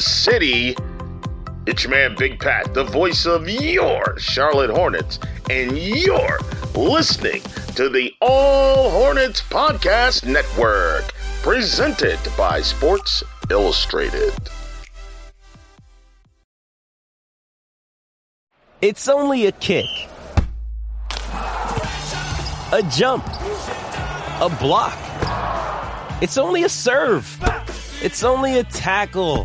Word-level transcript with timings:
city. 0.00 0.76
It's 1.66 1.84
your 1.84 1.90
man, 1.90 2.14
Big 2.18 2.40
Pat, 2.40 2.72
the 2.74 2.84
voice 2.84 3.26
of 3.26 3.48
your 3.48 4.18
Charlotte 4.18 4.70
Hornets, 4.70 5.18
and 5.50 5.76
you're 5.76 6.38
listening 6.74 7.42
to 7.76 7.88
the 7.88 8.12
All 8.20 8.90
Hornets 8.90 9.42
Podcast 9.42 10.26
Network, 10.26 11.12
presented 11.42 12.18
by 12.36 12.60
Sports 12.62 13.22
Illustrated. 13.50 14.32
It's 18.80 19.08
only 19.08 19.46
a 19.46 19.52
kick, 19.52 19.86
a 22.70 22.82
jump, 22.90 23.26
a 23.26 24.56
block. 24.60 24.96
It's 26.22 26.38
only 26.38 26.62
a 26.62 26.68
serve. 26.68 27.26
It's 28.00 28.22
only 28.22 28.58
a 28.58 28.64
tackle, 28.64 29.44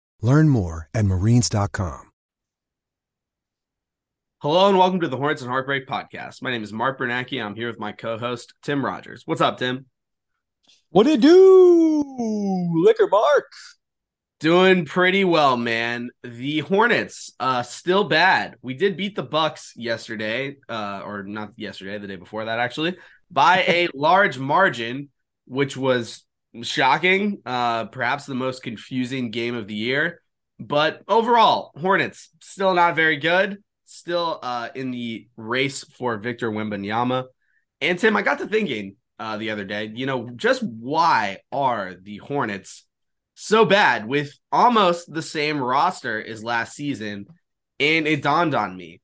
Learn 0.21 0.49
more 0.49 0.87
at 0.93 1.05
marines.com. 1.05 2.11
Hello 4.41 4.67
and 4.67 4.75
welcome 4.75 4.99
to 5.01 5.07
the 5.07 5.17
Hornets 5.17 5.43
and 5.43 5.51
Heartbreak 5.51 5.87
podcast. 5.87 6.41
My 6.41 6.49
name 6.49 6.63
is 6.63 6.73
Mark 6.73 6.97
Bernacki. 6.97 7.43
I'm 7.43 7.53
here 7.53 7.67
with 7.67 7.77
my 7.77 7.91
co-host 7.91 8.55
Tim 8.63 8.83
Rogers. 8.83 9.21
What's 9.27 9.39
up, 9.39 9.59
Tim? 9.59 9.85
What 10.89 11.03
do 11.03 11.11
you 11.11 11.17
do, 11.17 12.83
Liquor 12.83 13.07
Mark? 13.07 13.51
Doing 14.39 14.85
pretty 14.85 15.23
well, 15.25 15.57
man. 15.57 16.09
The 16.23 16.61
Hornets, 16.61 17.31
uh, 17.39 17.61
still 17.61 18.05
bad. 18.05 18.55
We 18.63 18.73
did 18.73 18.97
beat 18.97 19.15
the 19.15 19.21
Bucks 19.21 19.73
yesterday, 19.75 20.57
uh, 20.67 21.03
or 21.05 21.21
not 21.21 21.51
yesterday, 21.55 21.99
the 21.99 22.07
day 22.07 22.15
before 22.15 22.45
that, 22.45 22.57
actually, 22.57 22.97
by 23.29 23.59
a 23.59 23.89
large 23.93 24.39
margin, 24.39 25.09
which 25.45 25.77
was 25.77 26.23
shocking. 26.63 27.41
Uh, 27.45 27.85
perhaps 27.85 28.25
the 28.25 28.35
most 28.35 28.63
confusing 28.63 29.31
game 29.31 29.55
of 29.55 29.67
the 29.67 29.75
year. 29.75 30.21
But 30.59 31.01
overall, 31.07 31.71
Hornets 31.75 32.29
still 32.39 32.73
not 32.73 32.95
very 32.95 33.17
good. 33.17 33.57
Still 33.85 34.39
uh, 34.41 34.69
in 34.75 34.91
the 34.91 35.27
race 35.35 35.83
for 35.97 36.17
Victor 36.17 36.51
Wembanyama. 36.51 37.25
And 37.81 37.97
Tim, 37.97 38.15
I 38.15 38.21
got 38.21 38.39
to 38.39 38.47
thinking 38.47 38.95
uh, 39.19 39.37
the 39.37 39.49
other 39.49 39.65
day, 39.65 39.91
you 39.93 40.05
know, 40.05 40.29
just 40.35 40.61
why 40.63 41.39
are 41.51 41.95
the 42.01 42.17
Hornets 42.17 42.85
so 43.33 43.65
bad 43.65 44.07
with 44.07 44.37
almost 44.51 45.11
the 45.11 45.21
same 45.21 45.59
roster 45.59 46.23
as 46.23 46.43
last 46.43 46.75
season? 46.75 47.25
And 47.79 48.07
it 48.07 48.21
dawned 48.21 48.53
on 48.53 48.77
me, 48.77 49.01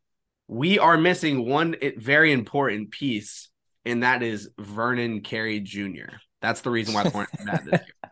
we 0.47 0.79
are 0.79 0.97
missing 0.97 1.47
one 1.47 1.75
very 1.97 2.31
important 2.31 2.91
piece, 2.91 3.50
and 3.84 4.03
that 4.03 4.22
is 4.22 4.50
Vernon 4.59 5.22
Carey 5.22 5.59
Jr. 5.59 6.18
That's 6.42 6.62
the 6.62 6.70
reason 6.70 6.94
why 6.94 7.03
the 7.03 7.09
Hornets 7.09 7.34
are 7.40 7.46
bad 7.46 7.66
this 7.66 7.81
year. 7.86 7.94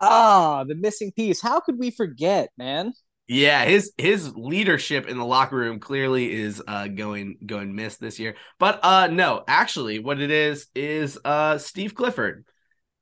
Ah, 0.00 0.64
the 0.64 0.74
missing 0.74 1.12
piece. 1.12 1.40
How 1.40 1.60
could 1.60 1.78
we 1.78 1.90
forget, 1.90 2.50
man? 2.56 2.92
Yeah, 3.26 3.64
his 3.66 3.92
his 3.98 4.34
leadership 4.34 5.06
in 5.06 5.18
the 5.18 5.24
locker 5.24 5.56
room 5.56 5.80
clearly 5.80 6.32
is 6.32 6.62
uh 6.66 6.88
going 6.88 7.36
going 7.44 7.74
missed 7.74 8.00
this 8.00 8.18
year. 8.18 8.36
But 8.58 8.80
uh 8.82 9.08
no, 9.08 9.44
actually 9.46 9.98
what 9.98 10.20
it 10.20 10.30
is 10.30 10.66
is 10.74 11.18
uh 11.24 11.58
Steve 11.58 11.94
Clifford. 11.94 12.46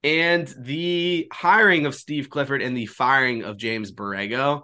And 0.02 0.52
the 0.58 1.28
hiring 1.32 1.86
of 1.86 1.94
Steve 1.94 2.28
Clifford 2.28 2.60
and 2.62 2.76
the 2.76 2.86
firing 2.86 3.44
of 3.44 3.56
James 3.56 3.92
Borrego 3.92 4.62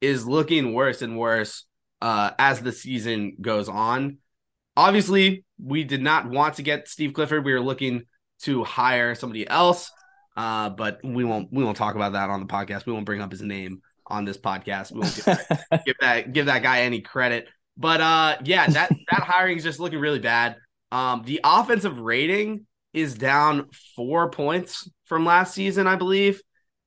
is 0.00 0.26
looking 0.26 0.74
worse 0.74 1.00
and 1.00 1.16
worse 1.16 1.64
uh 2.02 2.32
as 2.38 2.60
the 2.60 2.72
season 2.72 3.36
goes 3.40 3.68
on. 3.68 4.18
Obviously, 4.76 5.44
we 5.64 5.84
did 5.84 6.02
not 6.02 6.28
want 6.28 6.56
to 6.56 6.62
get 6.62 6.88
Steve 6.88 7.14
Clifford. 7.14 7.44
We 7.44 7.52
were 7.52 7.60
looking 7.60 8.04
to 8.40 8.64
hire 8.64 9.14
somebody 9.14 9.48
else. 9.48 9.90
Uh, 10.36 10.70
but 10.70 10.98
we 11.04 11.24
won't 11.24 11.52
we 11.52 11.62
won't 11.62 11.76
talk 11.76 11.94
about 11.94 12.12
that 12.12 12.30
on 12.30 12.40
the 12.40 12.46
podcast. 12.46 12.86
We 12.86 12.92
won't 12.92 13.06
bring 13.06 13.20
up 13.20 13.30
his 13.30 13.42
name 13.42 13.82
on 14.06 14.24
this 14.24 14.36
podcast. 14.36 14.92
We 14.92 15.00
won't 15.00 15.14
give 15.14 15.24
that, 15.24 15.82
give 15.86 15.96
that 16.00 16.32
give 16.32 16.46
that 16.46 16.62
guy 16.62 16.82
any 16.82 17.00
credit. 17.00 17.48
But 17.76 18.00
uh, 18.00 18.36
yeah, 18.44 18.66
that 18.66 18.90
that 19.10 19.22
hiring 19.22 19.58
is 19.58 19.64
just 19.64 19.80
looking 19.80 20.00
really 20.00 20.18
bad. 20.18 20.56
Um, 20.90 21.22
the 21.24 21.40
offensive 21.44 22.00
rating 22.00 22.66
is 22.92 23.14
down 23.14 23.68
four 23.96 24.30
points 24.30 24.88
from 25.06 25.24
last 25.24 25.54
season, 25.54 25.86
I 25.86 25.96
believe, 25.96 26.40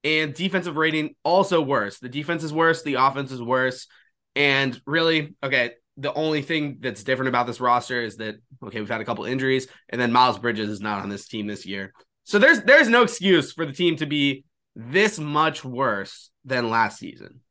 and 0.04 0.34
defensive 0.34 0.78
rating 0.78 1.16
also 1.24 1.62
worse. 1.62 2.00
The 2.00 2.10
defense 2.10 2.44
is 2.44 2.54
worse. 2.54 2.84
The 2.84 2.96
offense 2.96 3.32
is 3.32 3.42
worse. 3.42 3.88
And 4.36 4.80
really, 4.86 5.36
okay, 5.42 5.72
the 5.98 6.14
only 6.14 6.44
thing 6.44 6.78
that's 6.80 7.04
different 7.04 7.30
about 7.30 7.48
this 7.48 7.60
roster 7.60 8.02
is 8.02 8.18
that 8.18 8.36
okay, 8.64 8.80
we've 8.80 8.90
had 8.90 9.02
a 9.02 9.06
couple 9.06 9.26
injuries, 9.26 9.68
and 9.90 10.00
then 10.00 10.12
Miles 10.12 10.38
Bridges 10.38 10.70
is 10.70 10.80
not 10.80 11.02
on 11.02 11.10
this 11.10 11.28
team 11.28 11.48
this 11.48 11.66
year. 11.66 11.94
So 12.24 12.40
there's 12.40 12.62
there's 12.64 12.88
no 12.88 13.04
excuse 13.04 13.52
for 13.52 13.66
the 13.66 13.74
team 13.74 13.96
to 13.98 14.06
be 14.06 14.46
this 14.76 15.18
much 15.20 15.66
worse 15.66 16.30
than 16.46 16.70
last 16.70 17.00
season. 17.00 17.42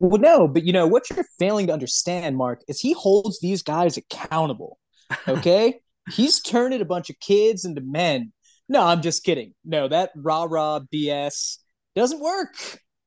Well, 0.00 0.20
no, 0.20 0.48
but 0.48 0.64
you 0.64 0.72
know 0.72 0.88
what 0.88 1.08
you're 1.08 1.24
failing 1.38 1.68
to 1.68 1.72
understand, 1.72 2.36
Mark, 2.36 2.62
is 2.68 2.80
he 2.80 2.92
holds 2.92 3.40
these 3.40 3.62
guys 3.62 3.96
accountable. 3.96 4.78
Okay, 5.28 5.80
he's 6.10 6.40
turning 6.40 6.80
a 6.80 6.84
bunch 6.84 7.10
of 7.10 7.20
kids 7.20 7.66
into 7.66 7.82
men. 7.82 8.32
No, 8.68 8.82
I'm 8.82 9.02
just 9.02 9.22
kidding. 9.22 9.52
No, 9.64 9.86
that 9.86 10.10
rah 10.16 10.46
rah 10.48 10.80
BS 10.92 11.58
doesn't 11.94 12.20
work. 12.20 12.54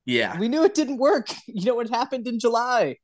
Yeah, 0.06 0.38
we 0.38 0.48
knew 0.48 0.64
it 0.64 0.76
didn't 0.76 1.00
work. 1.00 1.28
You 1.48 1.66
know 1.66 1.76
what 1.76 1.90
happened 1.90 2.28
in 2.28 2.40
July? 2.40 2.98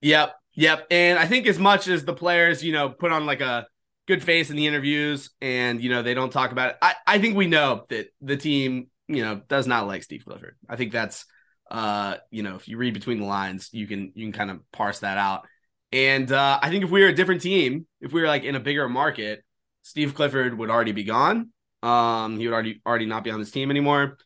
Yep, 0.00 0.34
yep. 0.54 0.86
And 0.90 1.18
I 1.18 1.26
think 1.26 1.46
as 1.46 1.58
much 1.58 1.88
as 1.88 2.04
the 2.04 2.14
players, 2.14 2.62
you 2.62 2.72
know, 2.72 2.88
put 2.90 3.12
on 3.12 3.26
like 3.26 3.40
a 3.40 3.66
good 4.06 4.22
face 4.22 4.50
in 4.50 4.56
the 4.56 4.66
interviews 4.66 5.30
and 5.40 5.82
you 5.82 5.90
know 5.90 6.02
they 6.02 6.14
don't 6.14 6.32
talk 6.32 6.52
about 6.52 6.70
it, 6.70 6.76
I, 6.80 6.94
I 7.06 7.18
think 7.18 7.36
we 7.36 7.46
know 7.46 7.84
that 7.90 8.08
the 8.20 8.36
team, 8.36 8.88
you 9.06 9.24
know, 9.24 9.40
does 9.48 9.66
not 9.66 9.86
like 9.86 10.02
Steve 10.02 10.24
Clifford. 10.26 10.56
I 10.68 10.76
think 10.76 10.92
that's 10.92 11.24
uh, 11.70 12.16
you 12.30 12.42
know, 12.42 12.56
if 12.56 12.68
you 12.68 12.78
read 12.78 12.94
between 12.94 13.20
the 13.20 13.26
lines, 13.26 13.70
you 13.72 13.86
can 13.86 14.12
you 14.14 14.26
can 14.26 14.32
kind 14.32 14.50
of 14.50 14.60
parse 14.72 15.00
that 15.00 15.18
out. 15.18 15.46
And 15.92 16.30
uh, 16.30 16.58
I 16.62 16.70
think 16.70 16.84
if 16.84 16.90
we 16.90 17.02
were 17.02 17.08
a 17.08 17.14
different 17.14 17.42
team, 17.42 17.86
if 18.00 18.12
we 18.12 18.20
were 18.20 18.26
like 18.26 18.44
in 18.44 18.54
a 18.54 18.60
bigger 18.60 18.88
market, 18.88 19.44
Steve 19.82 20.14
Clifford 20.14 20.56
would 20.56 20.70
already 20.70 20.92
be 20.92 21.04
gone. 21.04 21.50
Um, 21.82 22.38
he 22.38 22.46
would 22.46 22.54
already 22.54 22.80
already 22.86 23.06
not 23.06 23.24
be 23.24 23.30
on 23.30 23.38
this 23.38 23.50
team 23.50 23.70
anymore. 23.70 24.18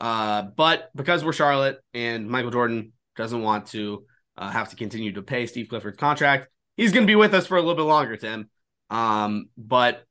Uh, 0.00 0.42
but 0.42 0.90
because 0.94 1.24
we're 1.24 1.32
Charlotte 1.32 1.78
and 1.94 2.28
Michael 2.28 2.50
Jordan 2.50 2.92
doesn't 3.16 3.42
want 3.42 3.66
to 3.68 4.04
uh, 4.36 4.50
have 4.50 4.70
to 4.70 4.76
continue 4.76 5.12
to 5.12 5.22
pay 5.22 5.46
Steve 5.46 5.68
Clifford's 5.68 5.98
contract, 5.98 6.48
he's 6.76 6.92
going 6.92 7.04
to 7.04 7.10
be 7.10 7.16
with 7.16 7.34
us 7.34 7.46
for 7.46 7.56
a 7.56 7.60
little 7.60 7.74
bit 7.74 7.82
longer, 7.82 8.16
Tim. 8.16 8.48
Um, 8.90 9.48
but 9.56 10.04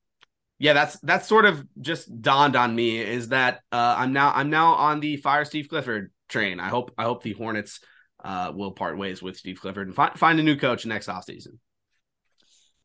yeah, 0.59 0.73
that's 0.73 0.99
that's 0.99 1.27
sort 1.27 1.45
of 1.45 1.65
just 1.79 2.21
dawned 2.21 2.55
on 2.55 2.75
me 2.75 2.99
is 2.99 3.29
that 3.29 3.61
uh, 3.71 3.95
I'm 3.97 4.13
now 4.13 4.31
I'm 4.33 4.49
now 4.49 4.73
on 4.73 4.99
the 4.99 5.17
fire 5.17 5.45
Steve 5.45 5.67
Clifford 5.69 6.11
train. 6.29 6.59
I 6.59 6.69
hope 6.69 6.93
I 6.97 7.03
hope 7.03 7.23
the 7.23 7.33
Hornets 7.33 7.79
uh, 8.23 8.51
will 8.55 8.71
part 8.71 8.97
ways 8.97 9.21
with 9.21 9.37
Steve 9.37 9.59
Clifford 9.59 9.87
and 9.87 9.95
find 9.95 10.17
find 10.17 10.39
a 10.39 10.43
new 10.43 10.55
coach 10.55 10.85
next 10.85 11.07
offseason. 11.07 11.57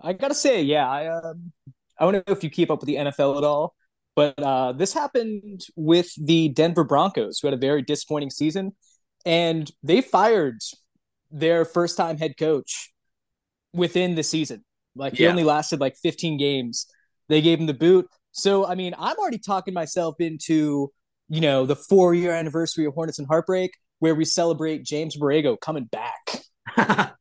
I 0.01 0.15
gotta 0.15 0.35
say, 0.35 0.63
yeah, 0.63 0.89
I 0.89 1.07
um, 1.09 1.53
I 1.99 2.05
don't 2.05 2.13
know 2.15 2.35
if 2.35 2.43
you 2.43 2.51
keep 2.51 2.71
up 2.71 2.81
with 2.81 2.89
the 2.89 2.97
NFL 2.97 3.39
at 3.39 3.45
all, 3.45 3.75
but 4.17 4.39
uh, 4.39 4.73
this 4.73 4.93
happened 4.93 5.63
with 5.77 6.13
the 6.17 6.49
Denver 6.49 6.85
Broncos, 6.85 7.39
who 7.39 7.47
had 7.47 7.55
a 7.55 7.61
very 7.61 7.83
disappointing 7.83 8.31
season, 8.31 8.73
and 9.25 9.71
they 9.83 10.01
fired 10.01 10.61
their 11.31 11.65
first 11.65 11.97
time 11.97 12.19
head 12.19 12.37
coach 12.39 12.93
within 13.73 14.15
the 14.15 14.23
season. 14.23 14.65
Like 14.97 15.15
he 15.15 15.25
Yeah. 15.25 15.31
only 15.31 15.45
lasted 15.45 15.81
like 15.81 15.97
15 15.97 16.37
games. 16.39 16.87
They 17.29 17.41
gave 17.41 17.61
him 17.61 17.67
the 17.67 17.75
boot. 17.75 18.09
So 18.33 18.67
I 18.67 18.75
mean, 18.75 18.95
I'm 18.99 19.17
already 19.17 19.39
talking 19.39 19.75
myself 19.75 20.17
into 20.21 20.91
you 21.29 21.41
know 21.41 21.65
the 21.67 21.77
four 21.77 22.13
year 22.15 22.33
anniversary 22.33 22.85
of 22.87 22.95
Hornets 22.95 23.19
and 23.19 23.29
Heartbreak, 23.29 23.73
where 24.01 24.15
we 24.15 24.25
celebrate 24.25 24.85
James 24.85 25.17
Borrego 25.17 25.59
coming 25.61 25.85
back. 25.85 26.43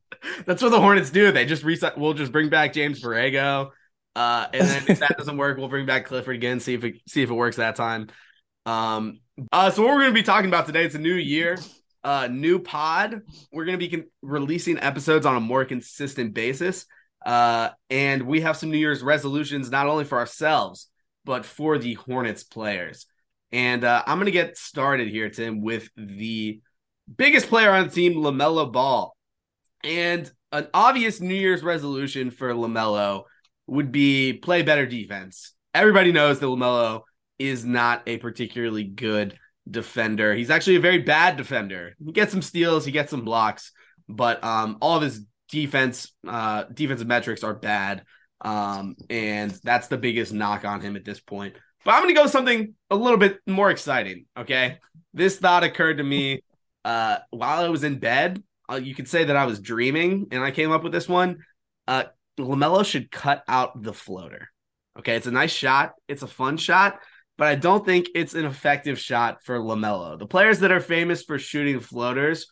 That's 0.46 0.62
what 0.62 0.70
the 0.70 0.80
Hornets 0.80 1.10
do. 1.10 1.32
They 1.32 1.44
just 1.46 1.62
reset. 1.62 1.96
We'll 1.96 2.14
just 2.14 2.32
bring 2.32 2.48
back 2.48 2.72
James 2.72 3.02
Borrego, 3.02 3.70
uh, 4.16 4.46
and 4.52 4.66
then 4.68 4.82
if 4.88 4.98
that 5.00 5.16
doesn't 5.16 5.36
work, 5.36 5.58
we'll 5.58 5.68
bring 5.68 5.86
back 5.86 6.06
Clifford 6.06 6.34
again. 6.36 6.60
See 6.60 6.74
if 6.74 6.84
it 6.84 6.96
see 7.08 7.22
if 7.22 7.30
it 7.30 7.34
works 7.34 7.56
that 7.56 7.76
time. 7.76 8.08
Um, 8.66 9.20
uh, 9.52 9.70
so 9.70 9.82
what 9.82 9.94
we're 9.94 10.00
going 10.02 10.12
to 10.14 10.20
be 10.20 10.22
talking 10.22 10.48
about 10.48 10.66
today? 10.66 10.84
It's 10.84 10.94
a 10.94 10.98
new 11.00 11.14
year, 11.14 11.56
uh, 12.04 12.28
new 12.30 12.58
pod. 12.58 13.22
We're 13.52 13.64
going 13.64 13.78
to 13.78 13.86
be 13.88 13.96
con- 13.96 14.08
releasing 14.22 14.78
episodes 14.78 15.26
on 15.26 15.36
a 15.36 15.40
more 15.40 15.64
consistent 15.64 16.34
basis, 16.34 16.86
uh, 17.24 17.70
and 17.88 18.22
we 18.22 18.40
have 18.40 18.56
some 18.56 18.70
New 18.70 18.78
Year's 18.78 19.02
resolutions 19.02 19.70
not 19.70 19.86
only 19.86 20.04
for 20.04 20.18
ourselves 20.18 20.88
but 21.24 21.44
for 21.44 21.78
the 21.78 21.94
Hornets 21.94 22.44
players. 22.44 23.06
And 23.52 23.84
uh, 23.84 24.02
I'm 24.06 24.18
going 24.18 24.26
to 24.26 24.32
get 24.32 24.56
started 24.56 25.08
here, 25.08 25.28
Tim, 25.28 25.60
with 25.60 25.88
the 25.96 26.60
biggest 27.14 27.48
player 27.48 27.70
on 27.70 27.86
the 27.86 27.92
team, 27.92 28.14
Lamelo 28.14 28.70
Ball. 28.70 29.14
And 29.82 30.30
an 30.52 30.68
obvious 30.72 31.20
New 31.20 31.34
Year's 31.34 31.62
resolution 31.62 32.30
for 32.30 32.52
LaMelo 32.52 33.24
would 33.66 33.92
be 33.92 34.34
play 34.34 34.62
better 34.62 34.86
defense. 34.86 35.54
Everybody 35.74 36.12
knows 36.12 36.38
that 36.40 36.46
LaMelo 36.46 37.02
is 37.38 37.64
not 37.64 38.02
a 38.06 38.18
particularly 38.18 38.84
good 38.84 39.38
defender. 39.70 40.34
He's 40.34 40.50
actually 40.50 40.76
a 40.76 40.80
very 40.80 40.98
bad 40.98 41.36
defender. 41.36 41.94
He 42.04 42.12
gets 42.12 42.32
some 42.32 42.42
steals, 42.42 42.84
he 42.84 42.92
gets 42.92 43.10
some 43.10 43.24
blocks, 43.24 43.72
but 44.08 44.42
um, 44.42 44.78
all 44.80 44.96
of 44.96 45.02
his 45.02 45.24
defense 45.48 46.12
uh, 46.26 46.64
defensive 46.72 47.06
metrics 47.06 47.44
are 47.44 47.54
bad. 47.54 48.04
Um, 48.42 48.96
and 49.10 49.50
that's 49.62 49.88
the 49.88 49.98
biggest 49.98 50.32
knock 50.32 50.64
on 50.64 50.80
him 50.80 50.96
at 50.96 51.04
this 51.04 51.20
point. 51.20 51.56
But 51.84 51.92
I'm 51.92 52.02
going 52.02 52.14
to 52.14 52.20
go 52.20 52.26
something 52.26 52.74
a 52.90 52.96
little 52.96 53.18
bit 53.18 53.38
more 53.46 53.70
exciting. 53.70 54.26
Okay. 54.36 54.78
This 55.12 55.38
thought 55.38 55.64
occurred 55.64 55.98
to 55.98 56.04
me 56.04 56.42
uh, 56.84 57.18
while 57.30 57.64
I 57.64 57.68
was 57.68 57.84
in 57.84 57.98
bed 57.98 58.42
uh, 58.70 58.76
you 58.76 58.94
could 58.94 59.08
say 59.08 59.24
that 59.24 59.36
I 59.36 59.46
was 59.46 59.58
dreaming 59.58 60.28
and 60.30 60.44
I 60.44 60.50
came 60.50 60.70
up 60.70 60.84
with 60.84 60.92
this 60.92 61.08
one. 61.08 61.38
Uh, 61.88 62.04
LaMelo 62.38 62.84
should 62.84 63.10
cut 63.10 63.42
out 63.48 63.82
the 63.82 63.92
floater. 63.92 64.48
Okay, 64.98 65.16
it's 65.16 65.26
a 65.26 65.32
nice 65.32 65.52
shot, 65.52 65.94
it's 66.08 66.22
a 66.22 66.26
fun 66.26 66.56
shot, 66.56 66.98
but 67.40 67.48
I 67.48 67.54
don't 67.54 67.86
think 67.86 68.10
it's 68.14 68.34
an 68.34 68.44
effective 68.44 68.98
shot 68.98 69.42
for 69.42 69.58
LaMelo. 69.58 70.18
The 70.18 70.26
players 70.26 70.58
that 70.58 70.72
are 70.72 70.78
famous 70.78 71.22
for 71.22 71.38
shooting 71.38 71.80
floaters 71.80 72.48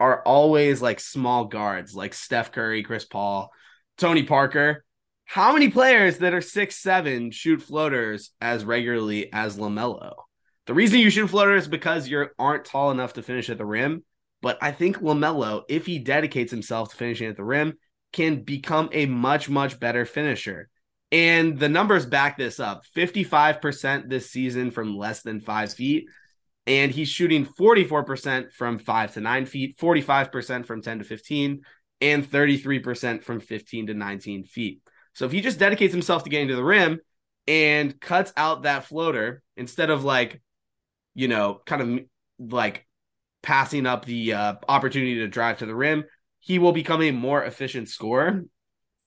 are 0.00 0.20
always 0.24 0.82
like 0.82 0.98
small 0.98 1.44
guards, 1.44 1.94
like 1.94 2.12
Steph 2.12 2.50
Curry, 2.50 2.82
Chris 2.82 3.04
Paul, 3.04 3.52
Tony 3.98 4.24
Parker. 4.24 4.84
How 5.26 5.52
many 5.52 5.68
players 5.68 6.18
that 6.18 6.34
are 6.34 6.40
six 6.40 6.74
seven 6.74 7.30
shoot 7.30 7.62
floaters 7.62 8.32
as 8.40 8.64
regularly 8.64 9.32
as 9.32 9.58
LaMelo? 9.58 10.14
The 10.66 10.74
reason 10.74 10.98
you 10.98 11.10
shoot 11.10 11.28
floaters 11.28 11.62
is 11.62 11.68
because 11.68 12.08
you 12.08 12.26
aren't 12.36 12.64
tall 12.64 12.90
enough 12.90 13.12
to 13.12 13.22
finish 13.22 13.48
at 13.48 13.58
the 13.58 13.64
rim. 13.64 14.02
But 14.40 14.58
I 14.60 14.72
think 14.72 14.98
LaMelo, 14.98 15.62
if 15.68 15.86
he 15.86 16.00
dedicates 16.00 16.50
himself 16.50 16.90
to 16.90 16.96
finishing 16.96 17.28
at 17.28 17.36
the 17.36 17.44
rim, 17.44 17.74
can 18.12 18.42
become 18.42 18.88
a 18.90 19.06
much, 19.06 19.48
much 19.48 19.78
better 19.78 20.04
finisher. 20.04 20.68
And 21.12 21.58
the 21.58 21.68
numbers 21.68 22.06
back 22.06 22.38
this 22.38 22.58
up 22.58 22.84
55% 22.96 24.08
this 24.08 24.30
season 24.30 24.70
from 24.70 24.96
less 24.96 25.22
than 25.22 25.40
five 25.40 25.72
feet. 25.72 26.06
And 26.66 26.90
he's 26.90 27.08
shooting 27.08 27.44
44% 27.44 28.52
from 28.52 28.78
five 28.78 29.12
to 29.14 29.20
nine 29.20 29.46
feet, 29.46 29.76
45% 29.78 30.64
from 30.64 30.80
10 30.80 31.00
to 31.00 31.04
15, 31.04 31.62
and 32.00 32.24
33% 32.24 33.22
from 33.22 33.40
15 33.40 33.88
to 33.88 33.94
19 33.94 34.44
feet. 34.44 34.80
So 35.12 35.26
if 35.26 35.32
he 35.32 35.42
just 35.42 35.58
dedicates 35.58 35.92
himself 35.92 36.24
to 36.24 36.30
getting 36.30 36.48
to 36.48 36.56
the 36.56 36.64
rim 36.64 37.00
and 37.46 38.00
cuts 38.00 38.32
out 38.36 38.62
that 38.62 38.84
floater 38.84 39.42
instead 39.56 39.90
of 39.90 40.04
like, 40.04 40.40
you 41.14 41.28
know, 41.28 41.60
kind 41.66 41.82
of 41.82 42.50
like 42.52 42.86
passing 43.42 43.84
up 43.86 44.04
the 44.04 44.32
uh, 44.32 44.54
opportunity 44.68 45.16
to 45.16 45.28
drive 45.28 45.58
to 45.58 45.66
the 45.66 45.74
rim, 45.74 46.04
he 46.40 46.58
will 46.58 46.72
become 46.72 47.02
a 47.02 47.10
more 47.10 47.44
efficient 47.44 47.88
scorer. 47.88 48.44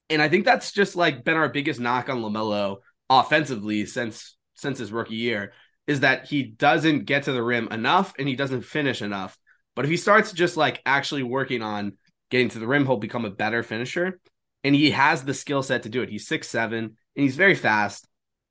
And 0.10 0.22
I 0.22 0.30
think 0.30 0.46
that's 0.46 0.72
just 0.72 0.96
like 0.96 1.24
been 1.24 1.38
our 1.38 1.50
biggest 1.50 1.80
knock 1.80 2.10
on 2.10 2.22
LaMelo 2.22 2.78
offensively 3.10 3.86
since 3.86 4.36
since 4.56 4.80
his 4.80 4.92
rookie 4.92 5.16
year 5.16 5.54
is 5.88 6.00
that 6.00 6.28
he 6.28 6.44
doesn't 6.44 7.06
get 7.06 7.24
to 7.24 7.32
the 7.32 7.44
rim 7.44 7.68
enough 7.70 8.14
and 8.18 8.28
he 8.28 8.36
doesn't 8.36 8.62
finish 8.62 9.02
enough. 9.02 9.38
But 9.76 9.86
if 9.86 9.92
he 9.92 9.98
starts 9.98 10.32
just 10.32 10.58
like 10.58 10.82
actually 10.86 11.24
working 11.24 11.62
on 11.62 11.98
getting 12.32 12.50
to 12.50 12.60
the 12.60 12.68
rim, 12.68 12.86
he'll 12.86 12.98
become 12.98 13.26
a 13.26 13.30
better 13.30 13.62
finisher. 13.62 14.20
And 14.64 14.74
he 14.74 14.92
has 14.92 15.24
the 15.24 15.34
skill 15.34 15.62
set 15.62 15.84
to 15.84 15.90
do 15.90 16.02
it. 16.02 16.10
He's 16.10 16.28
six 16.28 16.48
seven 16.48 16.84
and 16.84 17.24
he's 17.24 17.36
very 17.36 17.56
fast. 17.56 18.08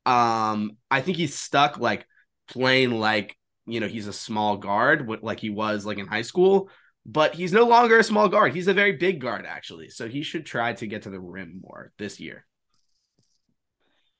Um, 0.06 0.76
I 0.90 1.00
think 1.00 1.16
he's 1.16 1.34
stuck 1.34 1.78
like 1.78 2.06
playing 2.48 2.90
like 2.90 3.36
you 3.66 3.80
know 3.80 3.88
he's 3.88 4.06
a 4.06 4.12
small 4.12 4.58
guard 4.58 5.08
like 5.22 5.40
he 5.40 5.48
was 5.48 5.86
like 5.86 5.98
in 5.98 6.06
high 6.06 6.22
school 6.22 6.68
but 7.06 7.34
he's 7.34 7.52
no 7.52 7.64
longer 7.64 7.98
a 7.98 8.04
small 8.04 8.28
guard 8.28 8.52
he's 8.54 8.68
a 8.68 8.74
very 8.74 8.92
big 8.92 9.20
guard 9.20 9.44
actually 9.46 9.88
so 9.88 10.08
he 10.08 10.22
should 10.22 10.46
try 10.46 10.72
to 10.72 10.86
get 10.86 11.02
to 11.02 11.10
the 11.10 11.20
rim 11.20 11.60
more 11.62 11.92
this 11.98 12.18
year 12.20 12.44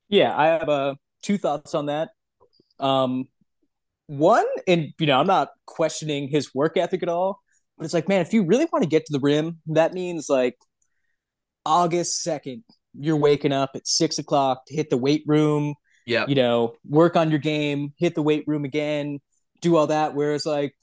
Yeah, 0.08 0.36
I 0.36 0.46
have 0.46 0.68
uh, 0.68 0.94
two 1.22 1.38
thoughts 1.38 1.74
on 1.74 1.86
that. 1.86 2.10
Um, 2.78 3.28
one, 4.06 4.46
and 4.68 4.92
you 4.98 5.06
know, 5.06 5.18
I'm 5.18 5.26
not 5.26 5.48
questioning 5.66 6.28
his 6.28 6.54
work 6.54 6.76
ethic 6.76 7.02
at 7.02 7.08
all, 7.08 7.40
but 7.78 7.84
it's 7.84 7.94
like, 7.94 8.08
man, 8.08 8.20
if 8.20 8.32
you 8.32 8.44
really 8.44 8.66
want 8.70 8.82
to 8.82 8.88
get 8.88 9.06
to 9.06 9.12
the 9.12 9.20
rim, 9.20 9.60
that 9.68 9.94
means 9.94 10.28
like 10.28 10.56
August 11.64 12.22
second, 12.22 12.64
you're 12.98 13.16
waking 13.16 13.52
up 13.52 13.70
at 13.74 13.86
six 13.86 14.18
o'clock 14.18 14.66
to 14.66 14.74
hit 14.74 14.90
the 14.90 14.96
weight 14.96 15.24
room. 15.26 15.74
yeah 16.06 16.26
You 16.28 16.34
know, 16.34 16.74
work 16.88 17.16
on 17.16 17.30
your 17.30 17.40
game, 17.40 17.94
hit 17.96 18.14
the 18.14 18.22
weight 18.22 18.44
room 18.46 18.64
again, 18.64 19.20
do 19.62 19.76
all 19.76 19.86
that. 19.86 20.14
Whereas, 20.14 20.44
like, 20.44 20.74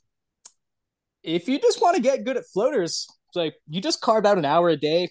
if 1.24 1.48
you 1.48 1.60
just 1.60 1.82
want 1.82 1.96
to 1.96 2.02
get 2.02 2.24
good 2.24 2.38
at 2.38 2.46
floaters, 2.54 3.08
it's 3.30 3.36
like 3.36 3.56
you 3.70 3.82
just 3.82 4.02
carve 4.02 4.26
out 4.26 4.38
an 4.38 4.46
hour 4.46 4.70
a 4.70 4.78
day, 4.78 5.10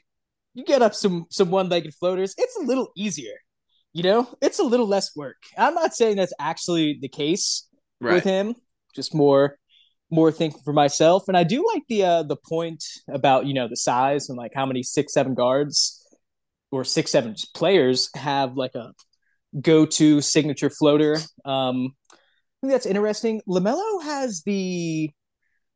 you 0.55 0.65
get 0.65 0.83
up 0.83 0.95
some 0.95 1.27
some 1.31 1.51
one 1.51 1.69
legged 1.69 1.95
floaters. 1.95 2.35
It's 2.39 2.57
a 2.57 2.63
little 2.63 2.91
easier 2.97 3.37
you 3.93 4.03
know, 4.03 4.29
it's 4.41 4.59
a 4.59 4.65
little 4.65 4.87
less 4.87 5.15
work. 5.17 5.37
I'm 5.59 5.75
not 5.75 5.95
saying 5.95 6.17
that's 6.17 6.33
actually 6.39 6.99
the 7.01 7.09
case 7.09 7.67
right 8.01 8.15
with 8.15 8.25
him. 8.25 8.55
Just 8.95 9.15
more, 9.15 9.57
more 10.11 10.31
thinking 10.31 10.61
for 10.65 10.73
myself. 10.73 11.25
And 11.29 11.37
I 11.37 11.45
do 11.45 11.65
like 11.67 11.83
the 11.89 12.05
uh, 12.05 12.23
the 12.23 12.37
point 12.37 12.85
about 13.09 13.47
you 13.47 13.55
know 13.55 13.69
the 13.69 13.77
size 13.77 14.29
and 14.29 14.39
like 14.39 14.53
how 14.55 14.67
many 14.67 14.83
six 14.83 15.13
seven 15.13 15.35
guards 15.35 16.05
or 16.71 16.85
six 16.85 17.11
seven 17.11 17.35
players 17.55 18.11
have 18.15 18.57
like 18.57 18.75
a 18.75 18.93
go 19.61 19.87
to 19.87 20.21
signature 20.21 20.71
floater. 20.71 21.19
Um, 21.45 21.95
I 22.13 22.67
think 22.67 22.73
that's 22.73 22.87
interesting. 22.87 23.41
Lamelo 23.49 24.03
has 24.05 24.43
the 24.45 25.11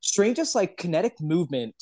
strangest 0.04 0.54
like 0.54 0.76
kinetic 0.76 1.14
movement 1.20 1.74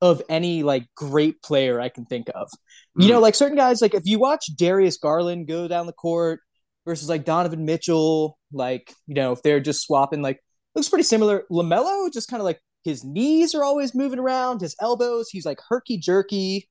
of 0.00 0.22
any 0.28 0.62
like 0.62 0.86
great 0.96 1.42
player 1.42 1.80
I 1.80 1.88
can 1.88 2.06
think 2.06 2.28
of. 2.34 2.48
You 2.96 3.06
hmm. 3.06 3.12
know, 3.12 3.20
like 3.20 3.34
certain 3.34 3.56
guys, 3.56 3.82
like 3.82 3.94
if 3.94 4.06
you 4.06 4.18
watch 4.18 4.46
Darius 4.56 4.96
Garland 4.96 5.46
go 5.46 5.68
down 5.68 5.86
the 5.86 5.92
court 5.92 6.40
versus 6.86 7.08
like 7.08 7.24
Donovan 7.24 7.64
Mitchell, 7.64 8.38
like, 8.52 8.94
you 9.06 9.14
know, 9.14 9.32
if 9.32 9.42
they're 9.42 9.60
just 9.60 9.82
swapping, 9.82 10.22
like, 10.22 10.40
looks 10.74 10.88
pretty 10.88 11.04
similar. 11.04 11.44
LaMelo 11.50 12.12
just 12.12 12.30
kind 12.30 12.40
of 12.40 12.44
like 12.44 12.60
his 12.84 13.04
knees 13.04 13.54
are 13.54 13.64
always 13.64 13.94
moving 13.94 14.18
around, 14.18 14.60
his 14.60 14.76
elbows, 14.80 15.28
he's 15.28 15.44
like 15.44 15.58
herky 15.68 15.98
jerky. 15.98 16.68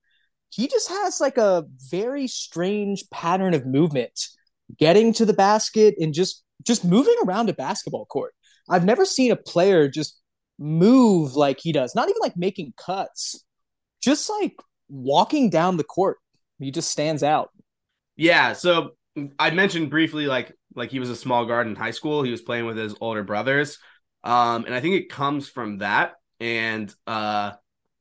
He 0.49 0.67
just 0.67 0.89
has 0.89 1.19
like 1.19 1.37
a 1.37 1.65
very 1.91 2.27
strange 2.27 3.09
pattern 3.11 3.53
of 3.53 3.65
movement, 3.65 4.17
getting 4.79 5.11
to 5.13 5.25
the 5.25 5.33
basket 5.33 5.95
and 5.99 6.13
just 6.13 6.43
just 6.63 6.85
moving 6.85 7.15
around 7.25 7.49
a 7.49 7.53
basketball 7.53 8.05
court. 8.05 8.33
I've 8.69 8.85
never 8.85 9.05
seen 9.05 9.31
a 9.31 9.35
player 9.35 9.87
just 9.89 10.19
move 10.59 11.35
like 11.35 11.59
he 11.61 11.71
does, 11.71 11.95
not 11.95 12.09
even 12.09 12.21
like 12.21 12.37
making 12.37 12.73
cuts, 12.77 13.43
just 14.01 14.29
like 14.29 14.55
walking 14.89 15.49
down 15.49 15.77
the 15.77 15.83
court. 15.83 16.17
He 16.59 16.71
just 16.71 16.91
stands 16.91 17.23
out. 17.23 17.51
yeah 18.15 18.53
so 18.53 18.91
i 19.39 19.49
mentioned 19.49 19.89
briefly 19.89 20.27
like 20.27 20.53
like 20.75 20.91
he 20.91 20.99
was 20.99 21.09
a 21.09 21.15
small 21.15 21.45
guard 21.45 21.67
in 21.67 21.75
high 21.75 21.91
school 21.91 22.23
he 22.23 22.31
was 22.31 22.41
playing 22.41 22.65
with 22.65 22.77
his 22.77 22.95
older 23.01 23.23
brothers 23.23 23.79
Um, 24.23 24.65
and 24.65 24.75
I 24.75 24.81
think 24.81 24.95
it 24.95 25.09
comes 25.09 25.47
from 25.49 25.79
that. 25.79 26.15
And 26.41 26.93
uh, 27.07 27.53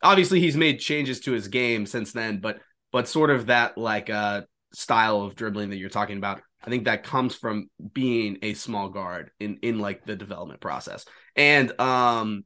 obviously, 0.02 0.40
he's 0.40 0.56
made 0.56 0.80
changes 0.80 1.20
to 1.22 1.32
his 1.32 1.48
game 1.48 1.86
since 1.86 2.12
then, 2.12 2.40
but 2.40 2.60
but 2.92 3.08
sort 3.08 3.30
of 3.30 3.46
that 3.46 3.78
like 3.78 4.10
uh, 4.10 4.42
style 4.74 5.22
of 5.22 5.36
dribbling 5.36 5.70
that 5.70 5.78
you're 5.78 5.90
talking 5.90 6.18
about, 6.18 6.42
I 6.66 6.70
think 6.70 6.84
that 6.84 7.04
comes 7.04 7.34
from 7.34 7.70
being 7.92 8.38
a 8.42 8.54
small 8.54 8.88
guard 8.88 9.30
in 9.38 9.58
in 9.62 9.78
like 9.78 10.04
the 10.04 10.16
development 10.16 10.60
process. 10.60 11.04
And 11.36 11.78
um, 11.80 12.44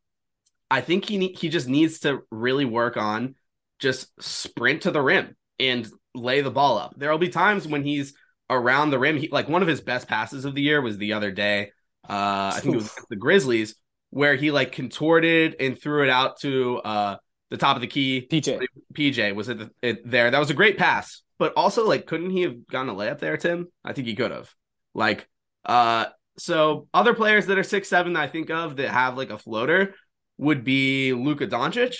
I 0.71 0.81
think 0.83 1.09
he 1.09 1.29
he 1.29 1.49
just 1.49 1.69
needs 1.69 2.01
to 2.01 2.21
really 2.31 2.65
work 2.65 2.97
on 2.97 3.35
just 3.79 4.09
sprint 4.23 4.83
to 4.83 4.91
the 4.91 5.01
rim 5.01 5.37
and 5.59 5.89
lay 6.15 6.43
the 6.43 6.51
ball 6.51 6.79
up. 6.79 6.95
There'll 6.97 7.19
be 7.19 7.29
times 7.29 7.67
when 7.67 7.85
he's 7.85 8.15
around 8.51 8.91
the 8.91 8.99
rim. 8.99 9.17
He, 9.17 9.29
like 9.29 9.49
one 9.49 9.63
of 9.63 9.69
his 9.69 9.81
best 9.81 10.09
passes 10.09 10.45
of 10.45 10.55
the 10.55 10.63
year 10.63 10.83
was 10.83 10.99
the 10.99 11.15
other 11.15 11.31
day. 11.31 11.73
Uh, 12.09 12.53
I 12.55 12.61
think 12.61 12.75
it 12.75 12.79
was 12.79 12.95
the 13.09 13.17
Grizzlies 13.17 13.75
where 14.11 14.35
he 14.35 14.51
like 14.51 14.73
contorted 14.73 15.57
and 15.61 15.81
threw 15.81 16.03
it 16.03 16.11
out 16.11 16.41
to 16.41 16.79
uh, 16.79 17.17
the 17.51 17.57
top 17.57 17.77
of 17.77 17.81
the 17.81 17.87
key. 17.87 18.27
PJ 18.31 18.61
PJ 18.93 19.35
was 19.35 19.49
it, 19.49 19.71
it 19.83 20.11
there. 20.11 20.31
That 20.31 20.39
was 20.39 20.51
a 20.51 20.55
great 20.55 20.79
pass, 20.79 21.23
but 21.41 21.55
also 21.57 21.89
like 21.89 22.07
couldn't 22.07 22.31
he 22.31 22.43
have 22.43 22.67
gotten 22.69 22.91
a 22.91 22.95
layup 22.95 23.19
there, 23.19 23.39
Tim? 23.39 23.67
I 23.83 23.95
think 23.95 24.07
he 24.07 24.15
could 24.15 24.31
have. 24.31 24.55
Like 24.95 25.27
uh, 25.65 26.07
so 26.39 26.87
other 26.93 27.15
players 27.15 27.47
that 27.47 27.59
are 27.59 27.65
six 27.65 27.89
seven 27.89 28.13
that 28.13 28.21
I 28.21 28.29
think 28.29 28.51
of 28.51 28.77
that 28.77 28.91
have 28.91 29.17
like 29.17 29.31
a 29.31 29.39
floater 29.39 29.95
would 30.37 30.63
be 30.65 31.15
Luka 31.15 31.47
Doncic. 31.47 31.97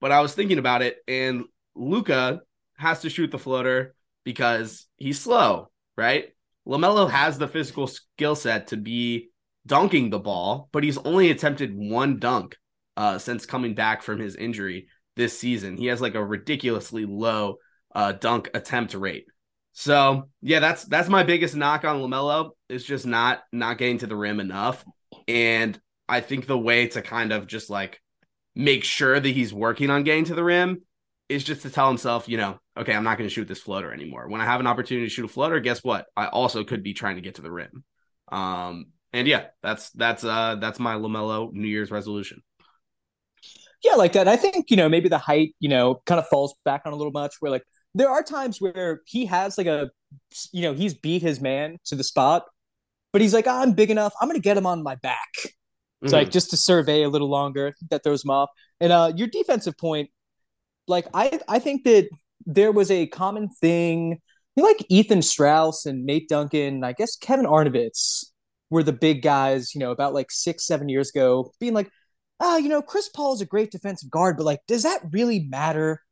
But 0.00 0.10
I 0.10 0.20
was 0.20 0.34
thinking 0.34 0.58
about 0.58 0.82
it, 0.82 0.96
and 1.06 1.44
Luka 1.74 2.40
has 2.78 3.00
to 3.02 3.10
shoot 3.10 3.30
the 3.30 3.38
floater 3.38 3.94
because 4.24 4.86
he's 4.96 5.20
slow, 5.20 5.70
right? 5.96 6.30
LaMelo 6.66 7.10
has 7.10 7.36
the 7.36 7.48
physical 7.48 7.88
skill 7.88 8.36
set 8.36 8.68
to 8.68 8.76
be 8.76 9.28
dunking 9.66 10.08
the 10.08 10.18
ball, 10.18 10.68
but 10.72 10.82
he's 10.84 10.98
only 10.98 11.30
attempted 11.30 11.76
one 11.76 12.18
dunk 12.18 12.56
uh, 12.96 13.18
since 13.18 13.44
coming 13.44 13.74
back 13.74 14.02
from 14.02 14.18
his 14.18 14.36
injury 14.36 14.88
this 15.16 15.38
season. 15.38 15.76
He 15.76 15.86
has 15.86 16.00
like 16.00 16.14
a 16.14 16.24
ridiculously 16.24 17.04
low 17.04 17.56
uh, 17.98 18.12
dunk 18.12 18.48
attempt 18.54 18.94
rate. 18.94 19.26
So 19.72 20.28
yeah, 20.40 20.60
that's 20.60 20.84
that's 20.84 21.08
my 21.08 21.24
biggest 21.24 21.56
knock 21.56 21.84
on 21.84 22.00
Lamelo 22.00 22.50
is 22.68 22.84
just 22.84 23.06
not 23.06 23.40
not 23.52 23.76
getting 23.76 23.98
to 23.98 24.06
the 24.06 24.14
rim 24.14 24.38
enough. 24.38 24.84
And 25.26 25.78
I 26.08 26.20
think 26.20 26.46
the 26.46 26.56
way 26.56 26.86
to 26.86 27.02
kind 27.02 27.32
of 27.32 27.48
just 27.48 27.70
like 27.70 28.00
make 28.54 28.84
sure 28.84 29.18
that 29.18 29.28
he's 29.28 29.52
working 29.52 29.90
on 29.90 30.04
getting 30.04 30.24
to 30.26 30.36
the 30.36 30.44
rim 30.44 30.82
is 31.28 31.42
just 31.42 31.62
to 31.62 31.70
tell 31.70 31.88
himself, 31.88 32.28
you 32.28 32.36
know, 32.36 32.60
okay, 32.76 32.94
I'm 32.94 33.02
not 33.02 33.18
going 33.18 33.28
to 33.28 33.34
shoot 33.34 33.48
this 33.48 33.60
floater 33.60 33.92
anymore. 33.92 34.28
When 34.28 34.40
I 34.40 34.44
have 34.44 34.60
an 34.60 34.68
opportunity 34.68 35.06
to 35.06 35.10
shoot 35.10 35.24
a 35.24 35.28
floater, 35.28 35.58
guess 35.58 35.82
what? 35.82 36.06
I 36.16 36.28
also 36.28 36.62
could 36.62 36.84
be 36.84 36.94
trying 36.94 37.16
to 37.16 37.22
get 37.22 37.34
to 37.34 37.42
the 37.42 37.50
rim. 37.50 37.82
Um, 38.30 38.86
and 39.12 39.26
yeah, 39.26 39.46
that's 39.60 39.90
that's 39.90 40.22
uh 40.22 40.54
that's 40.60 40.78
my 40.78 40.94
Lamelo 40.94 41.52
New 41.52 41.66
Year's 41.66 41.90
resolution. 41.90 42.42
Yeah, 43.82 43.94
like 43.94 44.12
that. 44.12 44.28
I 44.28 44.36
think 44.36 44.70
you 44.70 44.76
know 44.76 44.88
maybe 44.88 45.08
the 45.08 45.18
height 45.18 45.54
you 45.58 45.68
know 45.68 46.00
kind 46.06 46.20
of 46.20 46.28
falls 46.28 46.54
back 46.64 46.82
on 46.84 46.92
a 46.92 46.96
little 46.96 47.12
much. 47.12 47.34
Where 47.40 47.50
like 47.50 47.64
there 47.94 48.10
are 48.10 48.22
times 48.22 48.60
where 48.60 49.02
he 49.06 49.26
has 49.26 49.58
like 49.58 49.66
a 49.66 49.90
you 50.52 50.62
know 50.62 50.74
he's 50.74 50.94
beat 50.94 51.22
his 51.22 51.40
man 51.40 51.78
to 51.86 51.94
the 51.94 52.04
spot, 52.04 52.44
but 53.12 53.22
he's 53.22 53.34
like 53.34 53.46
oh, 53.46 53.62
I'm 53.62 53.72
big 53.72 53.90
enough. 53.90 54.12
I'm 54.20 54.28
gonna 54.28 54.40
get 54.40 54.56
him 54.56 54.66
on 54.66 54.82
my 54.82 54.94
back. 54.96 55.28
It's 55.34 55.52
mm-hmm. 56.02 56.12
like 56.12 56.30
just 56.30 56.50
to 56.50 56.56
survey 56.56 57.02
a 57.02 57.08
little 57.08 57.28
longer 57.28 57.74
that 57.90 58.04
throws 58.04 58.24
him 58.24 58.30
off. 58.30 58.50
And 58.80 58.92
uh 58.92 59.12
your 59.16 59.28
defensive 59.28 59.76
point, 59.76 60.10
like 60.86 61.06
I 61.14 61.40
I 61.48 61.58
think 61.58 61.84
that 61.84 62.08
there 62.46 62.72
was 62.72 62.90
a 62.90 63.06
common 63.06 63.48
thing. 63.48 64.20
You 64.56 64.64
Like 64.64 64.84
Ethan 64.88 65.22
Strauss 65.22 65.86
and 65.86 66.04
Nate 66.04 66.28
Duncan, 66.28 66.82
I 66.82 66.92
guess 66.92 67.16
Kevin 67.16 67.46
Arnovitz 67.46 68.24
were 68.70 68.82
the 68.82 68.92
big 68.92 69.22
guys, 69.22 69.74
you 69.74 69.78
know, 69.78 69.90
about 69.90 70.14
like 70.14 70.30
six, 70.30 70.66
seven 70.66 70.88
years 70.88 71.10
ago, 71.10 71.52
being 71.60 71.74
like, 71.74 71.90
ah, 72.40 72.56
you 72.56 72.68
know, 72.68 72.82
Chris 72.82 73.08
Paul 73.08 73.34
is 73.34 73.40
a 73.40 73.46
great 73.46 73.70
defensive 73.70 74.10
guard, 74.10 74.36
but 74.36 74.44
like, 74.44 74.60
does 74.66 74.82
that 74.82 75.00
really 75.12 75.40
matter? 75.48 76.02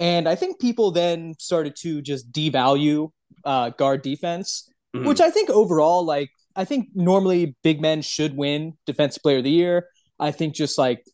And 0.00 0.26
I 0.26 0.34
think 0.34 0.58
people 0.58 0.90
then 0.90 1.34
started 1.38 1.76
to 1.82 2.00
just 2.00 2.32
devalue 2.32 3.10
uh, 3.44 3.70
guard 3.70 4.02
defense, 4.02 4.68
mm-hmm. 4.96 5.06
which 5.06 5.20
I 5.20 5.30
think 5.30 5.50
overall, 5.50 6.04
like, 6.04 6.30
I 6.56 6.64
think 6.64 6.88
normally 6.94 7.54
big 7.62 7.80
men 7.80 8.02
should 8.02 8.36
win 8.36 8.78
defensive 8.86 9.22
player 9.22 9.38
of 9.38 9.44
the 9.44 9.50
year. 9.50 9.86
I 10.18 10.32
think 10.32 10.54
just 10.54 10.78
like 10.78 11.04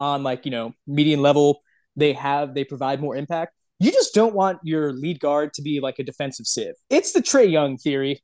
on 0.00 0.22
like, 0.22 0.46
you 0.46 0.50
know, 0.50 0.72
median 0.86 1.20
level, 1.20 1.60
they 1.96 2.14
have, 2.14 2.54
they 2.54 2.64
provide 2.64 3.00
more 3.00 3.14
impact. 3.14 3.52
You 3.78 3.92
just 3.92 4.14
don't 4.14 4.34
want 4.34 4.58
your 4.64 4.92
lead 4.92 5.20
guard 5.20 5.52
to 5.54 5.62
be 5.62 5.80
like 5.80 5.98
a 5.98 6.02
defensive 6.02 6.46
sieve. 6.46 6.74
It's 6.88 7.12
the 7.12 7.20
Trae 7.20 7.50
Young 7.50 7.76
theory. 7.76 8.22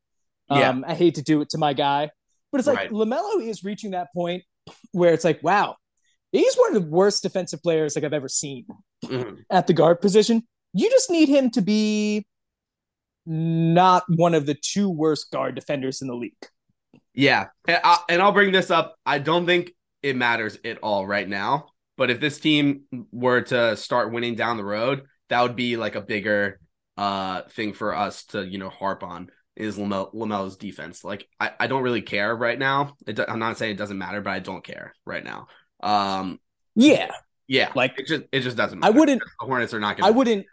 Yeah. 0.50 0.70
Um, 0.70 0.84
I 0.86 0.94
hate 0.94 1.16
to 1.16 1.22
do 1.22 1.40
it 1.40 1.50
to 1.50 1.58
my 1.58 1.72
guy, 1.72 2.10
but 2.52 2.58
it's 2.58 2.68
like 2.68 2.78
right. 2.78 2.90
LaMelo 2.90 3.42
is 3.42 3.64
reaching 3.64 3.90
that 3.90 4.08
point 4.14 4.44
where 4.92 5.12
it's 5.12 5.24
like, 5.24 5.42
wow, 5.42 5.76
he's 6.32 6.54
one 6.56 6.74
of 6.74 6.82
the 6.82 6.88
worst 6.88 7.22
defensive 7.22 7.62
players 7.62 7.96
like 7.96 8.04
I've 8.04 8.12
ever 8.12 8.28
seen 8.28 8.66
mm-hmm. 9.04 9.40
at 9.50 9.66
the 9.66 9.72
guard 9.72 10.00
position. 10.00 10.42
You 10.72 10.90
just 10.90 11.10
need 11.10 11.28
him 11.28 11.50
to 11.50 11.62
be 11.62 12.26
not 13.24 14.04
one 14.08 14.34
of 14.34 14.46
the 14.46 14.54
two 14.54 14.88
worst 14.88 15.30
guard 15.30 15.54
defenders 15.54 16.02
in 16.02 16.08
the 16.08 16.14
league. 16.14 16.34
Yeah, 17.14 17.46
and, 17.66 17.80
I, 17.82 17.98
and 18.08 18.22
I'll 18.22 18.32
bring 18.32 18.52
this 18.52 18.70
up. 18.70 18.96
I 19.04 19.18
don't 19.18 19.46
think 19.46 19.72
it 20.02 20.16
matters 20.16 20.58
at 20.64 20.78
all 20.78 21.06
right 21.06 21.28
now. 21.28 21.68
But 21.96 22.10
if 22.10 22.20
this 22.20 22.38
team 22.38 22.82
were 23.10 23.40
to 23.42 23.76
start 23.76 24.12
winning 24.12 24.34
down 24.34 24.58
the 24.58 24.64
road, 24.64 25.04
that 25.30 25.42
would 25.42 25.56
be 25.56 25.76
like 25.76 25.94
a 25.94 26.00
bigger 26.00 26.60
uh 26.98 27.42
thing 27.50 27.74
for 27.74 27.94
us 27.94 28.24
to 28.24 28.42
you 28.46 28.56
know 28.56 28.70
harp 28.70 29.02
on 29.02 29.28
is 29.56 29.78
Lamel- 29.78 30.10
Lamelo's 30.12 30.56
defense. 30.56 31.02
Like 31.02 31.26
I, 31.40 31.52
I 31.58 31.66
don't 31.66 31.82
really 31.82 32.02
care 32.02 32.34
right 32.34 32.58
now. 32.58 32.94
It, 33.06 33.18
I'm 33.18 33.38
not 33.38 33.58
saying 33.58 33.72
it 33.72 33.78
doesn't 33.78 33.98
matter, 33.98 34.20
but 34.20 34.30
I 34.30 34.38
don't 34.38 34.62
care 34.62 34.94
right 35.04 35.24
now. 35.24 35.48
Um, 35.82 36.38
yeah, 36.74 37.10
yeah. 37.48 37.70
Like 37.74 37.98
it 37.98 38.06
just 38.06 38.24
it 38.32 38.40
just 38.40 38.56
doesn't. 38.56 38.80
Matter. 38.80 38.92
I 38.92 38.98
wouldn't. 38.98 39.20
The 39.20 39.46
Hornets 39.46 39.74
are 39.74 39.80
not. 39.80 39.96
Gonna 39.96 40.08
I 40.08 40.10
wouldn't. 40.10 40.46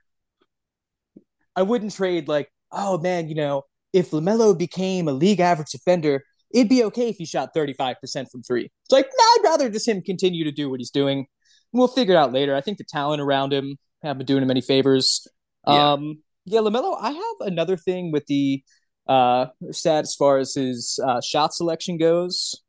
I 1.56 1.62
wouldn't 1.62 1.94
trade 1.94 2.28
like, 2.28 2.52
oh 2.72 2.98
man, 2.98 3.30
you 3.30 3.36
know, 3.36 3.64
if 3.94 4.12
Lamelo 4.12 4.58
became 4.58 5.08
a 5.08 5.14
league 5.14 5.40
average 5.40 5.70
defender, 5.72 6.24
it'd 6.54 6.70
be 6.70 6.84
okay 6.86 7.10
if 7.10 7.18
he 7.18 7.26
shot 7.26 7.50
35% 7.56 7.96
from 8.32 8.42
three. 8.42 8.66
It's 8.66 8.92
like, 8.92 9.06
nah, 9.06 9.24
I'd 9.24 9.42
rather 9.44 9.70
just 9.70 9.88
him 9.88 10.02
continue 10.02 10.44
to 10.46 10.52
do 10.52 10.70
what 10.70 10.80
he's 10.80 10.90
doing. 10.90 11.28
We'll 11.72 11.88
figure 11.88 12.16
it 12.16 12.18
out 12.18 12.34
later. 12.34 12.56
I 12.56 12.62
think 12.62 12.78
the 12.78 12.84
talent 12.84 13.22
around 13.22 13.54
him 13.54 13.78
haven't 14.02 14.20
been 14.20 14.26
doing 14.26 14.44
him 14.44 14.52
any 14.52 14.62
favors. 14.62 15.28
Yeah. 15.68 15.94
Um, 15.94 16.24
yeah, 16.46 16.60
Lamelo. 16.60 16.98
I 17.00 17.12
have 17.12 17.48
another 17.48 17.78
thing 17.78 18.12
with 18.12 18.26
the 18.28 18.64
uh, 19.08 19.48
stat 19.72 20.04
as 20.04 20.16
far 20.16 20.38
as 20.38 20.56
his 20.56 21.00
uh, 21.06 21.22
shot 21.22 21.54
selection 21.54 21.98
goes. 21.98 22.62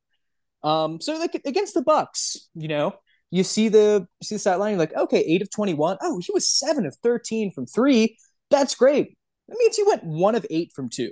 Um, 0.62 1.00
so 1.00 1.18
like 1.18 1.34
against 1.44 1.74
the 1.74 1.82
Bucks, 1.82 2.48
you 2.54 2.68
know, 2.68 2.94
you 3.34 3.42
see 3.42 3.68
the 3.68 4.06
you 4.20 4.24
see 4.24 4.36
the 4.36 4.38
stat 4.38 4.60
line, 4.60 4.70
you're 4.70 4.78
like, 4.78 4.94
okay, 4.94 5.18
eight 5.18 5.42
of 5.42 5.50
twenty-one. 5.50 5.96
Oh, 6.00 6.20
he 6.24 6.30
was 6.32 6.48
seven 6.48 6.86
of 6.86 6.94
thirteen 7.02 7.50
from 7.50 7.66
three. 7.66 8.16
That's 8.48 8.76
great. 8.76 9.18
That 9.48 9.56
means 9.58 9.76
he 9.76 9.82
went 9.82 10.04
one 10.04 10.36
of 10.36 10.46
eight 10.50 10.70
from 10.72 10.88
two. 10.88 11.10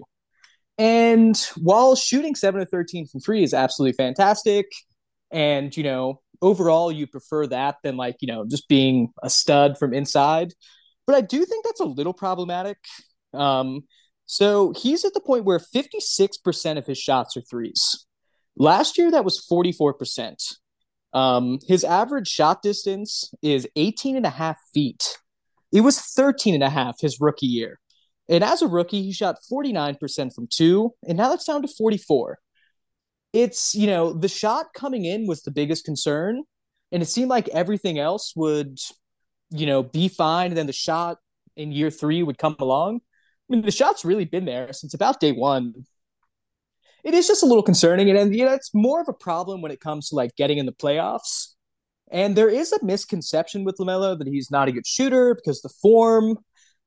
And 0.79 1.37
while 1.57 1.97
shooting 1.97 2.37
seven 2.37 2.61
of 2.61 2.71
thirteen 2.71 3.09
from 3.09 3.19
three 3.19 3.43
is 3.43 3.53
absolutely 3.53 3.95
fantastic, 3.95 4.67
and 5.33 5.77
you 5.77 5.83
know, 5.83 6.21
overall 6.41 6.93
you 6.93 7.09
prefer 7.09 7.49
that 7.49 7.79
than 7.83 7.97
like, 7.97 8.19
you 8.21 8.29
know, 8.29 8.45
just 8.47 8.69
being 8.69 9.13
a 9.21 9.29
stud 9.29 9.77
from 9.77 9.93
inside. 9.93 10.55
But 11.09 11.17
I 11.17 11.23
do 11.23 11.45
think 11.45 11.65
that's 11.65 11.81
a 11.81 11.87
little 11.87 12.13
problematic. 12.13 12.79
Um, 13.35 13.83
so 14.27 14.73
he's 14.77 15.05
at 15.05 15.13
the 15.13 15.21
point 15.21 15.45
where 15.45 15.59
56% 15.59 16.79
of 16.79 16.87
his 16.87 16.99
shots 16.99 17.37
are 17.37 17.41
threes. 17.41 18.07
Last 18.57 18.97
year, 18.97 19.11
that 19.11 19.25
was 19.25 19.45
44%. 19.51 20.37
Um, 21.13 21.59
his 21.67 21.85
average 21.85 22.29
shot 22.29 22.63
distance 22.63 23.33
is 23.43 23.69
18 23.77 24.17
and 24.17 24.27
a 24.27 24.31
half 24.31 24.59
feet. 24.73 25.19
It 25.73 25.83
was 25.83 25.99
13 25.99 26.55
and 26.55 26.63
a 26.63 26.71
half 26.71 27.01
his 27.01 27.21
rookie 27.21 27.47
year. 27.47 27.79
And 28.29 28.45
as 28.45 28.63
a 28.63 28.69
rookie, 28.69 29.03
he 29.03 29.13
shot 29.13 29.39
49% 29.51 30.35
from 30.35 30.47
two, 30.49 30.95
and 31.07 31.19
now 31.19 31.29
that's 31.29 31.45
down 31.45 31.63
to 31.63 31.69
44. 31.69 32.39
It's, 33.33 33.75
you 33.75 33.87
know, 33.87 34.13
the 34.13 34.29
shot 34.29 34.67
coming 34.75 35.05
in 35.05 35.27
was 35.27 35.43
the 35.43 35.51
biggest 35.51 35.85
concern, 35.85 36.43
and 36.93 37.03
it 37.03 37.07
seemed 37.07 37.31
like 37.31 37.49
everything 37.49 37.99
else 37.99 38.35
would, 38.37 38.79
you 39.51 39.67
know, 39.67 39.83
be 39.83 40.09
fine. 40.09 40.49
And 40.49 40.57
then 40.57 40.67
the 40.67 40.73
shot 40.73 41.19
in 41.57 41.73
year 41.73 41.91
three 41.91 42.23
would 42.23 42.39
come 42.39 42.57
along. 42.59 43.01
I 43.51 43.57
mean, 43.57 43.63
the 43.63 43.71
shot's 43.71 44.05
really 44.05 44.25
been 44.25 44.45
there 44.45 44.73
since 44.73 44.95
about 44.95 45.21
day 45.21 45.33
one. 45.33 45.85
It 47.05 47.15
is 47.15 47.27
just 47.27 47.43
a 47.43 47.47
little 47.47 47.63
concerning, 47.63 48.09
and, 48.11 48.19
and 48.19 48.35
you 48.35 48.45
know, 48.45 48.53
it's 48.53 48.73
more 48.75 49.01
of 49.01 49.09
a 49.09 49.13
problem 49.13 49.61
when 49.61 49.73
it 49.73 49.81
comes 49.81 50.09
to 50.09 50.15
like 50.15 50.37
getting 50.37 50.59
in 50.59 50.67
the 50.67 50.73
playoffs. 50.73 51.49
And 52.11 52.37
there 52.37 52.49
is 52.49 52.73
a 52.73 52.85
misconception 52.85 53.65
with 53.65 53.77
Lamelo 53.79 54.19
that 54.19 54.29
he's 54.29 54.51
not 54.51 54.69
a 54.69 54.73
good 54.73 54.87
shooter 54.87 55.35
because 55.35 55.63
the 55.63 55.73
form 55.81 56.37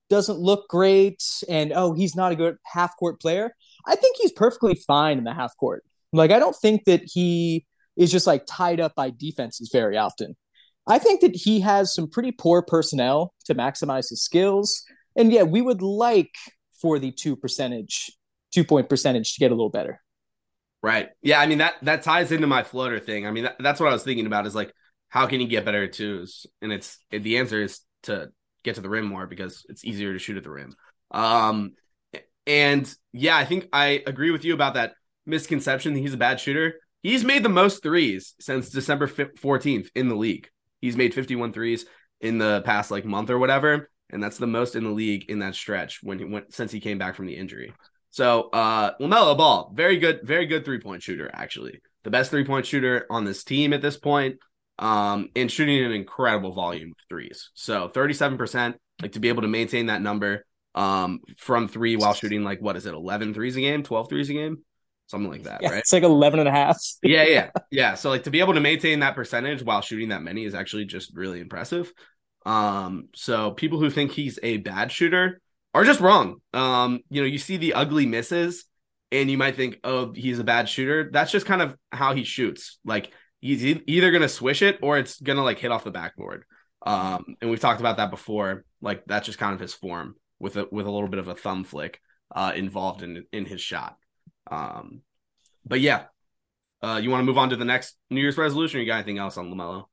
doesn't 0.10 0.38
look 0.38 0.70
great, 0.70 1.24
and 1.50 1.74
oh, 1.74 1.94
he's 1.94 2.16
not 2.16 2.32
a 2.32 2.36
good 2.36 2.58
half 2.64 2.96
court 2.98 3.20
player. 3.20 3.52
I 3.88 3.96
think 3.96 4.18
he's 4.22 4.32
perfectly 4.32 4.76
fine 4.88 5.18
in 5.18 5.24
the 5.24 5.34
half 5.34 5.58
court. 5.58 5.84
Like, 6.14 6.32
I 6.32 6.40
don't 6.40 6.56
think 6.56 6.86
that 6.86 7.02
he 7.06 7.66
is 7.98 8.12
just 8.12 8.28
like 8.28 8.46
tied 8.48 8.80
up 8.80 8.94
by 8.96 9.10
defenses 9.10 9.70
very 9.72 9.98
often. 9.98 10.36
I 10.88 11.00
think 11.00 11.22
that 11.22 11.36
he 11.36 11.62
has 11.62 11.94
some 11.94 12.10
pretty 12.10 12.32
poor 12.32 12.62
personnel 12.62 13.34
to 13.46 13.56
maximize 13.56 14.10
his 14.10 14.24
skills. 14.24 14.84
And 15.16 15.32
yeah, 15.32 15.44
we 15.44 15.62
would 15.62 15.82
like 15.82 16.36
for 16.80 17.00
the 17.00 17.12
two 17.12 17.36
percentage, 17.36 18.12
two 18.54 18.64
point 18.64 18.90
percentage 18.90 19.34
to 19.34 19.40
get 19.40 19.52
a 19.52 19.56
little 19.56 19.70
better. 19.70 20.02
Right. 20.86 21.10
Yeah. 21.24 21.40
I 21.40 21.48
mean 21.48 21.58
that 21.58 21.74
that 21.82 22.04
ties 22.04 22.32
into 22.32 22.46
my 22.46 22.62
floater 22.62 23.00
thing. 23.00 23.26
I 23.26 23.32
mean 23.32 23.46
that, 23.46 23.56
that's 23.58 23.80
what 23.80 23.90
I 23.90 23.94
was 23.94 24.04
thinking 24.04 24.28
about. 24.28 24.46
Is 24.46 24.54
like 24.54 24.72
how 25.10 25.26
can 25.26 25.42
you 25.42 25.48
get 25.48 25.66
better 25.66 25.84
at 25.84 25.94
twos? 25.94 26.46
And 26.62 26.72
it's 26.72 27.00
the 27.10 27.40
answer 27.40 27.60
is 27.60 27.82
to 28.04 28.30
get 28.64 28.76
to 28.76 28.82
the 28.82 28.90
rim 28.90 29.06
more 29.06 29.26
because 29.26 29.66
it's 29.68 29.84
easier 29.84 30.14
to 30.14 30.20
shoot 30.20 30.38
at 30.38 30.44
the 30.44 30.52
rim. 30.52 30.76
Um, 31.10 31.72
and 32.46 32.88
yeah, 33.14 33.36
I 33.36 33.46
think 33.46 33.68
I 33.74 34.04
agree 34.06 34.30
with 34.30 34.46
you 34.46 34.54
about 34.54 34.76
that 34.76 34.94
misconception 35.26 35.96
that 35.96 36.02
he's 36.02 36.14
a 36.14 36.18
bad 36.18 36.40
shooter. 36.40 36.76
He's 37.02 37.24
made 37.24 37.42
the 37.42 37.50
most 37.50 37.82
threes 37.82 38.36
since 38.40 38.70
December 38.70 39.08
14th 39.08 39.90
in 39.96 40.08
the 40.08 40.16
league. 40.16 40.50
He's 40.82 40.96
made 40.96 41.16
51 41.16 41.52
threes 41.52 41.88
in 42.22 42.38
the 42.38 42.62
past 42.64 42.92
like 42.92 43.06
month 43.06 43.32
or 43.32 43.40
whatever, 43.40 43.90
and 44.12 44.22
that's 44.22 44.38
the 44.38 44.46
most 44.46 44.76
in 44.76 44.84
the 44.84 44.92
league 44.92 45.26
in 45.32 45.40
that 45.40 45.56
stretch 45.56 46.04
when 46.04 46.20
he 46.20 46.26
went 46.26 46.54
since 46.54 46.72
he 46.72 46.80
came 46.80 47.00
back 47.00 47.16
from 47.16 47.26
the 47.26 47.38
injury. 47.38 47.74
So, 48.16 48.44
uh, 48.54 48.98
LaMelo 49.02 49.38
Ball, 49.38 49.74
very 49.76 49.98
good, 49.98 50.22
very 50.24 50.46
good 50.46 50.64
three 50.64 50.80
point 50.80 51.04
shooter, 51.04 51.30
actually. 51.34 51.82
The 52.06 52.10
best 52.10 52.32
three 52.32 52.46
point 52.46 52.66
shooter 52.66 53.06
on 53.10 53.26
this 53.26 53.44
team 53.44 53.74
at 53.74 53.82
this 53.82 53.98
point, 53.98 54.38
um, 54.80 55.32
and 55.36 55.52
shooting 55.52 55.84
an 55.84 55.92
incredible 55.92 56.54
volume 56.54 56.92
of 56.92 56.98
threes. 57.10 57.50
So, 57.56 57.90
37%, 57.90 58.76
like 59.02 59.12
to 59.12 59.20
be 59.20 59.28
able 59.28 59.42
to 59.42 59.50
maintain 59.50 59.88
that 59.88 60.02
number 60.02 60.46
um, 60.76 61.20
from 61.36 61.68
three 61.68 61.98
while 61.98 62.14
shooting 62.14 62.46
like, 62.46 62.62
what 62.62 62.78
is 62.78 62.86
it, 62.86 62.94
11 62.94 63.34
threes 63.34 63.58
a 63.58 63.60
game, 63.60 63.84
12 63.84 64.08
threes 64.08 64.30
a 64.30 64.34
game? 64.34 64.60
Something 65.08 65.30
like 65.30 65.44
that, 65.44 65.62
yeah, 65.62 65.72
right? 65.72 65.80
It's 65.80 65.92
like 65.92 66.04
11 66.04 66.40
and 66.40 66.48
a 66.48 66.54
half. 66.54 66.82
yeah, 67.04 67.24
yeah, 67.24 67.50
yeah. 67.70 67.96
So, 67.96 68.10
like 68.12 68.24
to 68.24 68.32
be 68.32 68.40
able 68.40 68.54
to 68.54 68.62
maintain 68.62 69.02
that 69.02 69.16
percentage 69.16 69.62
while 69.62 69.82
shooting 69.82 70.08
that 70.10 70.24
many 70.24 70.46
is 70.46 70.56
actually 70.56 70.86
just 70.86 71.14
really 71.14 71.42
impressive. 71.42 71.92
Um, 72.46 73.10
so 73.14 73.52
people 73.52 73.80
who 73.80 73.90
think 73.90 74.12
he's 74.12 74.40
a 74.42 74.58
bad 74.58 74.92
shooter, 74.92 75.42
are 75.76 75.84
just 75.84 76.00
wrong. 76.00 76.38
Um, 76.54 77.02
you 77.10 77.22
know, 77.22 77.28
you 77.28 77.38
see 77.38 77.58
the 77.58 77.74
ugly 77.74 78.06
misses 78.06 78.64
and 79.12 79.30
you 79.30 79.38
might 79.38 79.58
think, 79.58 79.78
oh, 79.84 80.14
he's 80.14 80.40
a 80.40 80.44
bad 80.44 80.70
shooter. 80.70 81.10
That's 81.12 81.32
just 81.32 81.46
kind 81.46 81.62
of 81.62 81.76
how 81.92 82.16
he 82.16 82.24
shoots. 82.24 82.80
Like 82.86 83.12
he's 83.42 83.64
e- 83.64 83.84
either 83.86 84.10
gonna 84.12 84.30
swish 84.30 84.62
it 84.62 84.80
or 84.82 84.98
it's 84.98 85.20
gonna 85.20 85.44
like 85.44 85.60
hit 85.60 85.72
off 85.72 85.84
the 85.84 85.92
backboard. 85.92 86.46
Um, 86.86 87.36
and 87.42 87.52
we've 87.52 87.60
talked 87.60 87.82
about 87.82 87.98
that 87.98 88.10
before. 88.10 88.64
Like 88.82 89.04
that's 89.06 89.26
just 89.26 89.38
kind 89.38 89.54
of 89.54 89.60
his 89.60 89.74
form 89.74 90.16
with 90.40 90.56
a 90.56 90.66
with 90.72 90.86
a 90.86 90.92
little 90.92 91.10
bit 91.10 91.20
of 91.20 91.28
a 91.28 91.36
thumb 91.36 91.66
flick 91.66 92.00
uh 92.34 92.54
involved 92.56 93.04
in 93.04 93.26
in 93.34 93.46
his 93.46 93.60
shot. 93.60 93.98
Um, 94.50 95.02
but 95.66 95.82
yeah. 95.82 96.06
Uh, 96.82 96.98
you 96.98 97.10
want 97.10 97.20
to 97.22 97.26
move 97.26 97.38
on 97.38 97.50
to 97.50 97.56
the 97.56 97.66
next 97.66 97.98
New 98.12 98.22
Year's 98.22 98.38
resolution? 98.38 98.80
You 98.80 98.86
got 98.86 98.96
anything 98.96 99.18
else 99.18 99.38
on 99.38 99.52
Lamelo? 99.52 99.86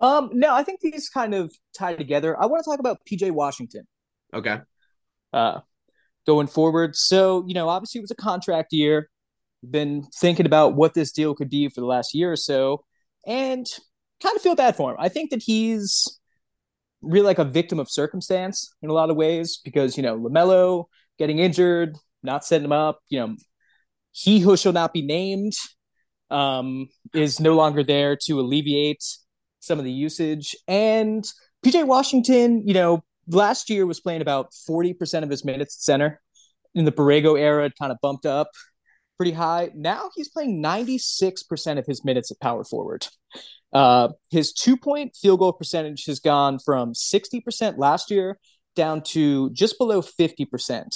Um, 0.00 0.30
no, 0.32 0.54
I 0.54 0.62
think 0.62 0.80
these 0.80 1.10
kind 1.10 1.34
of 1.34 1.54
tie 1.76 1.94
together. 1.94 2.40
I 2.40 2.46
want 2.46 2.64
to 2.64 2.70
talk 2.70 2.80
about 2.80 2.98
PJ 3.04 3.30
Washington. 3.30 3.86
Okay. 4.34 4.58
Uh, 5.32 5.60
going 6.26 6.46
forward. 6.46 6.96
So, 6.96 7.44
you 7.46 7.54
know, 7.54 7.68
obviously 7.68 7.98
it 7.98 8.02
was 8.02 8.10
a 8.10 8.16
contract 8.16 8.72
year. 8.72 9.08
Been 9.68 10.04
thinking 10.16 10.46
about 10.46 10.74
what 10.74 10.94
this 10.94 11.12
deal 11.12 11.34
could 11.34 11.50
be 11.50 11.68
for 11.68 11.80
the 11.80 11.86
last 11.86 12.14
year 12.14 12.32
or 12.32 12.36
so, 12.36 12.84
and 13.26 13.66
kind 14.22 14.34
of 14.34 14.42
feel 14.42 14.54
bad 14.54 14.74
for 14.74 14.90
him. 14.90 14.96
I 14.98 15.08
think 15.08 15.30
that 15.30 15.42
he's 15.42 16.18
really 17.02 17.26
like 17.26 17.38
a 17.38 17.44
victim 17.44 17.78
of 17.78 17.90
circumstance 17.90 18.74
in 18.82 18.90
a 18.90 18.92
lot 18.92 19.10
of 19.10 19.16
ways 19.16 19.60
because, 19.62 19.96
you 19.96 20.02
know, 20.02 20.18
LaMelo 20.18 20.84
getting 21.18 21.38
injured, 21.38 21.96
not 22.22 22.44
setting 22.44 22.64
him 22.64 22.72
up, 22.72 23.00
you 23.08 23.20
know, 23.20 23.36
he 24.12 24.40
who 24.40 24.56
shall 24.56 24.72
not 24.72 24.92
be 24.92 25.02
named 25.02 25.52
um, 26.30 26.88
is 27.14 27.40
no 27.40 27.54
longer 27.54 27.82
there 27.82 28.16
to 28.26 28.40
alleviate 28.40 29.04
some 29.60 29.78
of 29.78 29.84
the 29.84 29.92
usage. 29.92 30.56
And 30.66 31.24
PJ 31.64 31.86
Washington, 31.86 32.66
you 32.66 32.74
know, 32.74 33.04
last 33.28 33.70
year 33.70 33.86
was 33.86 34.00
playing 34.00 34.22
about 34.22 34.52
40% 34.52 35.22
of 35.22 35.30
his 35.30 35.44
minutes 35.44 35.76
at 35.76 35.82
center. 35.82 36.20
In 36.74 36.84
the 36.84 36.92
Borrego 36.92 37.38
era, 37.38 37.66
it 37.66 37.72
kind 37.78 37.90
of 37.90 37.98
bumped 38.00 38.26
up 38.26 38.50
pretty 39.20 39.32
high. 39.32 39.70
Now 39.74 40.08
he's 40.14 40.30
playing 40.30 40.62
96% 40.62 41.78
of 41.78 41.84
his 41.84 42.02
minutes 42.04 42.30
at 42.30 42.40
power 42.40 42.64
forward. 42.64 43.06
Uh, 43.70 44.08
his 44.30 44.52
two 44.52 44.78
point 44.78 45.14
field 45.14 45.40
goal 45.40 45.52
percentage 45.52 46.06
has 46.06 46.20
gone 46.20 46.58
from 46.58 46.94
60% 46.94 47.76
last 47.76 48.10
year 48.10 48.38
down 48.74 49.02
to 49.02 49.50
just 49.50 49.76
below 49.76 50.00
50% 50.00 50.86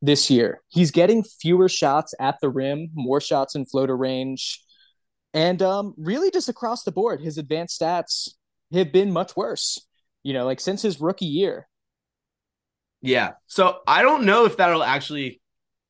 this 0.00 0.30
year. 0.30 0.62
He's 0.68 0.90
getting 0.90 1.22
fewer 1.22 1.68
shots 1.68 2.14
at 2.18 2.36
the 2.40 2.48
rim, 2.48 2.88
more 2.94 3.20
shots 3.20 3.54
in 3.54 3.66
floater 3.66 3.96
range. 3.96 4.62
And 5.34 5.60
um, 5.60 5.92
really, 5.98 6.30
just 6.30 6.48
across 6.48 6.82
the 6.82 6.92
board, 6.92 7.20
his 7.20 7.36
advanced 7.36 7.78
stats 7.78 8.30
have 8.72 8.90
been 8.90 9.12
much 9.12 9.36
worse. 9.36 9.86
You 10.22 10.32
know, 10.32 10.46
like 10.46 10.60
since 10.60 10.80
his 10.80 10.98
rookie 10.98 11.26
year, 11.26 11.68
yeah. 13.02 13.32
So 13.46 13.78
I 13.86 14.02
don't 14.02 14.24
know 14.24 14.44
if 14.44 14.56
that'll 14.56 14.82
actually, 14.82 15.40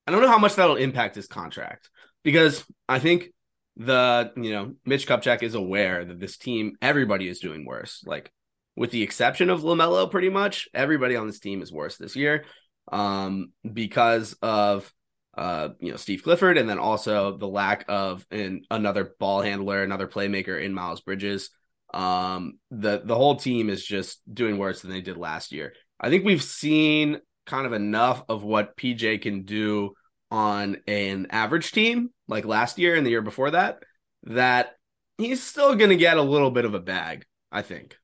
I 0.06 0.12
don't 0.12 0.22
know 0.22 0.28
how 0.28 0.38
much 0.38 0.54
that'll 0.54 0.76
impact 0.76 1.16
his 1.16 1.26
contract 1.26 1.90
because 2.22 2.64
I 2.88 2.98
think 2.98 3.28
the, 3.76 4.32
you 4.36 4.50
know, 4.50 4.74
Mitch 4.84 5.06
Kupchak 5.06 5.42
is 5.42 5.54
aware 5.54 6.04
that 6.04 6.20
this 6.20 6.36
team, 6.36 6.76
everybody 6.80 7.28
is 7.28 7.40
doing 7.40 7.64
worse. 7.64 8.02
Like, 8.06 8.32
with 8.76 8.90
the 8.90 9.02
exception 9.02 9.50
of 9.50 9.62
LaMelo, 9.62 10.10
pretty 10.10 10.28
much 10.28 10.68
everybody 10.74 11.16
on 11.16 11.26
this 11.26 11.40
team 11.40 11.62
is 11.62 11.72
worse 11.72 11.96
this 11.96 12.14
year 12.14 12.44
um, 12.92 13.52
because 13.70 14.36
of, 14.42 14.92
uh, 15.36 15.70
you 15.80 15.90
know, 15.90 15.96
Steve 15.96 16.22
Clifford 16.22 16.58
and 16.58 16.68
then 16.68 16.78
also 16.78 17.36
the 17.36 17.48
lack 17.48 17.84
of 17.88 18.26
an, 18.30 18.62
another 18.70 19.14
ball 19.18 19.42
handler, 19.42 19.82
another 19.82 20.06
playmaker 20.06 20.62
in 20.62 20.74
Miles 20.74 21.00
Bridges. 21.00 21.50
Um, 21.92 22.58
the 22.70 23.00
the 23.04 23.14
whole 23.14 23.36
team 23.36 23.70
is 23.70 23.84
just 23.84 24.20
doing 24.32 24.58
worse 24.58 24.82
than 24.82 24.90
they 24.90 25.00
did 25.00 25.16
last 25.16 25.52
year. 25.52 25.72
I 26.00 26.10
think 26.10 26.24
we've 26.24 26.42
seen 26.42 27.20
kind 27.46 27.66
of 27.66 27.72
enough 27.72 28.22
of 28.28 28.42
what 28.42 28.76
PJ 28.76 29.22
can 29.22 29.42
do 29.42 29.94
on 30.30 30.78
an 30.86 31.28
average 31.30 31.72
team 31.72 32.10
like 32.28 32.44
last 32.44 32.78
year 32.78 32.96
and 32.96 33.06
the 33.06 33.10
year 33.10 33.22
before 33.22 33.52
that 33.52 33.78
that 34.24 34.74
he's 35.18 35.42
still 35.42 35.74
going 35.76 35.90
to 35.90 35.96
get 35.96 36.16
a 36.16 36.22
little 36.22 36.50
bit 36.50 36.64
of 36.64 36.74
a 36.74 36.80
bag, 36.80 37.24
I 37.50 37.62
think. 37.62 37.96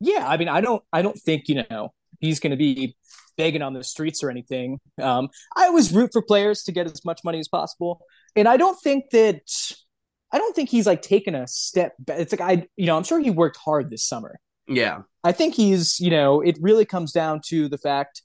Yeah, 0.00 0.26
I 0.26 0.36
mean, 0.36 0.48
I 0.48 0.60
don't 0.60 0.82
I 0.92 1.02
don't 1.02 1.18
think, 1.18 1.48
you 1.48 1.64
know, 1.68 1.92
he's 2.20 2.40
going 2.40 2.52
to 2.52 2.56
be 2.56 2.96
begging 3.36 3.62
on 3.62 3.74
the 3.74 3.82
streets 3.82 4.22
or 4.22 4.30
anything. 4.30 4.78
Um, 5.00 5.28
I 5.56 5.66
always 5.66 5.92
root 5.92 6.10
for 6.12 6.22
players 6.22 6.62
to 6.64 6.72
get 6.72 6.86
as 6.86 7.04
much 7.04 7.20
money 7.24 7.40
as 7.40 7.48
possible, 7.48 8.00
and 8.36 8.46
I 8.46 8.56
don't 8.56 8.78
think 8.80 9.10
that 9.10 9.40
I 10.32 10.38
don't 10.38 10.54
think 10.54 10.68
he's 10.68 10.86
like 10.86 11.02
taking 11.02 11.34
a 11.34 11.48
step. 11.48 11.94
Back. 11.98 12.20
It's 12.20 12.32
like 12.32 12.40
I, 12.40 12.68
you 12.76 12.86
know, 12.86 12.96
I'm 12.96 13.04
sure 13.04 13.18
he 13.18 13.30
worked 13.30 13.56
hard 13.56 13.90
this 13.90 14.04
summer. 14.04 14.38
Yeah, 14.68 15.02
I 15.24 15.32
think 15.32 15.54
he's, 15.54 15.98
you 15.98 16.10
know, 16.10 16.40
it 16.40 16.58
really 16.60 16.84
comes 16.84 17.12
down 17.12 17.40
to 17.46 17.68
the 17.68 17.78
fact 17.78 18.22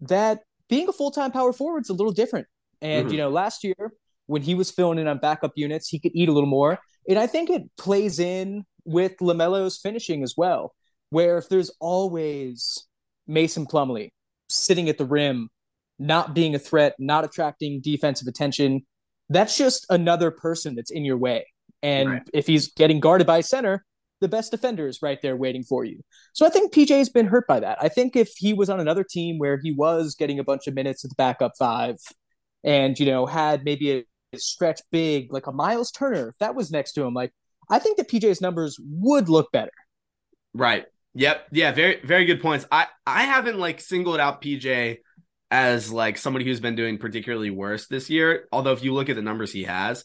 that 0.00 0.40
being 0.68 0.88
a 0.88 0.92
full 0.92 1.10
time 1.10 1.30
power 1.30 1.52
forward 1.52 1.84
is 1.84 1.90
a 1.90 1.94
little 1.94 2.12
different. 2.12 2.46
And, 2.80 3.04
mm-hmm. 3.04 3.12
you 3.12 3.18
know, 3.18 3.28
last 3.28 3.62
year 3.62 3.92
when 4.26 4.42
he 4.42 4.54
was 4.54 4.70
filling 4.70 4.98
in 4.98 5.06
on 5.06 5.18
backup 5.18 5.52
units, 5.54 5.88
he 5.88 5.98
could 5.98 6.12
eat 6.14 6.28
a 6.28 6.32
little 6.32 6.48
more. 6.48 6.78
And 7.08 7.18
I 7.18 7.26
think 7.26 7.50
it 7.50 7.62
plays 7.76 8.18
in 8.18 8.64
with 8.84 9.16
LaMelo's 9.18 9.78
finishing 9.78 10.22
as 10.22 10.34
well, 10.36 10.74
where 11.10 11.38
if 11.38 11.48
there's 11.48 11.70
always 11.80 12.86
Mason 13.26 13.66
Plumlee 13.66 14.10
sitting 14.48 14.88
at 14.88 14.98
the 14.98 15.04
rim, 15.04 15.48
not 15.98 16.34
being 16.34 16.54
a 16.54 16.58
threat, 16.58 16.94
not 16.98 17.24
attracting 17.24 17.80
defensive 17.80 18.26
attention, 18.26 18.86
that's 19.28 19.56
just 19.56 19.86
another 19.90 20.30
person 20.30 20.74
that's 20.74 20.90
in 20.90 21.04
your 21.04 21.16
way. 21.16 21.46
And 21.82 22.10
right. 22.10 22.22
if 22.32 22.46
he's 22.46 22.72
getting 22.72 23.00
guarded 23.00 23.26
by 23.26 23.38
a 23.38 23.42
center, 23.42 23.84
the 24.22 24.28
best 24.28 24.52
defender 24.52 24.86
is 24.86 25.02
right 25.02 25.20
there 25.20 25.36
waiting 25.36 25.64
for 25.64 25.84
you. 25.84 26.00
So 26.32 26.46
I 26.46 26.48
think 26.48 26.72
PJ's 26.72 27.10
been 27.10 27.26
hurt 27.26 27.46
by 27.46 27.60
that. 27.60 27.76
I 27.80 27.88
think 27.88 28.16
if 28.16 28.32
he 28.36 28.54
was 28.54 28.70
on 28.70 28.80
another 28.80 29.04
team 29.04 29.38
where 29.38 29.58
he 29.60 29.72
was 29.72 30.14
getting 30.14 30.38
a 30.38 30.44
bunch 30.44 30.66
of 30.66 30.74
minutes 30.74 31.04
at 31.04 31.10
the 31.10 31.16
backup 31.16 31.52
five 31.58 31.96
and, 32.64 32.98
you 32.98 33.04
know, 33.04 33.26
had 33.26 33.64
maybe 33.64 33.92
a, 33.92 34.04
a 34.32 34.38
stretch 34.38 34.80
big, 34.92 35.32
like 35.32 35.48
a 35.48 35.52
Miles 35.52 35.90
Turner, 35.90 36.28
if 36.28 36.38
that 36.38 36.54
was 36.54 36.70
next 36.70 36.92
to 36.92 37.02
him, 37.02 37.12
like 37.12 37.32
I 37.68 37.80
think 37.80 37.96
that 37.98 38.08
PJ's 38.08 38.40
numbers 38.40 38.78
would 38.80 39.28
look 39.28 39.50
better. 39.52 39.72
Right. 40.54 40.86
Yep. 41.14 41.48
Yeah. 41.50 41.72
Very, 41.72 42.00
very 42.04 42.24
good 42.24 42.40
points. 42.40 42.64
I, 42.70 42.86
I 43.06 43.24
haven't 43.24 43.58
like 43.58 43.80
singled 43.80 44.20
out 44.20 44.40
PJ 44.40 44.98
as 45.50 45.92
like 45.92 46.16
somebody 46.16 46.44
who's 46.44 46.60
been 46.60 46.76
doing 46.76 46.96
particularly 46.96 47.50
worse 47.50 47.88
this 47.88 48.08
year. 48.08 48.46
Although 48.52 48.72
if 48.72 48.84
you 48.84 48.94
look 48.94 49.08
at 49.08 49.16
the 49.16 49.22
numbers 49.22 49.52
he 49.52 49.64
has, 49.64 50.04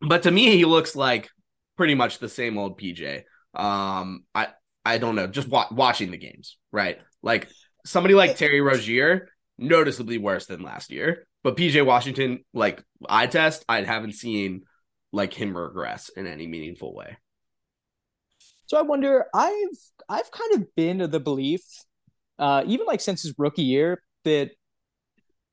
but 0.00 0.24
to 0.24 0.30
me, 0.30 0.50
he 0.56 0.64
looks 0.64 0.94
like 0.94 1.30
pretty 1.78 1.94
much 1.94 2.18
the 2.18 2.28
same 2.28 2.58
old 2.58 2.78
PJ. 2.78 3.22
Um, 3.54 4.24
I 4.34 4.48
I 4.84 4.98
don't 4.98 5.14
know, 5.14 5.26
just 5.26 5.48
wa- 5.48 5.68
watching 5.70 6.10
the 6.10 6.18
games, 6.18 6.58
right? 6.72 6.98
Like 7.22 7.48
somebody 7.86 8.14
like 8.14 8.36
Terry 8.36 8.60
Rozier, 8.60 9.30
noticeably 9.56 10.18
worse 10.18 10.46
than 10.46 10.62
last 10.62 10.90
year. 10.90 11.26
But 11.42 11.56
PJ 11.56 11.84
Washington, 11.86 12.44
like 12.52 12.82
I 13.08 13.26
test, 13.26 13.64
I 13.68 13.82
haven't 13.82 14.12
seen 14.12 14.64
like 15.12 15.32
him 15.32 15.56
regress 15.56 16.10
in 16.10 16.26
any 16.26 16.46
meaningful 16.46 16.94
way. 16.94 17.16
So 18.66 18.76
I 18.76 18.82
wonder, 18.82 19.26
I've 19.34 19.78
I've 20.08 20.30
kind 20.30 20.54
of 20.54 20.74
been 20.74 21.00
of 21.00 21.10
the 21.10 21.20
belief, 21.20 21.62
uh, 22.38 22.64
even 22.66 22.86
like 22.86 23.00
since 23.00 23.22
his 23.22 23.34
rookie 23.38 23.62
year, 23.62 24.02
that 24.24 24.50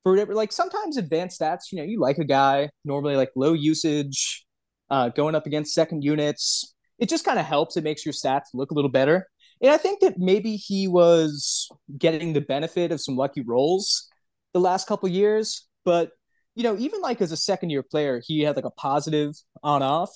for 0.02 0.12
whatever, 0.12 0.34
like 0.34 0.52
sometimes 0.52 0.96
advanced 0.96 1.40
stats, 1.40 1.72
you 1.72 1.78
know, 1.78 1.84
you 1.84 2.00
like 2.00 2.18
a 2.18 2.24
guy 2.24 2.70
normally 2.84 3.16
like 3.16 3.30
low 3.36 3.52
usage, 3.52 4.45
uh, 4.90 5.08
going 5.10 5.34
up 5.34 5.46
against 5.46 5.74
second 5.74 6.02
units. 6.02 6.74
It 6.98 7.08
just 7.08 7.24
kind 7.24 7.38
of 7.38 7.44
helps. 7.44 7.76
It 7.76 7.84
makes 7.84 8.04
your 8.04 8.12
stats 8.12 8.46
look 8.54 8.70
a 8.70 8.74
little 8.74 8.90
better. 8.90 9.28
And 9.60 9.70
I 9.70 9.76
think 9.78 10.00
that 10.00 10.18
maybe 10.18 10.56
he 10.56 10.86
was 10.86 11.68
getting 11.96 12.32
the 12.32 12.40
benefit 12.40 12.92
of 12.92 13.00
some 13.00 13.16
lucky 13.16 13.42
rolls 13.42 14.08
the 14.52 14.60
last 14.60 14.86
couple 14.86 15.08
years. 15.08 15.66
But 15.84 16.10
you 16.54 16.62
know, 16.62 16.76
even 16.78 17.00
like 17.00 17.20
as 17.20 17.32
a 17.32 17.36
second 17.36 17.70
year 17.70 17.82
player, 17.82 18.20
he 18.24 18.40
had 18.40 18.56
like 18.56 18.64
a 18.64 18.70
positive 18.70 19.34
on 19.62 19.82
off. 19.82 20.10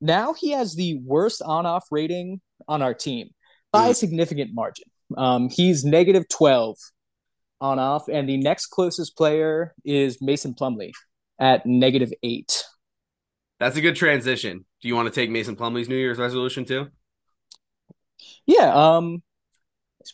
Now 0.00 0.32
he 0.32 0.52
has 0.52 0.74
the 0.74 1.00
worst 1.04 1.42
on 1.44 1.66
off 1.66 1.84
rating 1.90 2.40
on 2.68 2.80
our 2.80 2.94
team 2.94 3.30
by 3.72 3.88
a 3.88 3.94
significant 3.94 4.50
margin. 4.54 4.86
Um, 5.16 5.48
he's 5.50 5.84
negative 5.84 6.28
12 6.28 6.76
on 7.60 7.78
off, 7.78 8.08
and 8.08 8.28
the 8.28 8.38
next 8.38 8.66
closest 8.66 9.16
player 9.16 9.74
is 9.84 10.22
Mason 10.22 10.54
Plumlee 10.54 10.92
at 11.38 11.66
negative 11.66 12.12
eight. 12.22 12.64
That's 13.60 13.76
a 13.76 13.80
good 13.80 13.94
transition. 13.94 14.64
Do 14.80 14.88
you 14.88 14.96
want 14.96 15.06
to 15.06 15.14
take 15.14 15.30
Mason 15.30 15.54
Plumlee's 15.54 15.88
New 15.88 15.96
Year's 15.96 16.18
resolution 16.18 16.64
too? 16.64 16.88
Yeah, 18.46 18.72
um, 18.74 19.22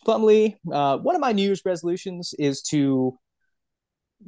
Plumlee, 0.05 0.57
uh, 0.71 0.99
one 0.99 1.15
of 1.15 1.21
my 1.21 1.33
New 1.33 1.43
Year's 1.43 1.63
resolutions 1.65 2.35
is 2.39 2.61
to 2.71 3.17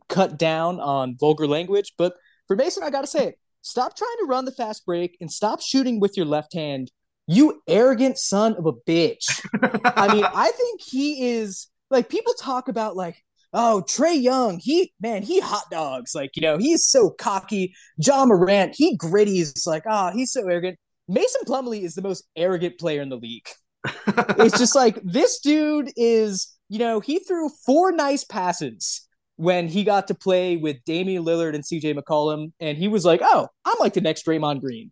cut 0.08 0.38
down 0.38 0.80
on 0.80 1.16
vulgar 1.18 1.46
language. 1.46 1.94
But 1.98 2.14
for 2.46 2.56
Mason, 2.56 2.82
I 2.82 2.90
got 2.90 3.00
to 3.02 3.06
say 3.06 3.26
it. 3.26 3.38
Stop 3.62 3.96
trying 3.96 4.16
to 4.20 4.26
run 4.26 4.44
the 4.44 4.52
fast 4.52 4.86
break 4.86 5.16
and 5.20 5.30
stop 5.30 5.60
shooting 5.60 6.00
with 6.00 6.16
your 6.16 6.26
left 6.26 6.54
hand. 6.54 6.90
You 7.26 7.60
arrogant 7.66 8.18
son 8.18 8.54
of 8.54 8.66
a 8.66 8.72
bitch. 8.72 9.44
I 9.84 10.14
mean, 10.14 10.24
I 10.34 10.50
think 10.52 10.80
he 10.80 11.28
is 11.30 11.66
like 11.90 12.08
people 12.08 12.34
talk 12.34 12.68
about 12.68 12.96
like, 12.96 13.16
oh, 13.58 13.82
Trae 13.86 14.20
Young, 14.22 14.60
he 14.62 14.92
man, 15.00 15.22
he 15.22 15.40
hot 15.40 15.64
dogs. 15.70 16.14
Like, 16.14 16.36
you 16.36 16.42
know, 16.42 16.56
he's 16.56 16.86
so 16.86 17.10
cocky. 17.10 17.74
Ja 17.98 18.24
Morant, 18.24 18.74
he 18.74 18.96
gritty. 18.96 19.40
Is 19.40 19.66
like, 19.66 19.82
ah, 19.86 20.10
oh, 20.10 20.16
he's 20.16 20.30
so 20.30 20.48
arrogant. 20.48 20.78
Mason 21.08 21.40
Plumlee 21.46 21.82
is 21.82 21.94
the 21.94 22.02
most 22.02 22.24
arrogant 22.36 22.78
player 22.78 23.02
in 23.02 23.08
the 23.08 23.16
league. 23.16 23.48
it's 24.06 24.58
just 24.58 24.74
like 24.74 25.00
this 25.02 25.40
dude 25.40 25.90
is, 25.96 26.56
you 26.68 26.78
know, 26.78 27.00
he 27.00 27.18
threw 27.18 27.48
four 27.66 27.90
nice 27.92 28.24
passes 28.24 29.06
when 29.36 29.68
he 29.68 29.84
got 29.84 30.08
to 30.08 30.14
play 30.14 30.56
with 30.56 30.76
Damian 30.84 31.24
Lillard 31.24 31.54
and 31.54 31.64
CJ 31.64 31.96
McCollum, 31.96 32.52
and 32.60 32.78
he 32.78 32.86
was 32.88 33.04
like, 33.04 33.20
"Oh, 33.22 33.48
I'm 33.64 33.76
like 33.80 33.94
the 33.94 34.00
next 34.00 34.24
Draymond 34.24 34.60
Green," 34.60 34.90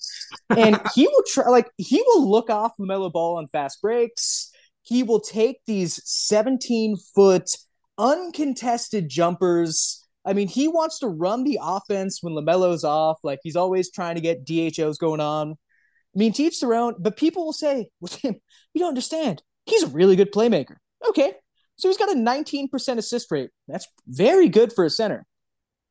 and 0.50 0.80
he 0.94 1.06
will 1.06 1.24
try, 1.26 1.48
like, 1.48 1.70
he 1.76 2.02
will 2.06 2.28
look 2.28 2.50
off 2.50 2.72
the 2.76 2.84
LaMelo 2.84 3.12
Ball 3.12 3.38
on 3.38 3.46
fast 3.46 3.80
breaks. 3.80 4.50
He 4.82 5.02
will 5.02 5.20
take 5.20 5.58
these 5.66 6.00
17 6.04 6.96
foot 7.14 7.50
uncontested 7.98 9.08
jumpers. 9.08 10.04
I 10.24 10.32
mean, 10.32 10.48
he 10.48 10.68
wants 10.68 10.98
to 11.00 11.08
run 11.08 11.44
the 11.44 11.58
offense 11.62 12.22
when 12.22 12.34
LaMelo's 12.34 12.84
off. 12.84 13.18
Like 13.22 13.40
he's 13.42 13.56
always 13.56 13.90
trying 13.90 14.16
to 14.16 14.20
get 14.20 14.44
DHOs 14.44 14.98
going 14.98 15.20
on. 15.20 15.52
I 15.52 16.18
mean, 16.18 16.32
teach 16.32 16.60
their 16.60 16.74
own, 16.74 16.94
but 16.98 17.16
people 17.16 17.44
will 17.44 17.52
say, 17.52 17.88
you 18.00 18.40
don't 18.76 18.88
understand. 18.88 19.42
He's 19.66 19.82
a 19.82 19.88
really 19.88 20.16
good 20.16 20.32
playmaker. 20.32 20.76
Okay, 21.06 21.34
so 21.76 21.88
he's 21.88 21.98
got 21.98 22.10
a 22.10 22.14
19% 22.14 22.98
assist 22.98 23.30
rate. 23.30 23.50
That's 23.68 23.86
very 24.06 24.48
good 24.48 24.72
for 24.72 24.84
a 24.84 24.90
center. 24.90 25.26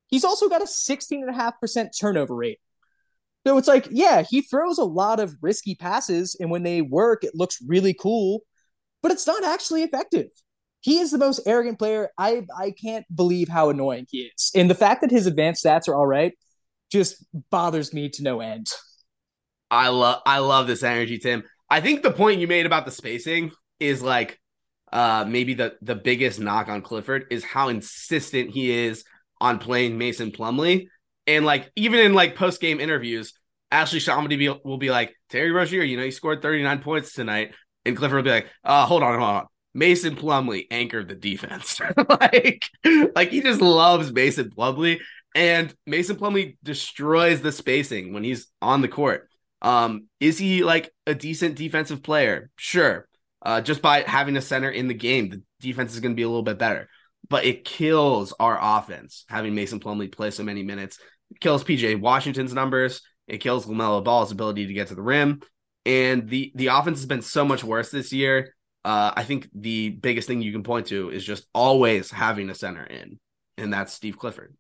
He's 0.08 0.24
also 0.24 0.50
got 0.50 0.62
a 0.62 0.66
16.5% 0.66 1.90
turnover 2.00 2.36
rate. 2.36 2.60
So 3.46 3.58
it's 3.60 3.68
like, 3.68 3.88
yeah, 3.92 4.24
he 4.28 4.42
throws 4.42 4.80
a 4.80 4.84
lot 4.84 5.20
of 5.20 5.36
risky 5.42 5.76
passes, 5.76 6.36
and 6.40 6.50
when 6.50 6.64
they 6.64 6.82
work, 6.82 7.24
it 7.24 7.36
looks 7.36 7.60
really 7.66 7.94
cool, 7.94 8.42
but 9.04 9.12
it's 9.12 9.28
not 9.28 9.44
actually 9.44 9.84
effective. 9.84 10.30
He 10.86 11.00
is 11.00 11.10
the 11.10 11.18
most 11.18 11.42
arrogant 11.48 11.80
player. 11.80 12.12
I 12.16 12.46
I 12.56 12.70
can't 12.70 13.06
believe 13.14 13.50
how 13.50 13.72
annoying 13.72 14.06
he 14.08 14.30
is. 14.36 14.52
And 14.54 14.70
the 14.70 14.76
fact 14.76 15.02
that 15.02 15.10
his 15.10 15.26
advanced 15.26 15.66
stats 15.66 15.88
are 15.88 15.96
all 15.96 16.06
right 16.06 16.34
just 16.92 17.26
bothers 17.50 17.92
me 17.92 18.08
to 18.10 18.22
no 18.22 18.40
end. 18.40 18.68
I 19.72 19.88
love 19.88 20.22
I 20.28 20.38
love 20.40 20.68
this 20.68 20.84
energy, 20.84 21.18
Tim. 21.18 21.44
I 21.72 21.82
think 21.82 22.04
the 22.04 22.12
point 22.12 22.40
you 22.40 22.48
made 22.48 22.68
about 22.68 22.86
the 22.86 22.92
spacing 22.92 23.52
is 23.80 24.04
like 24.04 24.40
uh, 24.94 25.26
maybe 25.28 25.56
the 25.56 25.76
the 25.82 25.96
biggest 25.96 26.40
knock 26.40 26.68
on 26.68 26.84
Clifford 26.84 27.26
is 27.32 27.44
how 27.44 27.70
insistent 27.70 28.52
he 28.52 28.70
is 28.70 29.04
on 29.42 29.58
playing 29.58 29.98
Mason 29.98 30.32
Plumlee. 30.32 30.88
and 31.26 31.48
like 31.48 31.72
even 31.76 32.00
in 32.00 32.14
like 32.14 32.36
post 32.36 32.62
game 32.62 32.80
interviews, 32.80 33.34
Ashley 33.72 34.00
ShahAhmadi 34.00 34.38
be, 34.38 34.50
will 34.64 34.78
be 34.78 34.92
like 34.92 35.16
Terry 35.32 35.52
Rozier, 35.52 35.82
you 35.82 35.98
know, 35.98 36.04
he 36.04 36.12
scored 36.12 36.44
thirty 36.44 36.62
nine 36.62 36.84
points 36.84 37.12
tonight, 37.14 37.56
and 37.86 37.98
Clifford 37.98 38.18
will 38.18 38.24
be 38.24 38.30
like, 38.30 38.50
uh, 38.64 38.86
hold 38.86 39.02
on, 39.02 39.20
hold 39.20 39.30
on. 39.32 39.46
Mason 39.76 40.16
Plumlee 40.16 40.66
anchored 40.72 41.08
the 41.08 41.16
defense. 41.16 41.80
like, 42.10 42.66
like 43.16 43.30
he 43.30 43.42
just 43.42 43.62
loves 43.62 44.12
Mason 44.12 44.50
Plumlee, 44.50 45.00
and 45.36 45.72
Mason 45.86 46.16
Plumlee 46.16 46.58
destroys 46.64 47.42
the 47.42 47.52
spacing 47.52 48.14
when 48.14 48.24
he's 48.24 48.48
on 48.60 48.82
the 48.82 48.88
court. 48.88 49.30
Um, 49.62 50.08
is 50.20 50.40
he 50.40 50.64
like 50.64 50.92
a 51.06 51.14
decent 51.14 51.56
defensive 51.56 52.02
player? 52.02 52.50
Sure 52.56 53.08
uh, 53.46 53.62
just 53.62 53.82
by 53.82 54.02
having 54.02 54.36
a 54.36 54.42
center 54.42 54.70
in 54.70 54.88
the 54.88 54.94
game, 54.94 55.30
the 55.30 55.42
defense 55.62 55.94
is 55.94 56.00
going 56.00 56.12
to 56.12 56.16
be 56.16 56.24
a 56.24 56.28
little 56.28 56.44
bit 56.44 56.58
better. 56.58 56.90
But 57.30 57.46
it 57.46 57.64
kills 57.64 58.34
our 58.40 58.58
offense 58.60 59.24
having 59.30 59.56
Mason 59.56 59.80
Plumlee 59.80 60.12
play 60.12 60.32
so 60.32 60.44
many 60.44 60.64
minutes. 60.64 61.00
It 61.32 61.40
kills 61.40 61.64
PJ 61.64 62.02
Washington's 62.02 62.54
numbers. 62.54 63.02
It 63.28 63.38
kills 63.38 63.66
LaMelo 63.66 64.04
Ball's 64.04 64.32
ability 64.32 64.68
to 64.68 64.74
get 64.74 64.88
to 64.88 64.96
the 64.96 65.02
rim. 65.02 65.42
And 65.86 66.28
the 66.28 66.52
the 66.56 66.68
offense 66.68 67.00
has 67.00 67.06
been 67.06 67.22
so 67.22 67.46
much 67.46 67.64
worse 67.64 67.92
this 67.92 68.12
year. 68.12 68.55
Uh, 68.86 69.12
I 69.16 69.24
think 69.24 69.50
the 69.54 69.90
biggest 69.90 70.28
thing 70.28 70.42
you 70.42 70.52
can 70.52 70.64
point 70.64 70.88
to 70.88 71.10
is 71.10 71.26
just 71.26 71.48
always 71.54 72.12
having 72.12 72.50
a 72.50 72.56
center 72.56 72.84
in, 72.84 73.20
and 73.58 73.74
that's 73.74 73.92
Steve 73.92 74.18
Clifford. 74.18 74.56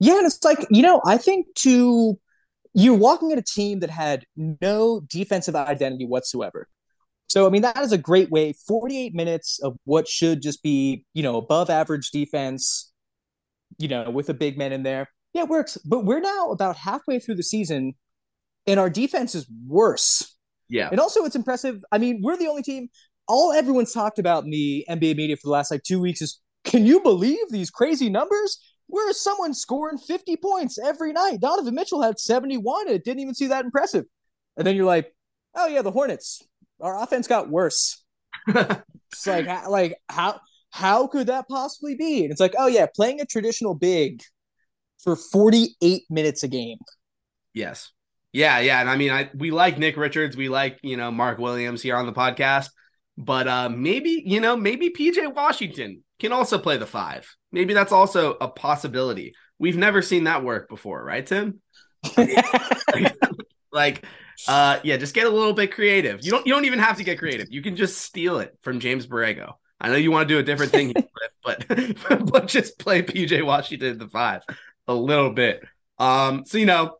Yeah, 0.00 0.16
and 0.16 0.26
it's 0.26 0.42
like 0.42 0.66
you 0.70 0.82
know, 0.82 1.00
I 1.06 1.18
think 1.18 1.46
to 1.56 2.18
you're 2.74 2.94
walking 2.94 3.32
at 3.32 3.38
a 3.38 3.42
team 3.42 3.80
that 3.80 3.90
had 3.90 4.24
no 4.36 5.00
defensive 5.08 5.54
identity 5.54 6.06
whatsoever. 6.06 6.68
So, 7.28 7.46
I 7.46 7.50
mean, 7.50 7.62
that 7.62 7.78
is 7.78 7.92
a 7.92 7.98
great 7.98 8.30
way. 8.30 8.54
48 8.54 9.14
minutes 9.14 9.58
of 9.62 9.76
what 9.84 10.08
should 10.08 10.40
just 10.40 10.62
be, 10.62 11.04
you 11.12 11.22
know, 11.22 11.36
above 11.36 11.68
average 11.68 12.10
defense, 12.10 12.90
you 13.78 13.88
know, 13.88 14.08
with 14.08 14.30
a 14.30 14.34
big 14.34 14.56
man 14.56 14.72
in 14.72 14.82
there. 14.82 15.10
Yeah, 15.34 15.42
it 15.42 15.48
works. 15.48 15.76
But 15.84 16.04
we're 16.06 16.20
now 16.20 16.50
about 16.50 16.76
halfway 16.76 17.18
through 17.18 17.34
the 17.34 17.42
season 17.42 17.94
and 18.66 18.78
our 18.78 18.90
defense 18.90 19.34
is 19.34 19.46
worse. 19.66 20.36
Yeah. 20.68 20.88
And 20.90 21.00
also, 21.00 21.24
it's 21.24 21.36
impressive. 21.36 21.82
I 21.90 21.98
mean, 21.98 22.20
we're 22.22 22.36
the 22.36 22.48
only 22.48 22.62
team, 22.62 22.88
all 23.26 23.52
everyone's 23.52 23.92
talked 23.92 24.18
about 24.18 24.44
in 24.44 24.50
the 24.50 24.84
NBA 24.88 25.16
media 25.16 25.36
for 25.36 25.46
the 25.46 25.52
last 25.52 25.70
like 25.70 25.82
two 25.82 26.00
weeks 26.00 26.22
is 26.22 26.40
can 26.64 26.86
you 26.86 27.00
believe 27.00 27.50
these 27.50 27.70
crazy 27.70 28.08
numbers? 28.10 28.58
Where 28.86 29.08
is 29.10 29.22
someone 29.22 29.54
scoring 29.54 29.98
50 29.98 30.36
points 30.36 30.78
every 30.78 31.12
night? 31.12 31.40
Donovan 31.40 31.74
Mitchell 31.74 32.02
had 32.02 32.18
71 32.18 32.86
and 32.86 32.96
it 32.96 33.04
didn't 33.04 33.20
even 33.20 33.34
see 33.34 33.46
that 33.48 33.64
impressive. 33.64 34.06
And 34.56 34.66
then 34.66 34.76
you're 34.76 34.86
like, 34.86 35.14
oh 35.54 35.66
yeah, 35.66 35.82
the 35.82 35.90
Hornets. 35.90 36.42
Our 36.80 37.00
offense 37.02 37.26
got 37.26 37.50
worse. 37.50 38.02
it's 38.48 39.26
like 39.26 39.46
like 39.68 39.96
how 40.08 40.40
how 40.70 41.06
could 41.06 41.26
that 41.26 41.48
possibly 41.48 41.94
be? 41.94 42.22
And 42.22 42.30
it's 42.32 42.40
like, 42.40 42.54
oh 42.58 42.66
yeah, 42.66 42.86
playing 42.94 43.20
a 43.20 43.26
traditional 43.26 43.74
big 43.74 44.22
for 45.02 45.16
48 45.16 46.02
minutes 46.10 46.42
a 46.42 46.48
game. 46.48 46.78
Yes. 47.52 47.92
Yeah, 48.32 48.60
yeah. 48.60 48.80
And 48.80 48.90
I 48.90 48.96
mean, 48.96 49.10
I 49.10 49.30
we 49.34 49.50
like 49.50 49.78
Nick 49.78 49.96
Richards, 49.96 50.36
we 50.36 50.48
like, 50.48 50.78
you 50.82 50.96
know, 50.96 51.10
Mark 51.10 51.38
Williams 51.38 51.82
here 51.82 51.96
on 51.96 52.06
the 52.06 52.12
podcast. 52.12 52.70
But 53.16 53.48
uh 53.48 53.68
maybe, 53.68 54.22
you 54.26 54.40
know, 54.40 54.56
maybe 54.56 54.90
PJ 54.90 55.34
Washington 55.34 56.04
can 56.18 56.32
also 56.32 56.58
play 56.58 56.76
the 56.76 56.86
five. 56.86 57.28
Maybe 57.52 57.74
that's 57.74 57.92
also 57.92 58.36
a 58.40 58.48
possibility. 58.48 59.34
We've 59.58 59.76
never 59.76 60.02
seen 60.02 60.24
that 60.24 60.44
work 60.44 60.68
before, 60.68 61.02
right, 61.02 61.26
Tim? 61.26 61.60
like, 63.72 64.04
uh, 64.46 64.78
yeah, 64.82 64.96
just 64.96 65.14
get 65.14 65.26
a 65.26 65.30
little 65.30 65.52
bit 65.52 65.72
creative. 65.72 66.20
You 66.24 66.30
don't 66.30 66.46
you 66.46 66.52
don't 66.52 66.64
even 66.64 66.78
have 66.78 66.96
to 66.98 67.04
get 67.04 67.18
creative. 67.18 67.48
You 67.50 67.62
can 67.62 67.76
just 67.76 67.98
steal 67.98 68.38
it 68.38 68.56
from 68.62 68.80
James 68.80 69.06
Borrego. 69.06 69.54
I 69.80 69.88
know 69.88 69.96
you 69.96 70.10
want 70.10 70.28
to 70.28 70.34
do 70.34 70.38
a 70.38 70.42
different 70.42 70.72
thing, 70.72 70.94
but 71.44 71.64
but 72.30 72.46
just 72.46 72.78
play 72.78 73.02
PJ 73.02 73.44
Washington 73.44 73.98
the 73.98 74.08
five 74.08 74.42
a 74.86 74.94
little 74.94 75.30
bit. 75.30 75.62
Um, 75.98 76.44
so 76.46 76.58
you 76.58 76.66
know, 76.66 76.96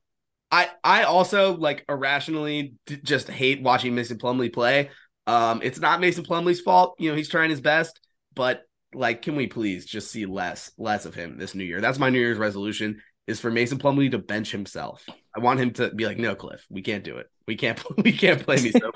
I 0.50 0.68
I 0.82 1.02
also 1.04 1.56
like 1.56 1.84
irrationally 1.88 2.74
d- 2.86 3.00
just 3.02 3.28
hate 3.28 3.62
watching 3.62 3.94
Mason 3.94 4.18
Plumlee 4.18 4.52
play. 4.52 4.90
Um, 5.26 5.60
it's 5.62 5.78
not 5.78 6.00
Mason 6.00 6.24
Plumlee's 6.24 6.60
fault. 6.60 6.94
You 6.98 7.10
know, 7.10 7.16
he's 7.16 7.28
trying 7.28 7.50
his 7.50 7.60
best, 7.60 8.00
but 8.34 8.62
like, 8.94 9.22
can 9.22 9.36
we 9.36 9.46
please 9.46 9.84
just 9.84 10.10
see 10.10 10.26
less, 10.26 10.70
less 10.78 11.04
of 11.04 11.14
him 11.14 11.38
this 11.38 11.54
new 11.54 11.64
year? 11.64 11.80
That's 11.80 11.98
my 11.98 12.10
New 12.10 12.18
Year's 12.18 12.38
resolution 12.38 13.02
is 13.26 13.38
for 13.38 13.50
Mason 13.50 13.78
Plumlee 13.78 14.10
to 14.10 14.18
bench 14.18 14.50
himself. 14.50 15.04
I 15.36 15.40
want 15.40 15.60
him 15.60 15.72
to 15.74 15.90
be 15.90 16.06
like, 16.06 16.18
no, 16.18 16.34
Cliff, 16.34 16.64
we 16.70 16.80
can't 16.80 17.04
do 17.04 17.18
it. 17.18 17.26
We 17.46 17.56
can't, 17.56 17.78
we 18.02 18.12
can't 18.12 18.42
play 18.42 18.56
me 18.56 18.72
so 18.72 18.90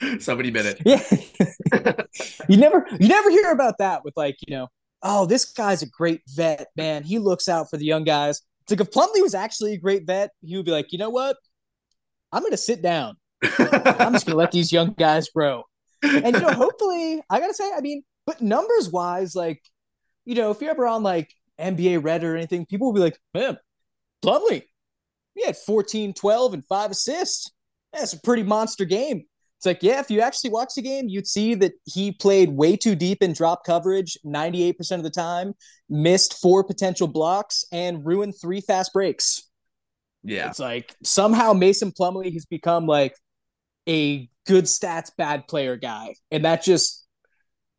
much. 0.00 0.20
Somebody 0.22 0.50
bid 0.50 0.66
it. 0.66 0.82
Yeah. 1.70 1.92
you 2.48 2.56
never, 2.56 2.86
you 2.98 3.08
never 3.08 3.30
hear 3.30 3.52
about 3.52 3.78
that 3.78 4.04
with 4.04 4.14
like, 4.16 4.36
you 4.46 4.56
know, 4.56 4.68
oh, 5.02 5.26
this 5.26 5.44
guy's 5.44 5.82
a 5.82 5.86
great 5.86 6.22
vet, 6.26 6.68
man. 6.76 7.04
He 7.04 7.18
looks 7.18 7.46
out 7.48 7.68
for 7.68 7.76
the 7.76 7.84
young 7.84 8.04
guys. 8.04 8.40
Like 8.70 8.80
if 8.80 8.90
Plumlee 8.90 9.22
was 9.22 9.34
actually 9.34 9.74
a 9.74 9.78
great 9.78 10.06
vet, 10.06 10.30
he 10.42 10.56
would 10.56 10.66
be 10.66 10.72
like, 10.72 10.92
you 10.92 10.98
know 10.98 11.10
what? 11.10 11.36
I'm 12.32 12.42
going 12.42 12.52
to 12.52 12.58
sit 12.58 12.82
down. 12.82 13.16
I'm 13.42 14.12
just 14.12 14.26
going 14.26 14.32
to 14.32 14.36
let 14.36 14.52
these 14.52 14.72
young 14.72 14.94
guys 14.98 15.28
grow. 15.30 15.64
And 16.02 16.34
you 16.34 16.42
know, 16.42 16.52
hopefully, 16.52 17.22
I 17.30 17.40
gotta 17.40 17.54
say, 17.54 17.70
I 17.76 17.80
mean, 17.80 18.02
but 18.26 18.40
numbers 18.40 18.90
wise, 18.90 19.34
like, 19.34 19.62
you 20.24 20.34
know, 20.34 20.50
if 20.50 20.60
you're 20.60 20.70
ever 20.70 20.86
on 20.86 21.02
like 21.02 21.32
NBA 21.58 22.02
Red 22.02 22.24
or 22.24 22.36
anything, 22.36 22.66
people 22.66 22.88
will 22.88 22.94
be 22.94 23.00
like, 23.00 23.18
man, 23.34 23.58
Plumlee, 24.24 24.62
he 25.34 25.44
had 25.44 25.56
14, 25.56 26.14
12, 26.14 26.54
and 26.54 26.66
five 26.66 26.90
assists. 26.90 27.50
That's 27.92 28.12
a 28.12 28.20
pretty 28.20 28.42
monster 28.42 28.84
game. 28.84 29.24
It's 29.58 29.66
like, 29.66 29.82
yeah, 29.82 29.98
if 29.98 30.08
you 30.08 30.20
actually 30.20 30.50
watch 30.50 30.74
the 30.76 30.82
game, 30.82 31.08
you'd 31.08 31.26
see 31.26 31.56
that 31.56 31.72
he 31.84 32.12
played 32.12 32.50
way 32.50 32.76
too 32.76 32.94
deep 32.94 33.24
in 33.24 33.32
drop 33.32 33.64
coverage 33.66 34.16
98% 34.24 34.92
of 34.92 35.02
the 35.02 35.10
time, 35.10 35.54
missed 35.88 36.40
four 36.40 36.62
potential 36.62 37.08
blocks, 37.08 37.64
and 37.72 38.06
ruined 38.06 38.34
three 38.40 38.60
fast 38.60 38.92
breaks. 38.92 39.42
Yeah. 40.22 40.50
It's 40.50 40.60
like 40.60 40.94
somehow 41.02 41.54
Mason 41.54 41.90
Plumlee 41.90 42.32
has 42.34 42.46
become 42.46 42.86
like 42.86 43.16
a 43.88 44.28
good 44.46 44.66
stats, 44.66 45.10
bad 45.18 45.48
player 45.48 45.74
guy. 45.74 46.14
And 46.30 46.44
that 46.44 46.62
just, 46.62 47.04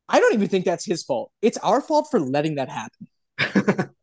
I 0.10 0.20
don't 0.20 0.34
even 0.34 0.50
think 0.50 0.66
that's 0.66 0.86
his 0.86 1.04
fault. 1.04 1.32
It's 1.42 1.58
our 1.60 1.80
fault 1.80 2.10
for 2.12 2.20
letting 2.20 2.56
that 2.56 2.68
happen. 2.70 3.90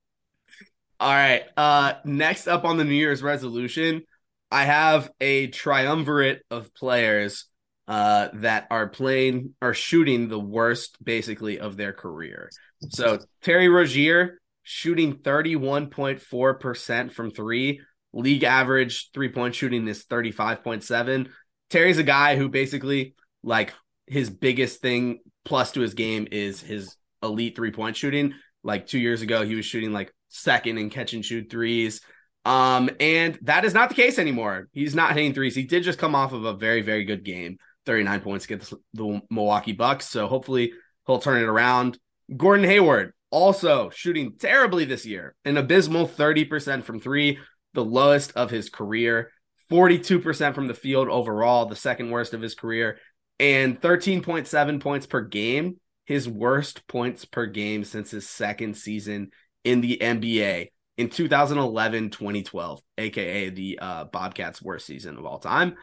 All 0.99 1.13
right. 1.13 1.43
Uh, 1.59 1.93
next 2.07 2.49
up 2.49 2.65
on 2.65 2.79
the 2.79 2.85
New 2.85 2.95
Year's 2.95 3.23
resolution, 3.23 4.05
I 4.51 4.65
have 4.65 5.11
a 5.21 5.49
triumvirate 5.49 6.43
of 6.51 6.73
players 6.73 7.45
uh, 7.89 8.29
that 8.35 8.67
are 8.71 8.89
playing 8.89 9.55
are 9.63 9.75
shooting 9.75 10.29
the 10.29 10.41
worst 10.41 11.03
basically 11.03 11.59
of 11.59 11.77
their 11.77 11.93
career. 11.93 12.51
So 12.91 13.19
Terry 13.43 13.69
Rozier 13.69 14.41
shooting 14.63 15.17
31.4% 15.19 17.13
from 17.13 17.31
three. 17.31 17.81
League 18.13 18.45
average 18.45 19.11
three 19.13 19.29
point 19.31 19.55
shooting 19.55 19.87
is 19.89 20.05
35.7. 20.05 21.29
Terry's 21.71 21.99
a 21.99 22.03
guy 22.03 22.37
who 22.37 22.49
basically 22.49 23.15
like 23.43 23.75
his 24.07 24.31
biggest 24.31 24.81
thing 24.81 25.21
plus 25.45 25.73
to 25.73 25.81
his 25.81 25.95
game 25.95 26.27
is 26.31 26.61
his 26.61 26.97
elite 27.23 27.57
three 27.57 27.73
point 27.73 27.97
shooting. 27.97 28.35
Like 28.63 28.87
two 28.87 28.99
years 28.99 29.23
ago, 29.23 29.45
he 29.45 29.55
was 29.55 29.65
shooting 29.65 29.93
like 29.93 30.13
second 30.29 30.79
in 30.79 30.91
catch 30.91 31.13
and 31.13 31.25
shoot 31.25 31.51
threes. 31.51 32.01
Um, 32.45 32.91
and 33.01 33.39
that 33.43 33.65
is 33.65 33.75
not 33.75 33.89
the 33.89 33.95
case 33.95 34.19
anymore. 34.19 34.69
He's 34.73 34.95
not 34.95 35.15
hitting 35.15 35.35
threes. 35.35 35.55
He 35.55 35.65
did 35.65 35.83
just 35.83 35.99
come 35.99 36.15
off 36.15 36.33
of 36.33 36.45
a 36.45 36.55
very, 36.55 36.81
very 36.81 37.05
good 37.05 37.25
game, 37.25 37.59
39 37.87 38.21
points 38.21 38.45
against 38.45 38.75
the 38.93 39.23
Milwaukee 39.31 39.73
Bucks. 39.73 40.07
So 40.07 40.27
hopefully 40.27 40.73
he'll 41.07 41.19
turn 41.19 41.43
it 41.43 41.49
around. 41.49 41.99
Gordon 42.37 42.67
Hayward 42.67 43.13
also 43.31 43.91
shooting 43.91 44.35
terribly 44.39 44.85
this 44.85 45.07
year, 45.07 45.35
an 45.45 45.57
abysmal 45.57 46.09
30% 46.09 46.85
from 46.85 47.01
three, 47.01 47.39
the 47.75 47.85
lowest 47.85 48.33
of 48.37 48.51
his 48.51 48.69
career, 48.69 49.31
42% 49.71 50.55
from 50.55 50.67
the 50.67 50.75
field 50.75 51.09
overall, 51.09 51.67
the 51.67 51.77
second 51.77 52.11
worst 52.11 52.35
of 52.35 52.41
his 52.41 52.55
career, 52.55 52.99
and 53.39 53.81
13.7 53.81 54.81
points 54.81 55.07
per 55.07 55.23
game, 55.23 55.79
his 56.05 56.29
worst 56.29 56.87
points 56.87 57.25
per 57.25 57.47
game 57.47 57.85
since 57.85 58.11
his 58.11 58.29
second 58.29 58.77
season 58.77 59.31
in 59.65 59.81
the 59.81 59.99
NBA 60.01 60.69
in 60.97 61.11
2011 61.11 62.11
2012, 62.11 62.81
aka 62.99 63.51
the 63.51 63.79
uh, 63.81 64.05
Bobcats' 64.05 64.63
worst 64.63 64.87
season 64.87 65.19
of 65.19 65.27
all 65.27 65.39
time. 65.39 65.75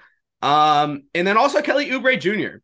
Um, 0.43 1.03
and 1.15 1.25
then 1.25 1.37
also 1.37 1.61
Kelly 1.61 1.89
Oubre 1.89 2.19
Jr., 2.19 2.57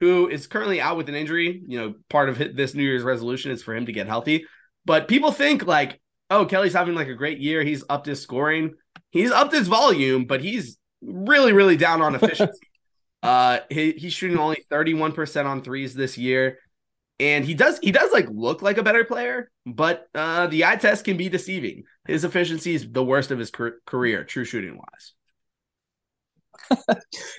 who 0.00 0.28
is 0.28 0.46
currently 0.46 0.80
out 0.80 0.96
with 0.96 1.08
an 1.08 1.14
injury. 1.14 1.62
You 1.66 1.80
know, 1.80 1.94
part 2.08 2.28
of 2.28 2.38
this 2.56 2.74
New 2.74 2.84
Year's 2.84 3.02
resolution 3.02 3.50
is 3.50 3.62
for 3.62 3.74
him 3.74 3.86
to 3.86 3.92
get 3.92 4.06
healthy. 4.06 4.46
But 4.86 5.08
people 5.08 5.32
think 5.32 5.66
like, 5.66 6.00
oh, 6.30 6.46
Kelly's 6.46 6.74
having 6.74 6.94
like 6.94 7.08
a 7.08 7.14
great 7.14 7.38
year. 7.38 7.62
He's 7.62 7.84
upped 7.88 8.06
his 8.06 8.22
scoring, 8.22 8.74
he's 9.10 9.32
upped 9.32 9.52
his 9.52 9.68
volume, 9.68 10.26
but 10.26 10.42
he's 10.42 10.78
really, 11.02 11.52
really 11.52 11.76
down 11.76 12.00
on 12.00 12.14
efficiency. 12.14 12.68
uh, 13.22 13.60
he, 13.68 13.92
he's 13.92 14.12
shooting 14.12 14.38
only 14.38 14.64
31% 14.70 15.46
on 15.46 15.62
threes 15.62 15.94
this 15.94 16.16
year 16.16 16.58
and 17.20 17.44
he 17.44 17.54
does 17.54 17.78
he 17.78 17.92
does 17.92 18.12
like 18.12 18.26
look 18.28 18.60
like 18.60 18.76
a 18.76 18.82
better 18.82 19.04
player 19.04 19.48
but 19.64 20.08
uh 20.16 20.48
the 20.48 20.64
eye 20.64 20.74
test 20.74 21.04
can 21.04 21.16
be 21.16 21.28
deceiving 21.28 21.84
his 22.08 22.24
efficiency 22.24 22.74
is 22.74 22.90
the 22.90 23.04
worst 23.04 23.30
of 23.30 23.38
his 23.38 23.52
career 23.86 24.24
true 24.24 24.44
shooting 24.44 24.76
wise 24.76 25.14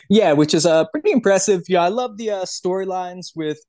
yeah 0.09 0.33
which 0.33 0.53
is 0.53 0.65
uh 0.65 0.85
pretty 0.85 1.11
impressive 1.11 1.61
yeah 1.67 1.81
i 1.81 1.87
love 1.87 2.17
the 2.17 2.29
uh 2.29 2.45
storylines 2.45 3.27
with 3.35 3.59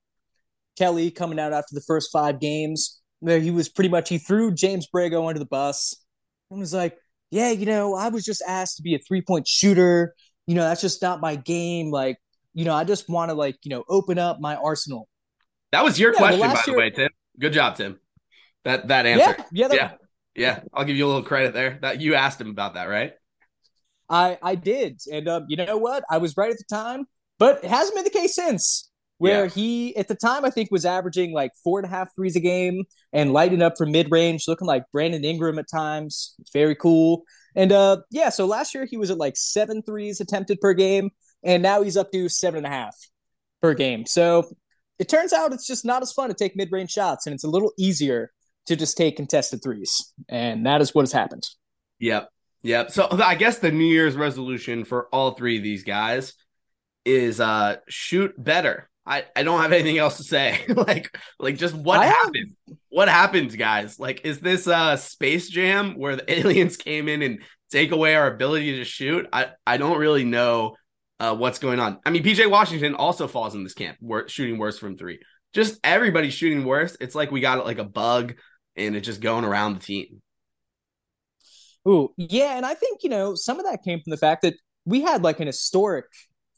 kelly 0.76 1.10
coming 1.10 1.38
out 1.38 1.52
after 1.52 1.74
the 1.74 1.80
first 1.80 2.10
five 2.12 2.40
games 2.40 3.00
where 3.20 3.40
he 3.40 3.50
was 3.50 3.68
pretty 3.68 3.88
much 3.88 4.08
he 4.08 4.18
threw 4.18 4.52
james 4.52 4.86
Borrego 4.92 5.26
under 5.26 5.38
the 5.38 5.46
bus 5.46 5.94
and 6.50 6.60
was 6.60 6.74
like 6.74 6.96
yeah 7.30 7.50
you 7.50 7.66
know 7.66 7.94
i 7.94 8.08
was 8.08 8.24
just 8.24 8.42
asked 8.46 8.76
to 8.76 8.82
be 8.82 8.94
a 8.94 8.98
three-point 8.98 9.48
shooter 9.48 10.14
you 10.46 10.54
know 10.54 10.62
that's 10.62 10.80
just 10.80 11.02
not 11.02 11.20
my 11.20 11.36
game 11.36 11.90
like 11.90 12.18
you 12.54 12.64
know 12.64 12.74
i 12.74 12.84
just 12.84 13.08
want 13.08 13.30
to 13.30 13.34
like 13.34 13.56
you 13.62 13.70
know 13.70 13.84
open 13.88 14.18
up 14.18 14.38
my 14.40 14.56
arsenal 14.56 15.08
that 15.72 15.84
was 15.84 15.98
your 15.98 16.12
yeah, 16.12 16.18
question, 16.18 16.40
by 16.40 16.62
the 16.64 16.72
way, 16.72 16.90
Tim. 16.90 17.10
Good 17.38 17.52
job, 17.52 17.76
Tim. 17.76 17.98
That 18.64 18.88
that 18.88 19.06
answer. 19.06 19.36
Yeah, 19.38 19.44
yeah, 19.52 19.68
that, 19.68 19.76
yeah, 19.76 19.90
yeah. 20.34 20.60
I'll 20.72 20.84
give 20.84 20.96
you 20.96 21.06
a 21.06 21.08
little 21.08 21.22
credit 21.22 21.52
there. 21.52 21.78
That 21.82 22.00
you 22.00 22.14
asked 22.14 22.40
him 22.40 22.50
about 22.50 22.74
that, 22.74 22.84
right? 22.84 23.12
I 24.08 24.38
I 24.42 24.54
did, 24.54 25.00
and 25.12 25.28
um, 25.28 25.46
you 25.48 25.56
know 25.56 25.76
what? 25.76 26.04
I 26.10 26.18
was 26.18 26.36
right 26.36 26.50
at 26.50 26.58
the 26.58 26.74
time, 26.74 27.06
but 27.38 27.64
it 27.64 27.70
hasn't 27.70 27.94
been 27.94 28.04
the 28.04 28.10
case 28.10 28.34
since. 28.34 28.90
Where 29.18 29.44
yeah. 29.44 29.50
he 29.50 29.96
at 29.96 30.08
the 30.08 30.14
time 30.14 30.44
I 30.44 30.50
think 30.50 30.70
was 30.70 30.84
averaging 30.84 31.32
like 31.32 31.52
four 31.64 31.78
and 31.78 31.86
a 31.86 31.88
half 31.88 32.14
threes 32.14 32.36
a 32.36 32.40
game 32.40 32.84
and 33.14 33.32
lighting 33.32 33.62
up 33.62 33.78
from 33.78 33.90
mid 33.90 34.10
range, 34.10 34.44
looking 34.46 34.66
like 34.66 34.84
Brandon 34.92 35.24
Ingram 35.24 35.58
at 35.58 35.70
times. 35.72 36.34
It's 36.38 36.52
very 36.52 36.74
cool. 36.74 37.22
And 37.54 37.72
uh 37.72 37.98
yeah, 38.10 38.28
so 38.28 38.44
last 38.44 38.74
year 38.74 38.84
he 38.84 38.98
was 38.98 39.10
at 39.10 39.16
like 39.16 39.36
seven 39.36 39.82
threes 39.82 40.20
attempted 40.20 40.60
per 40.60 40.74
game, 40.74 41.10
and 41.42 41.62
now 41.62 41.80
he's 41.80 41.96
up 41.96 42.12
to 42.12 42.28
seven 42.28 42.58
and 42.58 42.66
a 42.66 42.70
half 42.70 42.94
per 43.62 43.72
game. 43.72 44.04
So 44.04 44.50
it 44.98 45.08
turns 45.08 45.32
out 45.32 45.52
it's 45.52 45.66
just 45.66 45.84
not 45.84 46.02
as 46.02 46.12
fun 46.12 46.28
to 46.28 46.34
take 46.34 46.54
mid 46.54 46.70
range 46.70 46.90
shots, 46.90 47.26
and 47.26 47.34
it's 47.34 47.44
a 47.44 47.48
little 47.48 47.72
easier 47.78 48.32
to 48.66 48.76
just 48.76 48.98
take 48.98 49.16
contested 49.16 49.62
threes, 49.62 50.12
and 50.28 50.66
that 50.66 50.82
is 50.82 50.94
what 50.94 51.02
has 51.02 51.12
happened. 51.12 51.44
Yep, 52.00 52.28
yep. 52.66 52.90
So 52.90 53.08
I 53.10 53.34
guess 53.34 53.58
the 53.58 53.70
New 53.70 53.84
Year's 53.84 54.16
resolution 54.16 54.84
for 54.84 55.08
all 55.12 55.32
three 55.32 55.56
of 55.56 55.62
these 55.62 55.84
guys 55.84 56.34
is 57.04 57.40
uh 57.40 57.76
shoot 57.88 58.34
better. 58.36 58.88
I, 59.08 59.24
I 59.36 59.44
don't 59.44 59.62
have 59.62 59.72
anything 59.72 59.98
else 59.98 60.16
to 60.16 60.24
say. 60.24 60.64
like 60.68 61.16
like 61.38 61.56
just 61.56 61.74
what 61.74 62.00
I 62.00 62.06
happened? 62.06 62.56
Have... 62.68 62.76
What 62.88 63.08
happened, 63.08 63.56
guys? 63.56 63.98
Like 63.98 64.24
is 64.24 64.40
this 64.40 64.66
uh 64.66 64.96
Space 64.96 65.48
Jam 65.48 65.94
where 65.96 66.16
the 66.16 66.30
aliens 66.38 66.76
came 66.76 67.08
in 67.08 67.22
and 67.22 67.42
take 67.70 67.92
away 67.92 68.14
our 68.14 68.26
ability 68.26 68.76
to 68.78 68.84
shoot? 68.84 69.26
I 69.32 69.50
I 69.66 69.76
don't 69.76 69.98
really 69.98 70.24
know 70.24 70.76
uh, 71.18 71.34
what's 71.34 71.58
going 71.58 71.80
on. 71.80 71.98
I 72.04 72.10
mean, 72.10 72.22
PJ 72.22 72.50
Washington 72.50 72.94
also 72.94 73.26
falls 73.26 73.54
in 73.54 73.64
this 73.64 73.74
camp, 73.74 73.98
shooting 74.26 74.58
worse 74.58 74.78
from 74.78 74.96
three. 74.96 75.20
Just 75.52 75.80
everybody 75.82 76.30
shooting 76.30 76.64
worse. 76.64 76.96
It's 77.00 77.14
like 77.14 77.30
we 77.30 77.40
got 77.40 77.64
like 77.64 77.78
a 77.78 77.84
bug, 77.84 78.34
and 78.76 78.94
it's 78.94 79.06
just 79.06 79.20
going 79.20 79.44
around 79.44 79.74
the 79.74 79.80
team. 79.80 80.20
Ooh, 81.88 82.12
yeah, 82.16 82.56
and 82.56 82.66
I 82.66 82.74
think 82.74 83.02
you 83.02 83.10
know 83.10 83.34
some 83.34 83.58
of 83.58 83.66
that 83.66 83.82
came 83.84 84.00
from 84.00 84.10
the 84.10 84.16
fact 84.16 84.42
that 84.42 84.54
we 84.84 85.02
had 85.02 85.22
like 85.22 85.40
an 85.40 85.46
historic 85.46 86.06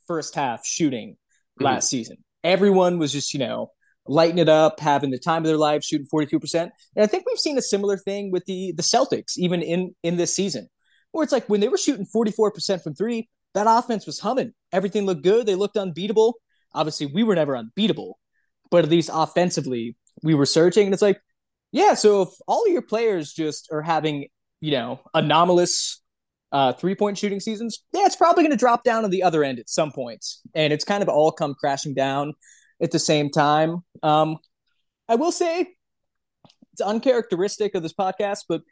first 0.06 0.34
half 0.34 0.64
shooting 0.64 1.12
mm-hmm. 1.12 1.64
last 1.64 1.88
season. 1.88 2.16
Everyone 2.44 2.98
was 2.98 3.12
just 3.12 3.32
you 3.34 3.40
know 3.40 3.70
lighting 4.06 4.38
it 4.38 4.48
up, 4.48 4.80
having 4.80 5.10
the 5.10 5.18
time 5.18 5.42
of 5.42 5.48
their 5.48 5.56
life, 5.56 5.84
shooting 5.84 6.06
forty 6.06 6.26
two 6.26 6.40
percent. 6.40 6.72
And 6.96 7.02
I 7.02 7.06
think 7.06 7.24
we've 7.26 7.38
seen 7.38 7.58
a 7.58 7.62
similar 7.62 7.96
thing 7.96 8.30
with 8.30 8.44
the 8.46 8.72
the 8.76 8.82
Celtics, 8.82 9.36
even 9.36 9.62
in 9.62 9.94
in 10.02 10.16
this 10.16 10.34
season, 10.34 10.68
where 11.12 11.24
it's 11.24 11.32
like 11.32 11.48
when 11.48 11.60
they 11.60 11.68
were 11.68 11.78
shooting 11.78 12.06
forty 12.06 12.30
four 12.30 12.50
percent 12.50 12.82
from 12.82 12.94
three, 12.94 13.28
that 13.54 13.66
offense 13.68 14.06
was 14.06 14.20
humming. 14.20 14.52
Everything 14.72 15.06
looked 15.06 15.24
good. 15.24 15.46
They 15.46 15.54
looked 15.54 15.76
unbeatable. 15.76 16.34
Obviously, 16.74 17.06
we 17.06 17.22
were 17.22 17.34
never 17.34 17.56
unbeatable, 17.56 18.18
but 18.70 18.84
at 18.84 18.90
least 18.90 19.10
offensively, 19.12 19.96
we 20.22 20.34
were 20.34 20.46
searching. 20.46 20.86
And 20.86 20.92
it's 20.92 21.02
like, 21.02 21.20
yeah, 21.72 21.94
so 21.94 22.22
if 22.22 22.28
all 22.46 22.68
your 22.68 22.82
players 22.82 23.32
just 23.32 23.68
are 23.72 23.82
having, 23.82 24.28
you 24.60 24.72
know, 24.72 25.00
anomalous 25.14 26.02
uh, 26.52 26.72
three 26.72 26.94
point 26.94 27.18
shooting 27.18 27.40
seasons, 27.40 27.84
yeah, 27.92 28.06
it's 28.06 28.16
probably 28.16 28.42
going 28.42 28.52
to 28.52 28.56
drop 28.56 28.84
down 28.84 29.04
on 29.04 29.10
the 29.10 29.22
other 29.22 29.44
end 29.44 29.58
at 29.58 29.68
some. 29.68 29.92
And 30.54 30.72
it's 30.72 30.84
kind 30.84 31.02
of 31.02 31.08
all 31.08 31.32
come 31.32 31.54
crashing 31.54 31.94
down 31.94 32.34
at 32.80 32.90
the 32.90 32.98
same 32.98 33.30
time. 33.30 33.82
Um, 34.02 34.38
I 35.08 35.16
will 35.16 35.32
say 35.32 35.66
it's 36.72 36.82
uncharacteristic 36.82 37.74
of 37.74 37.82
this 37.82 37.92
podcast, 37.92 38.44
but 38.48 38.62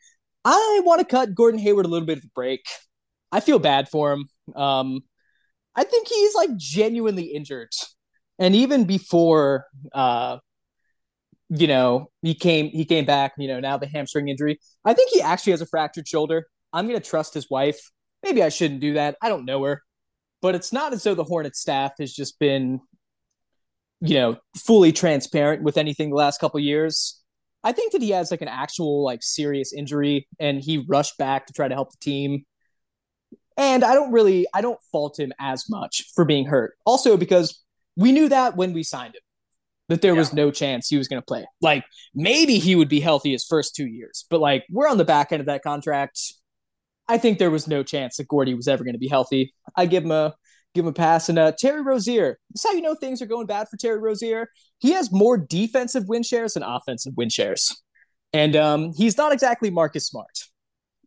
I 0.44 0.80
want 0.84 1.00
to 1.00 1.06
cut 1.06 1.34
Gordon 1.34 1.58
Hayward 1.60 1.86
a 1.86 1.88
little 1.88 2.06
bit 2.06 2.18
of 2.18 2.24
a 2.24 2.30
break. 2.34 2.64
I 3.32 3.40
feel 3.40 3.58
bad 3.58 3.88
for 3.88 4.12
him. 4.12 4.28
Um, 4.54 5.00
I 5.74 5.84
think 5.84 6.08
he's 6.08 6.34
like 6.34 6.56
genuinely 6.56 7.24
injured, 7.24 7.72
and 8.38 8.54
even 8.54 8.84
before, 8.84 9.66
uh, 9.92 10.38
you 11.48 11.66
know, 11.66 12.10
he 12.22 12.34
came 12.34 12.70
he 12.70 12.84
came 12.84 13.04
back. 13.04 13.32
You 13.38 13.48
know, 13.48 13.60
now 13.60 13.76
the 13.76 13.86
hamstring 13.86 14.28
injury. 14.28 14.58
I 14.84 14.94
think 14.94 15.10
he 15.12 15.20
actually 15.20 15.52
has 15.52 15.60
a 15.60 15.66
fractured 15.66 16.08
shoulder. 16.08 16.46
I'm 16.72 16.86
gonna 16.86 17.00
trust 17.00 17.34
his 17.34 17.48
wife. 17.50 17.90
Maybe 18.22 18.42
I 18.42 18.48
shouldn't 18.48 18.80
do 18.80 18.94
that. 18.94 19.16
I 19.22 19.28
don't 19.28 19.44
know 19.44 19.62
her, 19.64 19.82
but 20.42 20.54
it's 20.54 20.72
not 20.72 20.92
as 20.92 21.02
though 21.02 21.14
the 21.14 21.24
Hornet 21.24 21.56
staff 21.56 21.92
has 22.00 22.12
just 22.12 22.38
been, 22.38 22.80
you 24.00 24.14
know, 24.14 24.36
fully 24.56 24.92
transparent 24.92 25.62
with 25.62 25.76
anything 25.76 26.10
the 26.10 26.16
last 26.16 26.40
couple 26.40 26.58
years. 26.60 27.22
I 27.62 27.72
think 27.72 27.92
that 27.92 28.02
he 28.02 28.10
has 28.10 28.30
like 28.30 28.42
an 28.42 28.48
actual 28.48 29.04
like 29.04 29.22
serious 29.22 29.72
injury, 29.72 30.26
and 30.40 30.60
he 30.60 30.84
rushed 30.88 31.18
back 31.18 31.46
to 31.46 31.52
try 31.52 31.68
to 31.68 31.74
help 31.74 31.92
the 31.92 31.98
team 31.98 32.44
and 33.56 33.84
I 33.84 33.94
don't 33.94 34.12
really, 34.12 34.46
I 34.52 34.60
don't 34.60 34.80
fault 34.92 35.18
him 35.18 35.32
as 35.38 35.68
much 35.68 36.04
for 36.14 36.24
being 36.24 36.46
hurt. 36.46 36.76
Also, 36.84 37.16
because 37.16 37.62
we 37.96 38.12
knew 38.12 38.28
that 38.28 38.56
when 38.56 38.72
we 38.72 38.82
signed 38.82 39.14
him, 39.14 39.22
that 39.88 40.02
there 40.02 40.12
yeah. 40.12 40.18
was 40.18 40.32
no 40.32 40.50
chance 40.50 40.88
he 40.88 40.96
was 40.96 41.08
going 41.08 41.20
to 41.20 41.26
play. 41.26 41.46
Like 41.60 41.84
maybe 42.14 42.58
he 42.58 42.74
would 42.74 42.88
be 42.88 43.00
healthy 43.00 43.32
his 43.32 43.44
first 43.44 43.74
two 43.74 43.86
years, 43.86 44.24
but 44.30 44.40
like 44.40 44.64
we're 44.70 44.88
on 44.88 44.98
the 44.98 45.04
back 45.04 45.32
end 45.32 45.40
of 45.40 45.46
that 45.46 45.62
contract. 45.62 46.20
I 47.08 47.18
think 47.18 47.38
there 47.38 47.50
was 47.50 47.68
no 47.68 47.82
chance 47.84 48.16
that 48.16 48.26
Gordy 48.26 48.54
was 48.54 48.66
ever 48.66 48.82
going 48.82 48.94
to 48.94 48.98
be 48.98 49.08
healthy. 49.08 49.54
I 49.76 49.86
give 49.86 50.04
him 50.04 50.10
a 50.10 50.34
give 50.74 50.84
him 50.84 50.90
a 50.90 50.92
pass. 50.92 51.28
And 51.28 51.38
uh, 51.38 51.52
Terry 51.58 51.82
Rozier, 51.82 52.38
this 52.50 52.64
is 52.64 52.70
how 52.70 52.76
you 52.76 52.82
know 52.82 52.94
things 52.94 53.22
are 53.22 53.26
going 53.26 53.46
bad 53.46 53.68
for 53.68 53.76
Terry 53.76 53.98
Rozier. 53.98 54.48
He 54.78 54.92
has 54.92 55.10
more 55.10 55.38
defensive 55.38 56.04
win 56.08 56.22
shares 56.22 56.54
than 56.54 56.62
offensive 56.62 57.14
win 57.16 57.30
shares. 57.30 57.82
And 58.32 58.54
um, 58.54 58.92
he's 58.96 59.16
not 59.16 59.32
exactly 59.32 59.70
Marcus 59.70 60.06
Smart. 60.06 60.38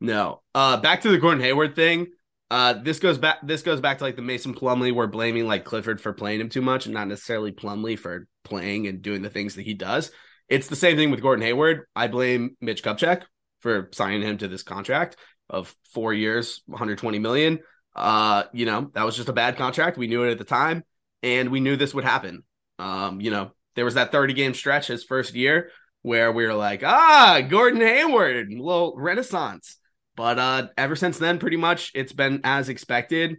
No. 0.02 0.42
Uh, 0.56 0.78
back 0.78 1.02
to 1.02 1.10
the 1.10 1.18
Gordon 1.18 1.44
Hayward 1.44 1.76
thing. 1.76 2.08
Uh, 2.52 2.74
this 2.74 3.00
goes 3.00 3.18
back. 3.18 3.38
This 3.44 3.62
goes 3.62 3.80
back 3.80 4.00
to 4.00 4.04
like 4.04 4.16
the 4.16 4.22
Mason 4.22 4.56
Plumlee. 4.56 4.94
We're 4.94 5.08
blaming 5.08 5.48
like 5.48 5.66
Clifford 5.66 6.02
for 6.02 6.14
playing 6.14 6.42
him 6.42 6.50
too 6.50 6.62
much, 6.62 6.86
and 6.86 6.94
not 6.94 7.08
necessarily 7.08 7.52
Plumlee 7.52 7.98
for 7.98 8.28
playing 8.44 8.88
and 8.88 9.02
doing 9.02 9.22
the 9.22 9.30
things 9.30 9.56
that 9.56 9.66
he 9.66 9.76
does. 9.76 10.12
It's 10.48 10.68
the 10.68 10.76
same 10.76 10.98
thing 10.98 11.12
with 11.12 11.22
Gordon 11.22 11.46
Hayward. 11.46 11.86
I 11.96 12.08
blame 12.08 12.58
Mitch 12.60 12.84
Kupchak 12.84 13.24
for 13.60 13.90
signing 13.94 14.24
him 14.24 14.40
to 14.40 14.48
this 14.48 14.64
contract 14.64 15.16
of 15.50 15.76
four 15.94 16.14
years, 16.14 16.64
120 16.66 17.20
million. 17.20 17.60
Uh, 17.96 18.44
you 18.54 18.66
know, 18.66 18.90
that 18.94 19.06
was 19.06 19.16
just 19.16 19.30
a 19.30 19.34
bad 19.34 19.58
contract. 19.58 19.98
We 19.98 20.08
knew 20.08 20.24
it 20.24 20.32
at 20.32 20.38
the 20.40 20.44
time, 20.44 20.84
and 21.22 21.50
we 21.50 21.60
knew 21.60 21.76
this 21.76 21.94
would 21.94 22.04
happen. 22.04 22.44
Um, 22.80 23.22
you 23.22 23.30
know, 23.30 23.52
there 23.76 23.86
was 23.86 23.96
that 23.96 24.12
30 24.12 24.34
game 24.34 24.54
stretch 24.54 24.88
his 24.88 25.04
first 25.04 25.36
year 25.36 25.72
where 26.02 26.32
we 26.32 26.46
were 26.46 26.54
like, 26.54 26.84
ah, 26.84 27.42
Gordon 27.48 27.82
Hayward, 27.82 28.50
little 28.50 28.96
renaissance. 28.98 29.78
But 30.20 30.38
uh 30.38 30.68
ever 30.78 30.98
since 30.98 31.18
then, 31.18 31.40
pretty 31.40 31.56
much 31.56 31.94
it's 31.96 32.12
been 32.12 32.42
as 32.44 32.68
expected. 32.68 33.38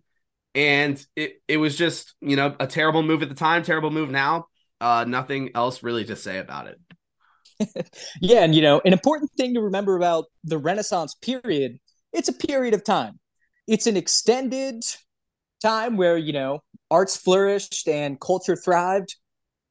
And 0.55 1.05
it 1.15 1.35
it 1.47 1.59
was 1.59 1.77
just, 1.77 2.15
you 2.23 2.37
know, 2.37 2.57
a 2.59 2.67
terrible 2.67 3.03
move 3.03 3.23
at 3.23 3.29
the 3.29 3.35
time, 3.35 3.63
terrible 3.63 3.91
move 3.91 4.09
now. 4.09 4.47
Uh 4.81 5.05
nothing 5.07 5.51
else 5.55 5.83
really 5.83 6.07
to 6.07 6.17
say 6.17 6.39
about 6.39 6.69
it. 6.69 7.91
yeah, 8.23 8.45
and 8.45 8.55
you 8.55 8.63
know, 8.63 8.81
an 8.83 8.95
important 8.95 9.31
thing 9.37 9.53
to 9.53 9.61
remember 9.61 9.95
about 9.95 10.25
the 10.43 10.57
Renaissance 10.57 11.15
period, 11.17 11.77
it's 12.15 12.31
a 12.31 12.33
period 12.33 12.73
of 12.73 12.83
time. 12.83 13.21
It's 13.69 13.87
an 13.87 13.99
extended 13.99 14.83
time 15.61 15.99
where, 15.99 16.17
you 16.17 16.33
know, 16.33 16.61
arts 16.91 17.15
flourished 17.15 17.89
and 17.89 18.19
culture 18.19 18.57
thrived, 18.57 19.17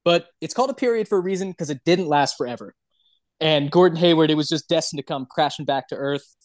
but 0.06 0.28
it's 0.41 0.54
called 0.54 0.69
a 0.69 0.76
period 0.76 1.08
for 1.08 1.17
a 1.17 1.22
reason 1.22 1.50
because 1.50 1.72
it 1.72 1.80
didn't 1.86 2.06
last 2.06 2.38
forever. 2.38 2.76
And 3.39 3.72
Gordon 3.72 3.98
Hayward, 3.98 4.30
it 4.30 4.36
was 4.36 4.48
just 4.48 4.69
destined 4.69 5.00
to 5.00 5.04
come 5.04 5.26
crashing 5.28 5.65
back 5.65 5.88
to 5.88 5.95
earth. 5.95 6.36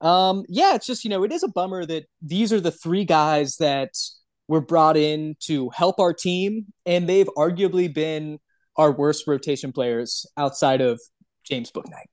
Um, 0.00 0.44
yeah, 0.48 0.74
it's 0.74 0.86
just, 0.86 1.04
you 1.04 1.10
know, 1.10 1.24
it 1.24 1.32
is 1.32 1.42
a 1.42 1.48
bummer 1.48 1.84
that 1.86 2.04
these 2.22 2.52
are 2.52 2.60
the 2.60 2.70
three 2.70 3.04
guys 3.04 3.56
that 3.56 3.90
were 4.48 4.60
brought 4.60 4.96
in 4.96 5.36
to 5.40 5.70
help 5.70 5.98
our 5.98 6.12
team, 6.12 6.66
and 6.84 7.08
they've 7.08 7.28
arguably 7.36 7.92
been 7.92 8.38
our 8.76 8.92
worst 8.92 9.26
rotation 9.26 9.72
players 9.72 10.26
outside 10.36 10.80
of 10.80 11.00
James 11.44 11.70
Bouknight. 11.70 12.06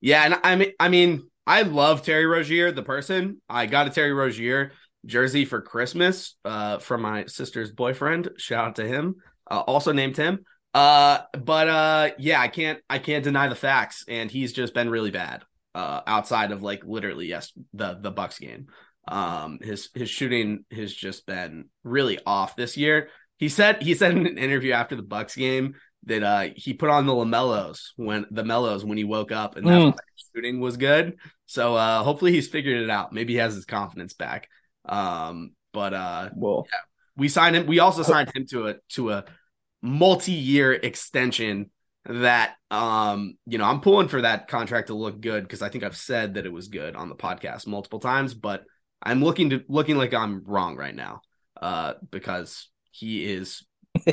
Yeah, 0.00 0.24
and 0.24 0.38
I 0.42 0.56
mean, 0.56 0.72
I 0.78 0.88
mean, 0.88 1.30
I 1.46 1.62
love 1.62 2.02
Terry 2.02 2.26
Rozier, 2.26 2.70
the 2.72 2.82
person. 2.82 3.40
I 3.48 3.66
got 3.66 3.86
a 3.86 3.90
Terry 3.90 4.12
Rozier 4.12 4.72
jersey 5.06 5.44
for 5.44 5.60
Christmas 5.60 6.36
uh, 6.44 6.78
from 6.78 7.02
my 7.02 7.26
sister's 7.26 7.72
boyfriend. 7.72 8.30
Shout 8.36 8.68
out 8.68 8.76
to 8.76 8.86
him. 8.86 9.16
Uh, 9.50 9.60
also 9.60 9.92
named 9.92 10.16
him. 10.16 10.44
Uh, 10.74 11.18
but 11.32 11.68
uh, 11.68 12.10
yeah, 12.18 12.40
I 12.40 12.48
can't, 12.48 12.80
I 12.88 12.98
can't 12.98 13.24
deny 13.24 13.48
the 13.48 13.54
facts, 13.54 14.04
and 14.08 14.30
he's 14.30 14.52
just 14.52 14.74
been 14.74 14.88
really 14.88 15.10
bad. 15.10 15.42
Uh, 15.74 16.02
outside 16.06 16.52
of 16.52 16.62
like 16.62 16.84
literally 16.84 17.26
yes, 17.26 17.52
the 17.72 17.98
the 18.00 18.10
Bucks 18.10 18.38
game. 18.38 18.66
Um, 19.08 19.58
his 19.62 19.88
his 19.94 20.10
shooting 20.10 20.64
has 20.70 20.92
just 20.92 21.26
been 21.26 21.70
really 21.82 22.18
off 22.26 22.56
this 22.56 22.76
year. 22.76 23.08
He 23.38 23.48
said 23.48 23.82
he 23.82 23.94
said 23.94 24.12
in 24.12 24.26
an 24.26 24.38
interview 24.38 24.72
after 24.72 24.96
the 24.96 25.02
Bucks 25.02 25.34
game 25.34 25.74
that 26.04 26.22
uh 26.22 26.48
he 26.56 26.74
put 26.74 26.90
on 26.90 27.06
the 27.06 27.12
LaMelos 27.12 27.90
when 27.96 28.26
the 28.30 28.44
mellows 28.44 28.84
when 28.84 28.98
he 28.98 29.04
woke 29.04 29.32
up 29.32 29.56
and 29.56 29.66
that's 29.66 29.84
mm. 29.84 29.96
shooting 30.34 30.60
was 30.60 30.76
good. 30.76 31.16
So 31.46 31.74
uh 31.74 32.02
hopefully 32.02 32.32
he's 32.32 32.48
figured 32.48 32.82
it 32.82 32.90
out. 32.90 33.12
Maybe 33.12 33.34
he 33.34 33.38
has 33.38 33.54
his 33.54 33.64
confidence 33.64 34.14
back. 34.14 34.48
Um 34.84 35.52
but 35.72 35.94
uh 35.94 36.30
well 36.34 36.66
yeah, 36.70 36.78
we 37.16 37.28
signed 37.28 37.56
him 37.56 37.66
we 37.66 37.78
also 37.78 38.02
signed 38.02 38.30
him 38.34 38.46
to 38.50 38.68
a 38.68 38.74
to 38.90 39.10
a 39.10 39.24
multi-year 39.80 40.72
extension 40.72 41.70
that 42.06 42.54
um 42.70 43.36
you 43.46 43.58
know 43.58 43.64
I'm 43.64 43.80
pulling 43.80 44.08
for 44.08 44.22
that 44.22 44.48
contract 44.48 44.88
to 44.88 44.94
look 44.94 45.20
good 45.20 45.44
because 45.44 45.62
I 45.62 45.68
think 45.68 45.84
I've 45.84 45.96
said 45.96 46.34
that 46.34 46.46
it 46.46 46.52
was 46.52 46.68
good 46.68 46.96
on 46.96 47.08
the 47.08 47.14
podcast 47.14 47.66
multiple 47.66 48.00
times 48.00 48.34
but 48.34 48.64
I'm 49.00 49.22
looking 49.22 49.50
to 49.50 49.62
looking 49.68 49.96
like 49.96 50.12
I'm 50.12 50.42
wrong 50.44 50.76
right 50.76 50.94
now 50.94 51.20
uh 51.60 51.94
because 52.10 52.68
he 52.90 53.24
is 53.24 53.64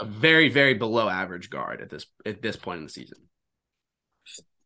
a 0.00 0.04
very 0.04 0.48
very 0.48 0.74
below 0.74 1.08
average 1.08 1.50
guard 1.50 1.82
at 1.82 1.90
this 1.90 2.06
at 2.24 2.40
this 2.40 2.56
point 2.56 2.78
in 2.78 2.84
the 2.84 2.90
season. 2.90 3.18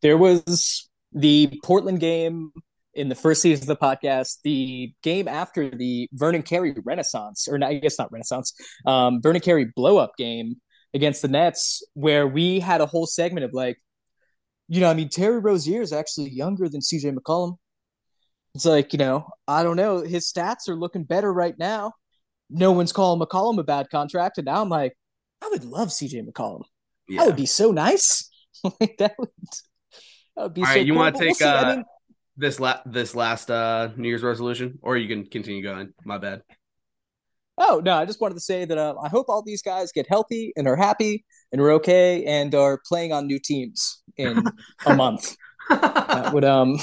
There 0.02 0.18
was 0.18 0.88
the 1.12 1.58
Portland 1.64 1.98
game 2.00 2.52
in 2.94 3.08
the 3.08 3.14
first 3.14 3.42
season 3.42 3.64
of 3.64 3.68
the 3.68 3.76
podcast, 3.76 4.38
the 4.42 4.92
game 5.02 5.28
after 5.28 5.70
the 5.70 6.08
Vernon 6.12 6.42
Carey 6.42 6.74
Renaissance, 6.84 7.48
or 7.48 7.62
I 7.62 7.74
guess 7.74 7.98
not 7.98 8.10
Renaissance, 8.12 8.54
um, 8.86 9.20
Vernon 9.20 9.42
Carey 9.42 9.66
blow 9.74 9.98
up 9.98 10.12
game 10.16 10.56
against 10.96 11.22
the 11.22 11.28
Nets, 11.28 11.84
where 11.92 12.26
we 12.26 12.58
had 12.58 12.80
a 12.80 12.86
whole 12.86 13.06
segment 13.06 13.44
of 13.44 13.52
like, 13.52 13.78
you 14.66 14.80
know, 14.80 14.90
I 14.90 14.94
mean, 14.94 15.10
Terry 15.10 15.38
Rozier 15.38 15.82
is 15.82 15.92
actually 15.92 16.30
younger 16.30 16.68
than 16.68 16.80
CJ 16.80 17.14
McCollum. 17.14 17.58
It's 18.54 18.64
like, 18.64 18.94
you 18.94 18.98
know, 18.98 19.28
I 19.46 19.62
don't 19.62 19.76
know. 19.76 20.00
His 20.00 20.32
stats 20.32 20.68
are 20.68 20.74
looking 20.74 21.04
better 21.04 21.30
right 21.30 21.56
now. 21.58 21.92
No 22.48 22.72
one's 22.72 22.92
calling 22.92 23.20
McCollum 23.20 23.58
a 23.58 23.62
bad 23.62 23.90
contract. 23.90 24.38
And 24.38 24.46
now 24.46 24.62
I'm 24.62 24.70
like, 24.70 24.96
I 25.42 25.48
would 25.50 25.64
love 25.64 25.88
CJ 25.88 26.26
McCollum. 26.26 26.62
Yeah. 27.08 27.20
That 27.20 27.26
would 27.26 27.36
be 27.36 27.46
so 27.46 27.70
nice. 27.70 28.30
that, 28.64 28.72
would, 29.18 29.28
that 30.36 30.42
would 30.42 30.54
be 30.54 30.62
All 30.62 30.66
so 30.66 30.72
right, 30.72 30.86
you 30.86 30.94
want 30.94 31.14
to 31.16 31.24
take 31.24 31.38
we'll 31.38 31.48
uh, 31.50 31.62
I 31.62 31.76
mean, 31.76 31.84
this 32.38 32.58
la- 32.58 32.80
this 32.86 33.14
last 33.14 33.50
uh 33.50 33.90
New 33.96 34.08
Year's 34.08 34.22
resolution, 34.22 34.78
or 34.82 34.96
you 34.96 35.08
can 35.08 35.26
continue 35.26 35.62
going. 35.62 35.92
My 36.04 36.18
bad. 36.18 36.42
Oh 37.58 37.80
no, 37.84 37.94
I 37.94 38.04
just 38.04 38.20
wanted 38.20 38.34
to 38.34 38.40
say 38.40 38.64
that 38.64 38.76
uh, 38.76 38.94
I 39.02 39.08
hope 39.08 39.26
all 39.28 39.42
these 39.42 39.62
guys 39.62 39.92
get 39.92 40.06
healthy 40.08 40.52
and 40.56 40.68
are 40.68 40.76
happy 40.76 41.24
and 41.52 41.60
are 41.60 41.70
okay 41.72 42.24
and 42.24 42.54
are 42.54 42.80
playing 42.86 43.12
on 43.12 43.26
new 43.26 43.38
teams 43.38 44.02
in 44.16 44.44
a 44.84 44.94
month. 44.96 45.36
that 45.70 46.32
would 46.32 46.44
um. 46.44 46.78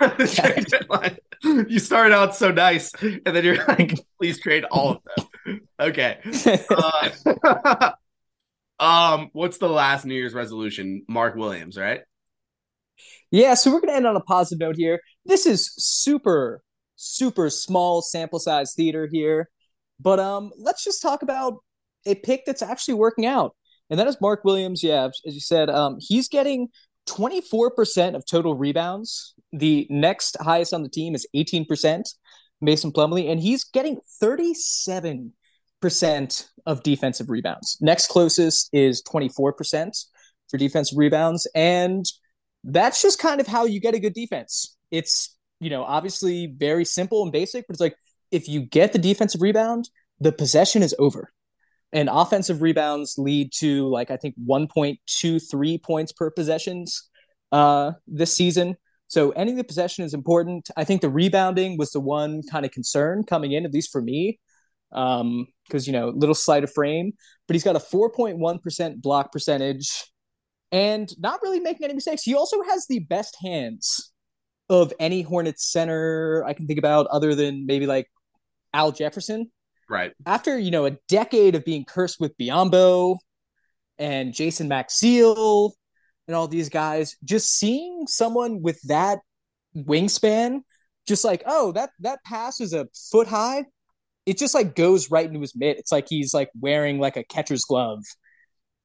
you 1.68 1.78
start 1.78 2.12
out 2.12 2.34
so 2.34 2.50
nice, 2.50 2.92
and 3.00 3.22
then 3.24 3.44
you're 3.44 3.64
like, 3.66 3.94
"Please 4.18 4.40
trade 4.40 4.64
all 4.64 4.90
of 4.90 4.98
them." 5.16 5.60
Okay. 5.80 6.18
Uh, 6.70 7.92
um, 8.80 9.30
what's 9.32 9.58
the 9.58 9.68
last 9.68 10.04
New 10.04 10.14
Year's 10.14 10.34
resolution? 10.34 11.04
Mark 11.08 11.36
Williams, 11.36 11.76
right? 11.76 12.00
Yeah, 13.30 13.54
so 13.54 13.70
we're 13.70 13.80
gonna 13.80 13.92
end 13.92 14.06
on 14.06 14.16
a 14.16 14.20
positive 14.20 14.60
note 14.60 14.76
here. 14.76 15.00
This 15.26 15.46
is 15.46 15.72
super, 15.76 16.62
super 16.96 17.50
small 17.50 18.02
sample 18.02 18.38
size 18.38 18.74
theater 18.74 19.08
here, 19.10 19.48
but 20.00 20.18
um, 20.18 20.50
let's 20.58 20.84
just 20.84 21.02
talk 21.02 21.22
about 21.22 21.58
a 22.06 22.14
pick 22.14 22.44
that's 22.46 22.62
actually 22.62 22.94
working 22.94 23.26
out, 23.26 23.54
and 23.90 23.98
that 23.98 24.06
is 24.06 24.20
Mark 24.20 24.44
Williams. 24.44 24.82
Yeah, 24.82 25.06
as 25.26 25.34
you 25.34 25.40
said, 25.40 25.70
um, 25.70 25.98
he's 26.00 26.28
getting 26.28 26.68
24% 27.08 28.14
of 28.14 28.24
total 28.26 28.54
rebounds. 28.54 29.34
The 29.52 29.86
next 29.90 30.36
highest 30.40 30.74
on 30.74 30.82
the 30.82 30.88
team 30.88 31.14
is 31.14 31.26
18%, 31.34 32.02
Mason 32.60 32.92
Plumlee, 32.92 33.30
and 33.30 33.40
he's 33.40 33.64
getting 33.64 33.98
37% 34.22 35.30
of 36.66 36.82
defensive 36.82 37.30
rebounds. 37.30 37.78
Next 37.80 38.08
closest 38.08 38.68
is 38.72 39.02
24% 39.02 39.90
for 40.48 40.58
defensive 40.58 40.98
rebounds. 40.98 41.46
And 41.54 42.04
that's 42.64 43.00
just 43.02 43.18
kind 43.18 43.40
of 43.40 43.46
how 43.46 43.64
you 43.64 43.80
get 43.80 43.94
a 43.94 44.00
good 44.00 44.14
defense. 44.14 44.76
It's, 44.90 45.36
you 45.60 45.70
know, 45.70 45.84
obviously 45.84 46.46
very 46.46 46.84
simple 46.84 47.22
and 47.22 47.32
basic, 47.32 47.66
but 47.66 47.74
it's 47.74 47.80
like 47.80 47.96
if 48.30 48.48
you 48.48 48.60
get 48.60 48.92
the 48.92 48.98
defensive 48.98 49.42
rebound, 49.42 49.88
the 50.20 50.32
possession 50.32 50.82
is 50.82 50.94
over 50.98 51.32
and 51.92 52.08
offensive 52.12 52.62
rebounds 52.62 53.16
lead 53.18 53.52
to 53.52 53.88
like 53.88 54.10
I 54.10 54.16
think 54.16 54.34
1.23 54.46 55.82
points 55.82 56.12
per 56.12 56.30
possessions 56.30 57.08
uh, 57.52 57.92
this 58.06 58.34
season. 58.34 58.76
So 59.06 59.30
ending 59.30 59.56
the 59.56 59.64
possession 59.64 60.04
is 60.04 60.12
important. 60.12 60.68
I 60.76 60.84
think 60.84 61.00
the 61.00 61.08
rebounding 61.08 61.78
was 61.78 61.92
the 61.92 62.00
one 62.00 62.42
kind 62.50 62.66
of 62.66 62.72
concern 62.72 63.24
coming 63.24 63.52
in, 63.52 63.64
at 63.64 63.72
least 63.72 63.90
for 63.90 64.02
me, 64.02 64.38
because 64.90 65.20
um, 65.20 65.46
you 65.72 65.92
know 65.92 66.08
little 66.08 66.34
slight 66.34 66.62
of 66.62 66.72
frame, 66.72 67.12
but 67.46 67.54
he's 67.54 67.64
got 67.64 67.76
a 67.76 67.78
4.1 67.78 68.62
percent 68.62 69.00
block 69.00 69.32
percentage, 69.32 70.04
and 70.70 71.10
not 71.18 71.40
really 71.42 71.60
making 71.60 71.84
any 71.84 71.94
mistakes. 71.94 72.22
He 72.22 72.34
also 72.34 72.62
has 72.64 72.86
the 72.86 72.98
best 72.98 73.36
hands 73.42 74.12
of 74.68 74.92
any 75.00 75.22
Hornets 75.22 75.72
center 75.72 76.44
I 76.46 76.52
can 76.52 76.66
think 76.66 76.78
about, 76.78 77.06
other 77.06 77.34
than 77.34 77.64
maybe 77.64 77.86
like 77.86 78.08
Al 78.72 78.92
Jefferson. 78.92 79.50
Right. 79.88 80.12
After, 80.26 80.58
you 80.58 80.70
know, 80.70 80.84
a 80.84 80.98
decade 81.08 81.54
of 81.54 81.64
being 81.64 81.84
cursed 81.84 82.20
with 82.20 82.36
Biyombo 82.36 83.18
and 83.98 84.34
Jason 84.34 84.68
Maxiell 84.68 85.72
and 86.26 86.36
all 86.36 86.48
these 86.48 86.68
guys, 86.68 87.16
just 87.24 87.50
seeing 87.50 88.06
someone 88.06 88.60
with 88.62 88.80
that 88.82 89.20
wingspan, 89.74 90.60
just 91.06 91.24
like, 91.24 91.42
oh, 91.46 91.72
that 91.72 91.90
that 92.00 92.22
pass 92.24 92.60
is 92.60 92.74
a 92.74 92.86
foot 93.10 93.28
high. 93.28 93.64
It 94.26 94.36
just 94.36 94.54
like 94.54 94.74
goes 94.76 95.10
right 95.10 95.26
into 95.26 95.40
his 95.40 95.56
mitt. 95.56 95.78
It's 95.78 95.90
like 95.90 96.06
he's 96.08 96.34
like 96.34 96.50
wearing 96.60 96.98
like 96.98 97.16
a 97.16 97.24
catcher's 97.24 97.64
glove. 97.64 98.04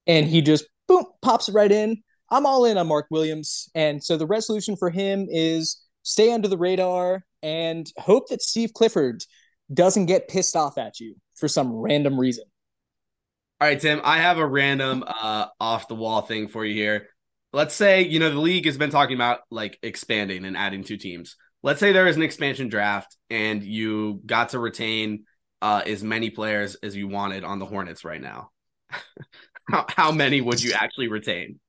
And 0.07 0.27
he 0.27 0.41
just 0.41 0.65
boom 0.87 1.05
pops 1.21 1.49
it 1.49 1.53
right 1.53 1.71
in. 1.71 2.01
I'm 2.31 2.45
all 2.45 2.65
in 2.65 2.77
on 2.77 2.87
Mark 2.87 3.07
Williams. 3.11 3.69
And 3.75 4.01
so 4.01 4.15
the 4.15 4.25
resolution 4.25 4.77
for 4.77 4.89
him 4.89 5.27
is 5.29 5.81
stay 6.03 6.31
under 6.31 6.47
the 6.47 6.57
radar 6.57 7.25
and 7.41 7.91
hope 7.97 8.29
that 8.29 8.41
Steve 8.41 8.73
Clifford 8.73 9.23
doesn't 9.73 10.05
get 10.05 10.27
pissed 10.27 10.55
off 10.55 10.77
at 10.77 10.99
you 10.99 11.15
for 11.35 11.47
some 11.47 11.73
random 11.73 12.19
reason. 12.19 12.45
All 13.61 13.67
right, 13.67 13.79
Tim, 13.79 14.01
I 14.03 14.17
have 14.19 14.37
a 14.37 14.45
random 14.45 15.03
uh 15.07 15.47
off 15.59 15.87
the 15.87 15.95
wall 15.95 16.21
thing 16.21 16.47
for 16.47 16.65
you 16.65 16.73
here. 16.73 17.09
Let's 17.53 17.75
say, 17.75 18.01
you 18.01 18.19
know, 18.19 18.29
the 18.29 18.39
league 18.39 18.65
has 18.65 18.77
been 18.77 18.89
talking 18.89 19.15
about 19.15 19.39
like 19.51 19.77
expanding 19.83 20.45
and 20.45 20.57
adding 20.57 20.83
two 20.83 20.97
teams. 20.97 21.35
Let's 21.61 21.79
say 21.79 21.91
there 21.91 22.07
is 22.07 22.15
an 22.17 22.23
expansion 22.23 22.67
draft 22.67 23.15
and 23.29 23.63
you 23.63 24.21
got 24.25 24.49
to 24.49 24.59
retain 24.59 25.25
uh 25.61 25.81
as 25.85 26.03
many 26.03 26.29
players 26.29 26.75
as 26.75 26.95
you 26.95 27.07
wanted 27.07 27.43
on 27.43 27.59
the 27.59 27.65
Hornets 27.65 28.03
right 28.03 28.21
now. 28.21 28.49
how, 29.69 29.85
how 29.87 30.11
many 30.11 30.41
would 30.41 30.61
you 30.61 30.73
actually 30.73 31.07
retain? 31.07 31.59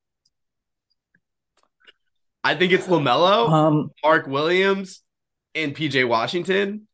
I 2.42 2.54
think 2.54 2.72
it's 2.72 2.86
LaMelo, 2.86 3.48
Um, 3.48 3.90
Mark 4.02 4.26
Williams, 4.26 5.02
and 5.54 5.74
PJ 5.74 6.06
Washington, 6.06 6.86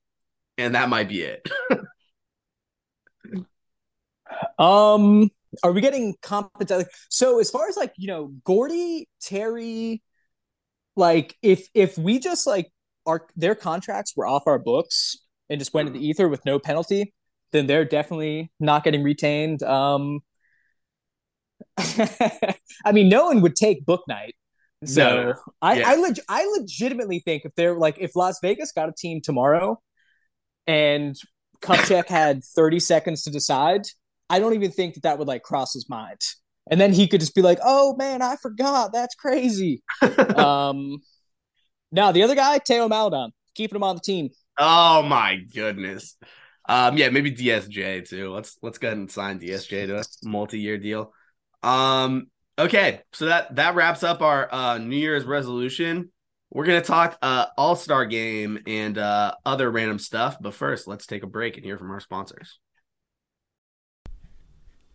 and 0.61 0.75
that 0.75 0.89
might 0.89 1.09
be 1.09 1.23
it. 1.23 1.49
um, 4.59 5.31
are 5.63 5.73
we 5.73 5.81
getting 5.81 6.15
competent? 6.23 6.89
So 7.09 7.41
as 7.41 7.51
far 7.51 7.69
as 7.69 7.77
like 7.77 7.93
you 7.97 8.07
know, 8.07 8.33
Gordy, 8.45 9.09
Terry, 9.21 10.03
like 10.97 11.37
if 11.43 11.69
if 11.75 11.99
we 11.99 12.19
just 12.19 12.47
like 12.47 12.71
our 13.07 13.27
their 13.37 13.55
contracts 13.55 14.15
were 14.17 14.27
off 14.27 14.45
our 14.47 14.59
books 14.59 15.17
and 15.49 15.59
just 15.59 15.75
went 15.75 15.89
to 15.89 15.93
the 15.93 16.05
ether 16.05 16.29
with 16.29 16.45
no 16.45 16.59
penalty, 16.59 17.13
then 17.53 17.67
they're 17.67 17.85
definitely 17.85 18.51
not 18.61 18.85
getting 18.85 19.03
retained. 19.03 19.63
Um, 19.63 20.21
I 21.79 22.93
mean, 22.93 23.09
no 23.09 23.27
one 23.27 23.41
would 23.41 23.57
take 23.57 23.85
Bouknight. 23.85 24.33
So 24.85 25.03
no. 25.03 25.35
I 25.61 25.81
Yeah. 25.81 25.91
I, 25.91 25.97
leg- 25.97 26.21
I 26.29 26.47
legitimately 26.59 27.21
think 27.21 27.45
if 27.45 27.55
they're 27.55 27.77
like 27.77 27.97
if 27.99 28.17
Las 28.17 28.39
Vegas 28.41 28.73
got 28.73 28.89
a 28.89 28.93
team 28.93 29.21
tomorrow 29.23 29.81
and 30.67 31.17
Kupchak 31.63 32.07
had 32.07 32.45
30 32.45 32.81
seconds 32.81 33.23
to 33.25 33.31
decide, 33.31 33.83
I 34.29 34.39
don't 34.39 34.55
even 34.55 34.71
think 34.71 34.95
that 34.95 35.03
that 35.03 35.19
would 35.19 35.29
like 35.29 35.43
cross 35.43 35.75
his 35.75 35.89
mind. 35.89 36.21
And 36.71 36.81
then 36.81 36.93
he 36.93 37.09
could 37.09 37.21
just 37.21 37.35
be 37.35 37.43
like, 37.43 37.59
"Oh 37.65 37.97
man, 37.97 38.23
I 38.23 38.37
forgot. 38.37 38.93
That's 38.93 39.15
crazy." 39.15 39.83
um, 40.37 40.99
now 41.91 42.13
the 42.13 42.23
other 42.23 42.37
guy, 42.37 42.59
Theo 42.59 42.89
Maledon, 42.89 43.33
keeping 43.55 43.77
him 43.77 43.83
on 43.83 43.97
the 43.97 44.03
team. 44.03 44.31
Oh 44.57 45.03
my 45.03 45.37
goodness. 45.53 46.17
Um, 46.69 46.97
yeah, 46.97 47.09
maybe 47.09 47.33
DSJ 47.33 48.09
too. 48.09 48.31
Let's 48.31 48.57
let's 48.63 48.79
go 48.79 48.89
ahead 48.89 48.99
and 48.99 49.11
sign 49.11 49.41
DSJ 49.41 49.89
to 49.89 49.99
a 49.99 50.05
multi-year 50.23 50.79
deal. 50.79 51.13
Um, 51.63 52.29
okay, 52.59 53.01
so 53.13 53.27
that 53.27 53.57
that 53.57 53.75
wraps 53.75 54.05
up 54.05 54.23
our 54.23 54.53
uh 54.53 54.79
New 54.79 54.97
Year's 54.97 55.25
resolution. 55.25 56.13
We're 56.51 56.66
gonna 56.66 56.80
talk 56.82 57.16
uh 57.22 57.46
All-Star 57.57 58.07
game 58.07 58.61
and 58.66 58.98
uh 58.98 59.34
other 59.46 59.70
random 59.70 59.98
stuff, 59.98 60.36
but 60.40 60.55
first 60.55 60.86
let's 60.88 61.07
take 61.07 61.22
a 61.22 61.28
break 61.28 61.57
and 61.57 61.64
hear 61.64 61.78
from 61.78 61.90
our 61.90 62.01
sponsors. 62.01 62.59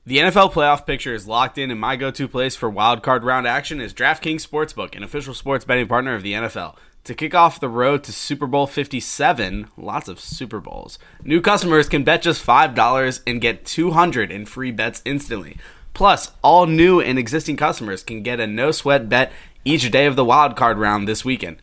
The 0.07 0.19
NFL 0.19 0.53
playoff 0.53 0.85
picture 0.85 1.15
is 1.15 1.27
locked 1.27 1.57
in, 1.57 1.71
and 1.71 1.79
my 1.79 1.95
go 1.95 2.11
to 2.11 2.27
place 2.27 2.55
for 2.55 2.69
wild 2.69 3.01
card 3.01 3.23
round 3.23 3.47
action 3.47 3.81
is 3.81 3.91
DraftKings 3.91 4.47
Sportsbook, 4.47 4.95
an 4.95 5.01
official 5.01 5.33
sports 5.33 5.65
betting 5.65 5.87
partner 5.87 6.13
of 6.13 6.21
the 6.21 6.33
NFL. 6.33 6.75
To 7.05 7.15
kick 7.15 7.33
off 7.33 7.59
the 7.59 7.69
road 7.69 8.03
to 8.03 8.11
Super 8.11 8.45
Bowl 8.45 8.67
57, 8.67 9.67
lots 9.77 10.07
of 10.07 10.19
Super 10.19 10.59
Bowls, 10.59 10.99
new 11.23 11.41
customers 11.41 11.89
can 11.89 12.03
bet 12.03 12.21
just 12.21 12.45
$5 12.45 13.21
and 13.25 13.41
get 13.41 13.65
200 13.65 14.31
in 14.31 14.45
free 14.45 14.71
bets 14.71 15.01
instantly. 15.05 15.57
Plus, 15.95 16.31
all 16.43 16.67
new 16.67 16.99
and 16.99 17.17
existing 17.17 17.57
customers 17.57 18.03
can 18.03 18.21
get 18.21 18.39
a 18.39 18.45
no 18.45 18.71
sweat 18.71 19.09
bet 19.09 19.31
each 19.65 19.91
day 19.91 20.05
of 20.05 20.15
the 20.15 20.23
wild 20.23 20.55
card 20.55 20.77
round 20.77 21.07
this 21.07 21.25
weekend. 21.25 21.57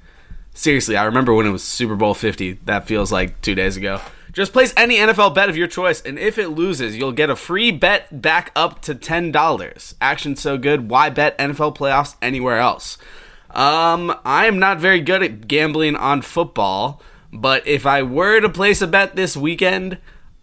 Seriously, 0.52 0.96
I 0.96 1.04
remember 1.04 1.32
when 1.32 1.46
it 1.46 1.50
was 1.50 1.62
Super 1.62 1.96
Bowl 1.96 2.12
50. 2.12 2.58
That 2.64 2.86
feels 2.86 3.10
like 3.10 3.40
two 3.40 3.54
days 3.54 3.76
ago. 3.76 4.00
Just 4.32 4.52
place 4.52 4.72
any 4.76 4.96
NFL 4.96 5.34
bet 5.34 5.50
of 5.50 5.56
your 5.56 5.66
choice, 5.66 6.00
and 6.00 6.18
if 6.18 6.38
it 6.38 6.48
loses, 6.48 6.96
you'll 6.96 7.12
get 7.12 7.30
a 7.30 7.36
free 7.36 7.70
bet 7.70 8.22
back 8.22 8.50
up 8.56 8.80
to 8.82 8.94
$10. 8.94 9.94
Action 10.00 10.36
so 10.36 10.56
good, 10.56 10.88
why 10.88 11.10
bet 11.10 11.36
NFL 11.38 11.76
playoffs 11.76 12.16
anywhere 12.22 12.58
else? 12.58 12.96
Um, 13.50 14.18
I 14.24 14.46
am 14.46 14.58
not 14.58 14.78
very 14.78 15.00
good 15.00 15.22
at 15.22 15.46
gambling 15.46 15.96
on 15.96 16.22
football, 16.22 17.02
but 17.30 17.66
if 17.66 17.84
I 17.84 18.02
were 18.02 18.40
to 18.40 18.48
place 18.48 18.80
a 18.80 18.86
bet 18.86 19.16
this 19.16 19.36
weekend, 19.36 19.98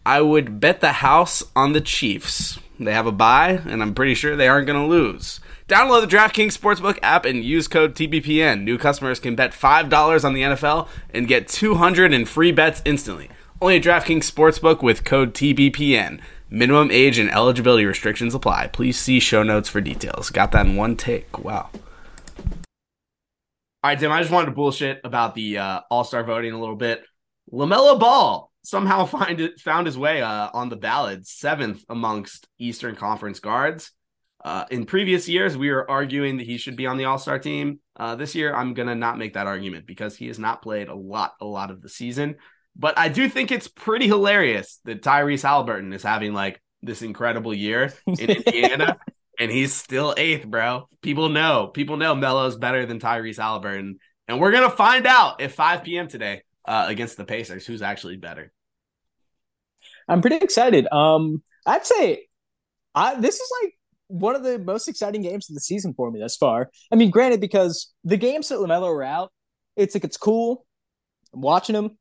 I 0.06 0.22
would 0.22 0.60
bet 0.60 0.82
the 0.82 0.94
house 0.94 1.44
on 1.56 1.74
the 1.74 1.82
Chiefs. 1.82 2.60
They 2.80 2.94
have 2.94 3.08
a 3.08 3.12
bye, 3.12 3.62
and 3.66 3.82
I'm 3.82 3.96
pretty 3.96 4.14
sure 4.14 4.36
they 4.36 4.48
aren't 4.48 4.68
going 4.68 4.82
to 4.82 4.88
lose. 4.88 5.40
Download 5.70 6.02
the 6.02 6.08
DraftKings 6.08 6.58
Sportsbook 6.58 6.98
app 7.04 7.26
and 7.26 7.44
use 7.44 7.68
code 7.68 7.94
TBPN. 7.94 8.64
New 8.64 8.80
customers 8.80 9.20
can 9.20 9.36
bet 9.36 9.52
$5 9.52 10.26
on 10.26 10.34
the 10.34 10.42
NFL 10.42 10.88
and 11.14 11.28
get 11.28 11.48
200 11.48 12.12
in 12.12 12.26
free 12.26 12.52
bets 12.52 12.82
instantly. 12.86 13.30
Only 13.62 13.76
at 13.76 13.84
DraftKings 13.84 14.28
Sportsbook 14.28 14.82
with 14.82 15.04
code 15.04 15.36
TBPN. 15.36 16.22
Minimum 16.50 16.90
age 16.90 17.20
and 17.20 17.30
eligibility 17.30 17.86
restrictions 17.86 18.34
apply. 18.34 18.66
Please 18.70 18.98
see 18.98 19.20
show 19.20 19.44
notes 19.44 19.70
for 19.70 19.80
details. 19.80 20.32
Got 20.32 20.54
that 20.54 20.66
in 20.66 20.76
one 20.76 20.96
take. 20.96 21.38
Wow. 21.38 21.70
All 21.72 21.84
right, 23.84 24.00
Tim, 24.00 24.12
I 24.12 24.22
just 24.22 24.32
wanted 24.32 24.48
to 24.48 24.54
bullshit 24.54 25.02
about 25.04 25.36
the 25.36 25.60
uh, 25.60 25.82
All 25.92 26.04
Star 26.04 26.24
voting 26.24 26.54
a 26.54 26.60
little 26.60 26.78
bit. 26.78 27.04
LaMelo 27.54 28.00
Ball 28.00 28.52
somehow 28.64 29.06
find 29.06 29.40
it, 29.40 29.60
found 29.60 29.86
his 29.86 30.00
way 30.00 30.24
uh, 30.24 30.50
on 30.52 30.70
the 30.70 30.78
ballot, 30.78 31.28
seventh 31.28 31.86
amongst 31.88 32.48
Eastern 32.58 32.96
Conference 32.96 33.40
guards. 33.40 33.92
Uh, 34.44 34.66
in 34.72 34.86
previous 34.86 35.28
years, 35.28 35.58
we 35.58 35.70
were 35.70 35.90
arguing 35.90 36.38
that 36.38 36.46
he 36.46 36.58
should 36.58 36.76
be 36.76 36.86
on 36.86 36.98
the 36.98 37.06
All 37.06 37.18
Star 37.18 37.40
team. 37.40 37.80
Uh, 37.96 38.16
this 38.16 38.36
year, 38.36 38.54
I'm 38.54 38.74
gonna 38.74 38.96
not 38.96 39.18
make 39.18 39.34
that 39.34 39.48
argument 39.48 39.86
because 39.86 40.16
he 40.16 40.28
has 40.28 40.40
not 40.40 40.62
played 40.62 40.88
a 40.88 40.96
lot, 40.96 41.34
a 41.42 41.46
lot 41.46 41.72
of 41.72 41.82
the 41.82 41.90
season. 41.90 42.36
But 42.76 42.98
I 42.98 43.10
do 43.10 43.28
think 43.28 43.52
it's 43.52 43.68
pretty 43.68 44.08
hilarious 44.08 44.80
that 44.86 45.02
Tyrese 45.02 45.42
Halliburton 45.42 45.92
is 45.92 46.04
having 46.04 46.34
like 46.34 46.62
this 46.82 47.02
incredible 47.02 47.54
year 47.54 47.94
in 48.08 48.30
Indiana, 48.30 48.98
and 49.38 49.52
he's 49.52 49.74
still 49.74 50.14
eighth, 50.16 50.48
bro. 50.48 50.88
People 51.02 51.28
know, 51.28 51.68
people 51.68 51.98
know 51.98 52.16
Melo's 52.16 52.56
better 52.56 52.86
than 52.86 53.00
Tyrese 53.00 53.38
Halliburton, 53.38 54.00
and 54.30 54.40
we're 54.40 54.52
gonna 54.52 54.70
find 54.70 55.06
out 55.06 55.42
at 55.42 55.52
5 55.52 55.84
p.m. 55.84 56.08
today 56.08 56.44
uh, 56.64 56.86
against 56.88 57.18
the 57.18 57.26
Pacers 57.26 57.66
who's 57.66 57.82
actually 57.82 58.16
better. 58.16 58.54
I'm 60.08 60.22
pretty 60.22 60.38
excited. 60.38 60.88
Um, 60.92 61.44
I'd 61.66 61.86
say 61.86 62.28
I 62.96 63.20
this 63.20 63.36
is 63.36 63.52
like 63.62 63.74
one 64.10 64.36
of 64.36 64.44
the 64.44 64.60
most 64.60 64.88
exciting 64.90 65.22
games 65.22 65.50
of 65.50 65.56
the 65.56 65.62
season 65.62 65.94
for 65.96 66.12
me 66.12 66.20
thus 66.20 66.36
far. 66.36 66.70
I 66.92 66.96
mean, 66.98 67.10
granted, 67.12 67.40
because 67.42 67.94
the 68.04 68.18
games 68.18 68.50
that 68.50 68.60
LaMelo 68.60 68.88
are 68.90 69.04
out, 69.04 69.32
it's 69.78 69.96
like 69.96 70.04
it's 70.04 70.18
cool. 70.18 70.66
I'm 71.34 71.42
watching 71.42 71.74
them, 71.74 71.98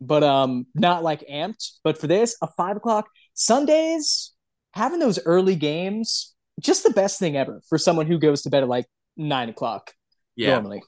but 0.00 0.22
um, 0.22 0.66
not 0.74 1.02
like 1.02 1.26
amped. 1.28 1.70
But 1.84 1.98
for 1.98 2.08
this, 2.08 2.36
a 2.42 2.48
five 2.56 2.76
o'clock 2.76 3.08
Sundays, 3.34 4.32
having 4.74 4.98
those 4.98 5.18
early 5.24 5.56
games, 5.56 6.34
just 6.60 6.82
the 6.82 6.90
best 6.90 7.18
thing 7.18 7.36
ever 7.36 7.62
for 7.68 7.78
someone 7.78 8.06
who 8.06 8.18
goes 8.18 8.42
to 8.42 8.50
bed 8.50 8.62
at 8.64 8.68
like 8.68 8.86
nine 9.16 9.48
o'clock 9.48 9.92
Yeah, 10.36 10.50
normally. 10.52 10.82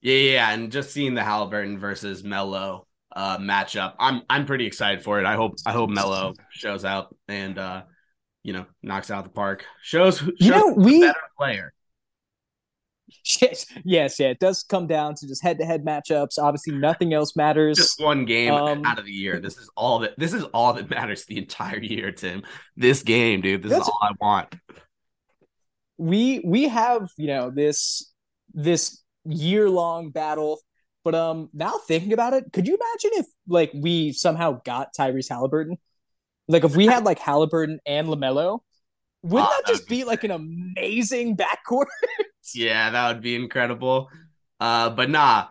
yeah, 0.00 0.14
yeah, 0.14 0.32
yeah. 0.32 0.50
And 0.52 0.72
just 0.72 0.90
seeing 0.92 1.14
the 1.14 1.22
Halliburton 1.24 1.78
versus 1.78 2.24
Melo 2.24 2.86
uh, 3.14 3.38
matchup, 3.38 3.94
I'm 3.98 4.22
I'm 4.28 4.46
pretty 4.46 4.66
excited 4.66 5.02
for 5.04 5.20
it. 5.20 5.26
I 5.26 5.34
hope 5.36 5.54
I 5.66 5.72
hope 5.72 5.90
Melo 5.90 6.34
shows 6.50 6.84
out 6.84 7.14
and 7.28 7.58
uh, 7.58 7.82
you 8.42 8.52
know 8.52 8.66
knocks 8.82 9.10
out 9.10 9.24
the 9.24 9.30
park. 9.30 9.64
Shows 9.82 10.18
who- 10.18 10.32
You 10.38 10.50
know, 10.50 10.74
we- 10.76 11.00
better 11.00 11.18
player. 11.38 11.72
Yes, 13.42 13.66
yes, 13.84 14.18
yeah. 14.18 14.28
It 14.28 14.38
does 14.38 14.62
come 14.62 14.86
down 14.86 15.14
to 15.16 15.28
just 15.28 15.42
head-to-head 15.42 15.84
matchups. 15.84 16.38
Obviously, 16.38 16.74
nothing 16.78 17.12
else 17.12 17.36
matters. 17.36 17.76
just 17.76 18.00
one 18.00 18.24
game 18.24 18.52
Um, 18.54 18.86
out 18.86 18.98
of 18.98 19.04
the 19.04 19.12
year. 19.12 19.38
This 19.38 19.58
is 19.58 19.68
all 19.76 19.98
that 20.00 20.14
this 20.18 20.32
is 20.32 20.44
all 20.54 20.72
that 20.72 20.88
matters 20.88 21.26
the 21.26 21.36
entire 21.36 21.78
year, 21.78 22.10
Tim. 22.10 22.42
This 22.74 23.02
game, 23.02 23.42
dude. 23.42 23.62
This 23.62 23.72
is 23.72 23.86
all 23.86 23.98
I 24.02 24.12
want. 24.20 24.54
we 25.98 26.40
we 26.44 26.68
have 26.68 27.10
you 27.18 27.26
know 27.26 27.50
this 27.50 28.10
this 28.54 29.02
year 29.24 29.68
long 29.70 30.10
battle 30.10 30.58
but 31.04 31.14
um 31.14 31.48
now 31.52 31.74
thinking 31.86 32.12
about 32.12 32.32
it 32.32 32.44
could 32.52 32.66
you 32.66 32.74
imagine 32.76 33.10
if 33.20 33.26
like 33.46 33.70
we 33.74 34.12
somehow 34.12 34.58
got 34.64 34.88
Tyrese 34.98 35.28
Halliburton 35.28 35.76
like 36.52 36.64
if 36.64 36.76
we 36.76 36.86
had 36.86 37.04
like 37.04 37.18
Halliburton 37.18 37.80
and 37.86 38.08
LaMelo 38.08 38.60
wouldn't 39.22 39.48
Ah, 39.48 39.54
that 39.56 39.66
that 39.66 39.72
just 39.72 39.88
be 39.88 39.98
be 39.98 40.04
like 40.04 40.24
an 40.24 40.30
amazing 40.30 41.36
backcourt 41.36 41.86
Yeah, 42.54 42.90
that 42.90 43.08
would 43.12 43.22
be 43.22 43.36
incredible. 43.36 44.08
Uh, 44.58 44.90
but 44.90 45.08
nah, 45.08 45.46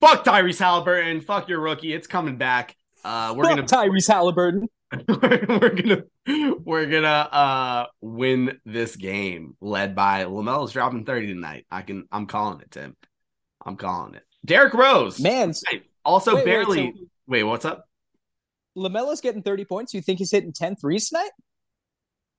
fuck 0.00 0.24
Tyrese 0.24 0.58
Halliburton. 0.58 1.22
Fuck 1.22 1.48
your 1.48 1.60
rookie. 1.60 1.94
It's 1.94 2.06
coming 2.06 2.36
back. 2.36 2.76
Uh, 3.04 3.34
we're 3.36 3.44
Fuck 3.44 3.56
gonna 3.56 3.62
Tyrese 3.90 4.08
Halliburton 4.08 4.68
we're 5.08 5.70
gonna 5.70 6.02
we're 6.64 6.86
gonna 6.86 7.08
uh 7.08 7.86
win 8.00 8.58
this 8.64 8.96
game 8.96 9.56
led 9.60 9.94
by 9.94 10.24
LaMelo's 10.24 10.72
dropping 10.72 11.04
30 11.04 11.28
tonight. 11.28 11.66
I 11.70 11.82
can 11.82 12.06
I'm 12.12 12.26
calling 12.26 12.60
it, 12.60 12.70
Tim. 12.70 12.96
I'm 13.64 13.76
calling 13.76 14.14
it. 14.14 14.22
Derrick 14.44 14.74
Rose. 14.74 15.18
man 15.20 15.52
also 16.04 16.36
wait, 16.36 16.44
wait, 16.44 16.44
barely 16.44 16.92
so 16.96 17.06
wait, 17.26 17.42
what's 17.42 17.64
up? 17.64 17.85
LaMelo's 18.76 19.20
getting 19.20 19.42
30 19.42 19.64
points 19.64 19.94
you 19.94 20.00
think 20.00 20.18
he's 20.18 20.30
hitting 20.30 20.52
10 20.52 20.76
threes 20.76 21.08
tonight 21.08 21.30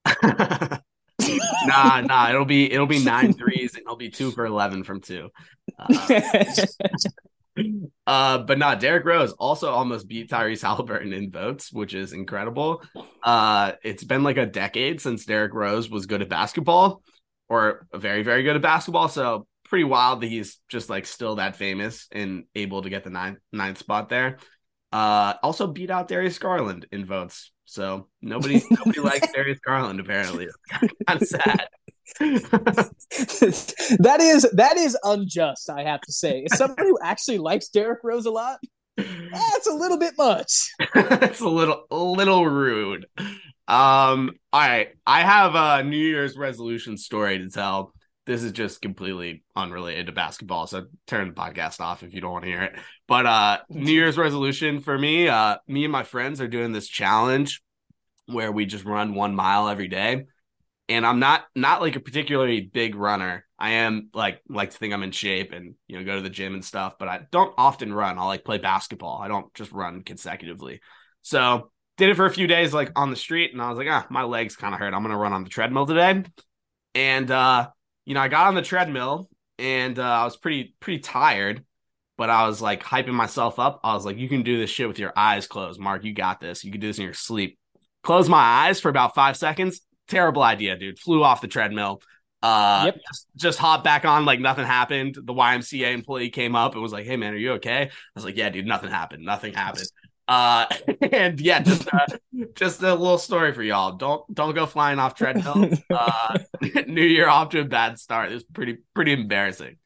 nah, 1.65 2.01
nah, 2.01 2.29
it'll 2.29 2.45
be 2.45 2.71
it'll 2.71 2.87
be 2.87 3.03
nine 3.03 3.33
threes 3.37 3.73
and 3.73 3.81
it'll 3.81 3.95
be 3.95 4.09
two 4.09 4.31
for 4.31 4.45
eleven 4.45 4.83
from 4.83 5.01
two. 5.01 5.29
Uh, 7.59 7.65
uh, 8.05 8.37
but 8.37 8.59
not 8.59 8.79
Derrick 8.79 9.03
Rose 9.03 9.31
also 9.31 9.71
almost 9.71 10.07
beat 10.07 10.29
Tyrese 10.29 10.61
Halliburton 10.61 11.11
in 11.11 11.31
votes, 11.31 11.73
which 11.73 11.95
is 11.95 12.13
incredible. 12.13 12.83
Uh, 13.23 13.71
it's 13.83 14.03
been 14.03 14.21
like 14.21 14.37
a 14.37 14.45
decade 14.45 15.01
since 15.01 15.25
Derrick 15.25 15.55
Rose 15.55 15.89
was 15.89 16.05
good 16.05 16.21
at 16.21 16.29
basketball, 16.29 17.01
or 17.49 17.87
very, 17.91 18.21
very 18.21 18.43
good 18.43 18.55
at 18.55 18.61
basketball. 18.61 19.09
So 19.09 19.47
pretty 19.65 19.85
wild 19.85 20.21
that 20.21 20.27
he's 20.27 20.59
just 20.69 20.87
like 20.87 21.07
still 21.07 21.37
that 21.37 21.55
famous 21.55 22.07
and 22.11 22.43
able 22.53 22.83
to 22.83 22.91
get 22.91 23.03
the 23.03 23.09
ninth 23.09 23.39
ninth 23.51 23.79
spot 23.79 24.09
there. 24.09 24.37
Uh, 24.91 25.33
also 25.43 25.67
beat 25.67 25.89
out 25.89 26.07
Darius 26.07 26.39
Garland 26.39 26.87
in 26.91 27.05
votes. 27.05 27.51
So 27.65 28.07
nobody 28.21 28.63
nobody 28.71 29.01
likes 29.01 29.31
Darius 29.35 29.59
Garland 29.59 29.99
apparently. 29.99 30.47
Kind 30.71 31.21
of 31.21 31.27
sad. 31.27 31.67
that 32.19 34.17
is 34.21 34.49
that 34.53 34.77
is 34.77 34.97
unjust, 35.03 35.69
I 35.69 35.83
have 35.83 36.01
to 36.01 36.11
say. 36.11 36.45
As 36.49 36.57
somebody 36.57 36.87
who 36.87 36.97
actually 37.03 37.39
likes 37.39 37.67
Derrick 37.67 37.99
Rose 38.03 38.25
a 38.25 38.31
lot, 38.31 38.59
that's 38.95 39.67
a 39.67 39.73
little 39.73 39.99
bit 39.99 40.13
much. 40.17 40.71
that's 40.93 41.41
a 41.41 41.49
little 41.49 41.85
a 41.91 41.97
little 41.97 42.47
rude. 42.47 43.05
Um, 43.67 44.31
all 44.53 44.61
right. 44.61 44.89
I 45.05 45.21
have 45.21 45.55
a 45.55 45.83
New 45.83 45.97
Year's 45.97 46.37
resolution 46.37 46.97
story 46.97 47.39
to 47.39 47.49
tell. 47.49 47.93
This 48.27 48.43
is 48.43 48.51
just 48.51 48.81
completely 48.81 49.43
unrelated 49.55 50.05
to 50.05 50.11
basketball, 50.11 50.67
so 50.67 50.85
turn 51.07 51.29
the 51.29 51.33
podcast 51.33 51.79
off 51.79 52.03
if 52.03 52.13
you 52.13 52.21
don't 52.21 52.33
want 52.33 52.43
to 52.43 52.51
hear 52.51 52.61
it. 52.61 52.73
But 53.07 53.25
uh 53.25 53.59
New 53.69 53.93
Year's 53.93 54.17
resolution 54.17 54.81
for 54.81 54.97
me, 54.97 55.29
uh 55.29 55.57
me 55.67 55.85
and 55.85 55.91
my 55.91 56.03
friends 56.03 56.41
are 56.41 56.47
doing 56.47 56.73
this 56.73 56.87
challenge 56.87 57.63
where 58.27 58.51
we 58.51 58.65
just 58.65 58.85
run 58.85 59.15
one 59.15 59.33
mile 59.33 59.69
every 59.69 59.87
day 59.87 60.25
and 60.89 61.05
I'm 61.05 61.19
not 61.19 61.45
not 61.55 61.81
like 61.81 61.95
a 61.95 61.99
particularly 61.99 62.61
big 62.61 62.95
runner. 62.95 63.45
I 63.59 63.71
am 63.71 64.09
like 64.13 64.41
like 64.47 64.71
to 64.71 64.77
think 64.77 64.93
I'm 64.93 65.03
in 65.03 65.11
shape 65.11 65.51
and 65.51 65.75
you 65.87 65.97
know 65.97 66.05
go 66.05 66.15
to 66.15 66.21
the 66.21 66.29
gym 66.29 66.53
and 66.53 66.63
stuff, 66.63 66.95
but 66.97 67.07
I 67.07 67.21
don't 67.31 67.53
often 67.57 67.93
run. 67.93 68.17
I'll 68.17 68.27
like 68.27 68.45
play 68.45 68.57
basketball. 68.57 69.19
I 69.21 69.27
don't 69.27 69.53
just 69.53 69.71
run 69.71 70.03
consecutively. 70.03 70.81
So 71.21 71.71
did 71.97 72.09
it 72.09 72.15
for 72.15 72.25
a 72.25 72.31
few 72.31 72.47
days 72.47 72.73
like 72.73 72.91
on 72.95 73.09
the 73.09 73.15
street, 73.15 73.51
and 73.51 73.61
I 73.61 73.69
was 73.69 73.77
like, 73.77 73.87
ah, 73.89 74.07
my 74.09 74.23
legs 74.23 74.55
kind 74.55 74.73
of 74.73 74.79
hurt. 74.79 74.93
I'm 74.93 75.01
gonna 75.01 75.17
run 75.17 75.33
on 75.33 75.43
the 75.43 75.49
treadmill 75.49 75.85
today. 75.85 76.23
And 76.95 77.29
uh, 77.29 77.69
you 78.07 78.15
know, 78.15 78.21
I 78.21 78.27
got 78.27 78.47
on 78.47 78.55
the 78.55 78.63
treadmill 78.63 79.29
and 79.59 79.99
uh, 79.99 80.01
I 80.01 80.23
was 80.23 80.35
pretty 80.35 80.73
pretty 80.79 80.99
tired, 80.99 81.63
but 82.17 82.31
I 82.31 82.47
was 82.47 82.61
like 82.61 82.81
hyping 82.81 83.13
myself 83.13 83.59
up. 83.59 83.81
I 83.83 83.93
was 83.93 84.05
like, 84.05 84.17
you 84.17 84.29
can 84.29 84.41
do 84.41 84.57
this 84.57 84.71
shit 84.71 84.87
with 84.87 84.97
your 84.97 85.13
eyes 85.15 85.45
closed, 85.45 85.79
Mark. 85.79 86.03
You 86.03 86.13
got 86.13 86.39
this. 86.39 86.63
You 86.63 86.71
can 86.71 86.81
do 86.81 86.87
this 86.87 86.97
in 86.97 87.03
your 87.03 87.13
sleep. 87.13 87.59
Close 88.01 88.27
my 88.27 88.41
eyes 88.41 88.79
for 88.79 88.89
about 88.89 89.13
five 89.13 89.37
seconds 89.37 89.81
terrible 90.07 90.41
idea, 90.41 90.77
dude. 90.77 90.99
Flew 90.99 91.23
off 91.23 91.41
the 91.41 91.47
treadmill. 91.47 92.01
Uh, 92.41 92.83
yep. 92.85 92.97
just, 93.07 93.27
just 93.35 93.59
hop 93.59 93.83
back 93.83 94.05
on 94.05 94.25
like 94.25 94.39
nothing 94.39 94.65
happened. 94.65 95.15
The 95.15 95.33
YMCA 95.33 95.93
employee 95.93 96.29
came 96.29 96.55
up 96.55 96.73
and 96.73 96.81
was 96.81 96.93
like, 96.93 97.05
"Hey, 97.05 97.17
man, 97.17 97.33
are 97.33 97.37
you 97.37 97.53
okay?" 97.53 97.83
I 97.83 97.89
was 98.15 98.23
like, 98.23 98.37
"Yeah, 98.37 98.49
dude, 98.49 98.65
nothing 98.65 98.89
happened. 98.89 99.25
Nothing 99.25 99.53
happened." 99.53 99.87
Uh, 100.27 100.65
and 101.11 101.39
yeah, 101.39 101.61
just 101.61 101.87
uh, 101.93 102.05
just 102.55 102.81
a 102.83 102.93
little 102.93 103.17
story 103.17 103.53
for 103.53 103.63
y'all. 103.63 103.93
Don't 103.93 104.33
don't 104.33 104.53
go 104.53 104.65
flying 104.65 104.99
off 104.99 105.15
treadmills. 105.15 105.79
Uh, 105.89 106.37
New 106.87 107.03
Year 107.03 107.29
off 107.29 107.49
to 107.49 107.61
a 107.61 107.65
bad 107.65 107.97
start. 107.99 108.31
It's 108.31 108.43
pretty 108.43 108.77
pretty 108.93 109.13
embarrassing. 109.13 109.77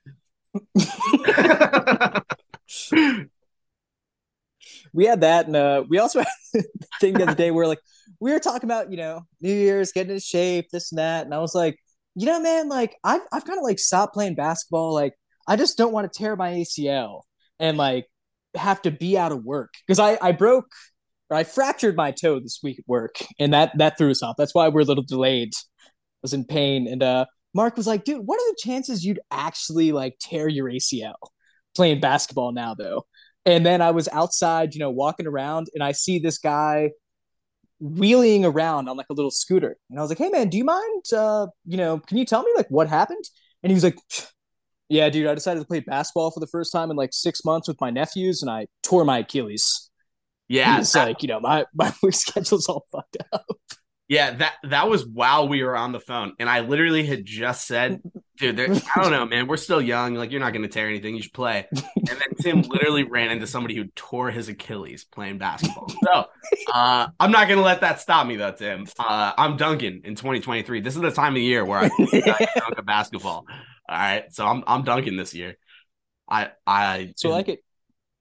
we 4.94 5.06
had 5.06 5.22
that, 5.22 5.46
and 5.48 5.56
uh, 5.56 5.84
we 5.88 6.00
also 6.00 6.20
had 6.20 6.28
the 6.54 6.64
thing 7.00 7.14
the 7.14 7.24
other 7.24 7.36
day 7.36 7.52
where 7.52 7.68
like 7.68 7.80
we 8.20 8.32
were 8.32 8.40
talking 8.40 8.68
about, 8.68 8.92
you 8.92 8.98
know, 8.98 9.26
New 9.42 9.54
Year's, 9.54 9.92
getting 9.92 10.14
in 10.14 10.20
shape, 10.20 10.70
this 10.72 10.92
and 10.92 11.00
that. 11.00 11.26
And 11.26 11.34
I 11.34 11.40
was 11.40 11.56
like, 11.56 11.78
you 12.16 12.26
know, 12.26 12.40
man, 12.42 12.68
like 12.68 12.96
I've 13.04 13.22
I've 13.32 13.46
kind 13.46 13.60
of 13.60 13.64
like 13.64 13.80
stopped 13.80 14.14
playing 14.14 14.36
basketball. 14.36 14.94
Like 14.94 15.14
I 15.48 15.56
just 15.56 15.78
don't 15.78 15.94
want 15.94 16.12
to 16.12 16.18
tear 16.18 16.36
my 16.36 16.52
ACL 16.52 17.22
and 17.60 17.78
like 17.78 18.08
have 18.56 18.82
to 18.84 18.92
be 18.92 19.18
out 19.18 19.32
of 19.32 19.44
work. 19.44 19.74
Because 19.86 20.00
I 20.00 20.18
I 20.22 20.32
broke 20.32 20.72
or 21.30 21.38
I 21.38 21.44
fractured 21.44 21.96
my 21.96 22.12
toe 22.12 22.40
this 22.40 22.60
week 22.62 22.80
at 22.80 22.88
work 22.88 23.16
and 23.40 23.54
that 23.54 23.78
that 23.78 23.98
threw 23.98 24.12
us 24.12 24.22
off. 24.22 24.36
That's 24.38 24.54
why 24.54 24.68
we're 24.68 24.82
a 24.82 24.86
little 24.86 25.04
delayed. 25.04 25.54
I 25.56 26.20
was 26.22 26.34
in 26.34 26.46
pain. 26.46 26.88
And 26.88 27.02
uh 27.02 27.26
Mark 27.54 27.76
was 27.76 27.88
like, 27.88 28.04
dude, 28.04 28.26
what 28.26 28.40
are 28.40 28.52
the 28.52 28.58
chances 28.62 29.04
you'd 29.04 29.20
actually 29.30 29.92
like 29.92 30.16
tear 30.20 30.48
your 30.48 30.70
ACL 30.70 31.16
playing 31.76 32.00
basketball 32.00 32.52
now 32.52 32.76
though? 32.76 33.06
And 33.46 33.66
then 33.66 33.82
I 33.82 33.92
was 33.92 34.08
outside, 34.10 34.74
you 34.74 34.80
know, 34.80 34.92
walking 34.92 35.26
around 35.26 35.68
and 35.74 35.84
I 35.84 35.94
see 35.94 36.20
this 36.20 36.38
guy 36.38 36.92
wheeling 37.80 38.46
around 38.46 38.88
on 38.88 38.96
like 38.96 39.08
a 39.10 39.14
little 39.14 39.32
scooter. 39.32 39.76
And 39.90 39.98
I 39.98 40.02
was 40.02 40.12
like, 40.12 40.20
hey 40.20 40.30
man, 40.30 40.50
do 40.50 40.58
you 40.58 40.64
mind 40.64 41.04
uh, 41.16 41.48
you 41.66 41.78
know, 41.78 42.00
can 42.00 42.18
you 42.18 42.26
tell 42.26 42.44
me 42.44 42.52
like 42.56 42.68
what 42.70 42.88
happened? 42.88 43.24
And 43.64 43.72
he 43.72 43.74
was 43.74 43.84
like, 43.84 43.98
Yeah, 44.92 45.10
dude, 45.10 45.26
I 45.26 45.34
decided 45.36 45.62
to 45.62 45.66
play 45.66 45.80
basketball 45.80 46.32
for 46.32 46.42
the 46.42 46.48
first 46.48 46.74
time 46.74 46.92
in 46.92 46.98
like 46.98 47.14
six 47.14 47.46
months 47.46 47.70
with 47.70 47.80
my 47.80 47.92
nephews 47.92 48.42
and 48.42 48.52
I 48.52 48.68
tore 48.84 49.06
my 49.06 49.20
Achilles. 49.20 49.90
Yeah. 50.50 50.78
It's 50.80 50.94
like, 50.94 51.22
you 51.22 51.30
know, 51.30 51.40
my 51.40 51.66
my 51.74 51.94
week 52.04 52.14
schedule's 52.14 52.68
all 52.68 52.86
fucked 52.92 53.16
up. 53.32 53.46
Yeah, 54.10 54.32
that 54.32 54.56
that 54.64 54.90
was 54.90 55.08
while 55.08 55.48
we 55.48 55.64
were 55.64 55.78
on 55.78 55.94
the 55.94 56.02
phone, 56.02 56.34
and 56.38 56.50
I 56.50 56.60
literally 56.60 57.06
had 57.06 57.24
just 57.24 57.66
said, 57.66 58.02
"Dude, 58.36 58.60
I 58.60 59.02
don't 59.02 59.12
know, 59.12 59.26
man. 59.26 59.48
We're 59.48 59.56
still 59.56 59.82
young. 59.82 60.16
Like, 60.16 60.32
you're 60.32 60.42
not 60.42 60.52
going 60.52 60.64
to 60.64 60.68
tear 60.68 60.90
anything. 60.90 61.16
You 61.16 61.22
should 61.22 61.32
play." 61.32 61.66
And 61.72 62.08
then 62.10 62.20
Tim 62.42 62.62
literally 62.70 63.04
ran 63.04 63.32
into 63.32 63.48
somebody 63.48 63.74
who 63.74 63.86
tore 63.96 64.30
his 64.30 64.50
Achilles 64.50 65.06
playing 65.06 65.38
basketball. 65.38 65.88
So, 66.04 66.26
uh, 66.74 67.08
I'm 67.22 67.32
not 67.32 67.48
going 67.48 67.60
to 67.60 67.64
let 67.64 67.80
that 67.80 68.02
stop 68.02 68.28
me, 68.28 68.36
though, 68.36 68.52
Tim. 68.52 68.86
Uh, 69.00 69.32
I'm 69.38 69.56
dunking 69.56 70.02
in 70.04 70.16
2023. 70.16 70.82
This 70.82 70.98
is 70.98 71.02
the 71.02 71.12
time 71.12 71.38
of 71.38 71.42
year 71.42 71.64
where 71.64 71.80
I, 71.80 71.86
I 71.86 72.48
dunk 72.58 72.78
a 72.78 72.84
basketball. 72.84 73.46
All 73.90 73.98
right, 73.98 74.34
so 74.34 74.46
I'm 74.46 74.64
I'm 74.68 74.84
dunking 74.84 75.18
this 75.18 75.34
year. 75.34 75.58
I 76.30 76.52
I 76.66 77.14
so 77.18 77.30
like 77.30 77.50
it. 77.50 77.60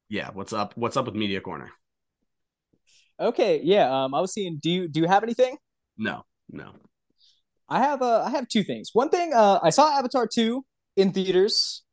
Yeah, 0.09 0.31
what's 0.33 0.53
up? 0.53 0.73
What's 0.77 0.97
up 0.97 1.07
with 1.07 1.15
Media 1.15 1.41
Corner? 1.41 1.71
Okay, 3.21 3.61
yeah. 3.63 4.05
Um, 4.05 4.15
I 4.15 4.21
was 4.21 4.33
seeing. 4.33 4.59
Do 4.61 4.71
you 4.71 4.89
do 4.89 5.01
you 5.01 5.07
have 5.07 5.23
anything? 5.23 5.57
No, 5.97 6.25
no. 6.51 6.73
I 7.69 7.79
have 7.79 8.03
uh, 8.03 8.23
I 8.25 8.31
have 8.31 8.49
two 8.49 8.65
things. 8.65 8.91
One 8.93 9.11
thing, 9.11 9.33
uh, 9.33 9.61
I 9.63 9.71
saw 9.71 9.97
Avatar 9.97 10.27
two 10.27 10.65
in 10.97 11.13
theaters, 11.13 11.85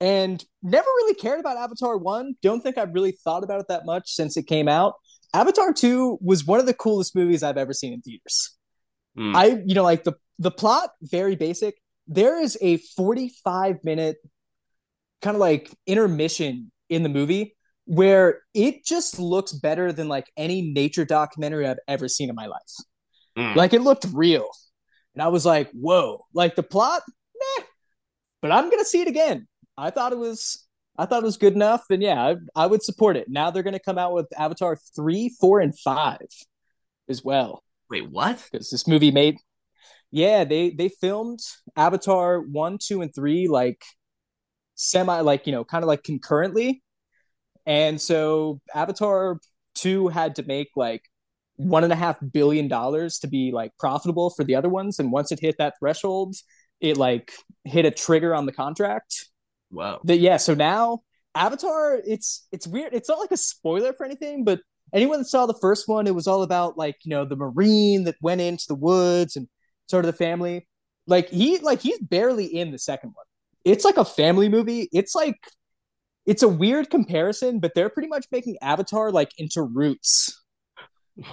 and 0.00 0.44
never 0.62 0.86
really 0.86 1.14
cared 1.14 1.40
about 1.40 1.56
Avatar 1.56 1.96
one. 1.96 2.34
Don't 2.42 2.60
think 2.60 2.76
I've 2.76 2.92
really 2.92 3.12
thought 3.12 3.44
about 3.44 3.60
it 3.60 3.68
that 3.68 3.86
much 3.86 4.10
since 4.10 4.36
it 4.36 4.46
came 4.46 4.68
out. 4.68 4.94
Avatar 5.32 5.72
two 5.72 6.18
was 6.20 6.44
one 6.44 6.60
of 6.60 6.66
the 6.66 6.74
coolest 6.74 7.16
movies 7.16 7.42
I've 7.42 7.56
ever 7.56 7.72
seen 7.72 7.92
in 7.94 8.02
theaters. 8.02 8.56
Mm. 9.16 9.34
I, 9.34 9.62
you 9.64 9.74
know, 9.74 9.84
like 9.84 10.04
the 10.04 10.14
the 10.38 10.50
plot 10.50 10.90
very 11.00 11.36
basic. 11.36 11.76
There 12.08 12.40
is 12.40 12.58
a 12.60 12.78
forty 12.78 13.32
five 13.44 13.76
minute 13.84 14.16
kind 15.22 15.34
of 15.34 15.40
like 15.40 15.70
intermission 15.86 16.72
in 16.88 17.02
the 17.02 17.08
movie 17.08 17.56
where 17.84 18.40
it 18.54 18.84
just 18.84 19.18
looks 19.18 19.52
better 19.52 19.92
than 19.92 20.08
like 20.08 20.30
any 20.36 20.62
nature 20.62 21.04
documentary 21.04 21.66
I've 21.66 21.78
ever 21.86 22.08
seen 22.08 22.28
in 22.28 22.34
my 22.34 22.46
life. 22.46 22.60
Mm. 23.36 23.56
Like 23.56 23.72
it 23.72 23.82
looked 23.82 24.06
real. 24.12 24.48
And 25.14 25.22
I 25.22 25.28
was 25.28 25.46
like, 25.46 25.70
whoa, 25.72 26.26
like 26.34 26.54
the 26.54 26.62
plot, 26.62 27.02
meh. 27.38 27.64
But 28.42 28.52
I'm 28.52 28.70
gonna 28.70 28.84
see 28.84 29.00
it 29.00 29.08
again. 29.08 29.48
I 29.76 29.90
thought 29.90 30.12
it 30.12 30.18
was 30.18 30.66
I 30.98 31.06
thought 31.06 31.22
it 31.22 31.26
was 31.26 31.36
good 31.36 31.54
enough, 31.54 31.84
and 31.90 32.02
yeah, 32.02 32.20
I, 32.20 32.36
I 32.56 32.66
would 32.66 32.82
support 32.82 33.16
it. 33.16 33.28
Now 33.28 33.50
they're 33.50 33.62
gonna 33.62 33.78
come 33.78 33.98
out 33.98 34.12
with 34.12 34.26
Avatar 34.36 34.76
three, 34.96 35.34
four, 35.40 35.60
and 35.60 35.76
five 35.78 36.26
as 37.08 37.24
well. 37.24 37.62
Wait, 37.88 38.10
what? 38.10 38.46
Because 38.50 38.70
this 38.70 38.86
movie 38.86 39.10
made 39.10 39.38
yeah, 40.10 40.44
they 40.44 40.70
they 40.70 40.88
filmed 40.88 41.40
Avatar 41.76 42.40
one, 42.40 42.78
two, 42.78 43.02
and 43.02 43.14
three 43.14 43.48
like 43.48 43.82
semi 44.74 45.20
like 45.20 45.46
you 45.46 45.52
know, 45.52 45.64
kind 45.64 45.84
of 45.84 45.88
like 45.88 46.02
concurrently 46.02 46.82
and 47.68 48.00
so 48.00 48.62
Avatar 48.74 49.38
2 49.74 50.08
had 50.08 50.36
to 50.36 50.42
make 50.42 50.70
like 50.74 51.02
one 51.56 51.84
and 51.84 51.92
a 51.92 51.96
half 51.96 52.16
billion 52.32 52.66
dollars 52.66 53.18
to 53.18 53.26
be 53.26 53.52
like 53.52 53.72
profitable 53.78 54.30
for 54.30 54.42
the 54.42 54.54
other 54.54 54.70
ones. 54.70 54.98
And 54.98 55.12
once 55.12 55.30
it 55.30 55.38
hit 55.38 55.56
that 55.58 55.74
threshold, 55.78 56.34
it 56.80 56.96
like 56.96 57.30
hit 57.64 57.84
a 57.84 57.90
trigger 57.90 58.34
on 58.34 58.46
the 58.46 58.52
contract. 58.52 59.26
Wow. 59.70 60.00
That 60.04 60.16
yeah, 60.16 60.38
so 60.38 60.54
now 60.54 61.00
Avatar, 61.34 62.00
it's 62.06 62.46
it's 62.52 62.66
weird. 62.66 62.94
It's 62.94 63.10
not 63.10 63.18
like 63.18 63.32
a 63.32 63.36
spoiler 63.36 63.92
for 63.92 64.06
anything, 64.06 64.44
but 64.44 64.60
anyone 64.94 65.18
that 65.18 65.26
saw 65.26 65.44
the 65.44 65.58
first 65.60 65.86
one, 65.88 66.06
it 66.06 66.14
was 66.14 66.26
all 66.26 66.42
about 66.42 66.78
like, 66.78 66.96
you 67.04 67.10
know, 67.10 67.26
the 67.26 67.36
Marine 67.36 68.04
that 68.04 68.16
went 68.22 68.40
into 68.40 68.64
the 68.66 68.74
woods 68.74 69.36
and 69.36 69.46
sort 69.88 70.04
of 70.04 70.12
the 70.12 70.16
family. 70.16 70.66
Like 71.06 71.30
he 71.30 71.58
like 71.58 71.80
he's 71.80 71.98
barely 71.98 72.46
in 72.46 72.70
the 72.70 72.78
second 72.78 73.10
one. 73.14 73.24
It's 73.64 73.84
like 73.84 73.96
a 73.96 74.04
family 74.04 74.48
movie. 74.48 74.88
It's 74.92 75.14
like 75.14 75.38
it's 76.26 76.42
a 76.42 76.48
weird 76.48 76.90
comparison, 76.90 77.58
but 77.60 77.74
they're 77.74 77.88
pretty 77.88 78.08
much 78.08 78.26
making 78.30 78.58
Avatar 78.60 79.10
like 79.10 79.32
into 79.38 79.62
Roots. 79.62 80.34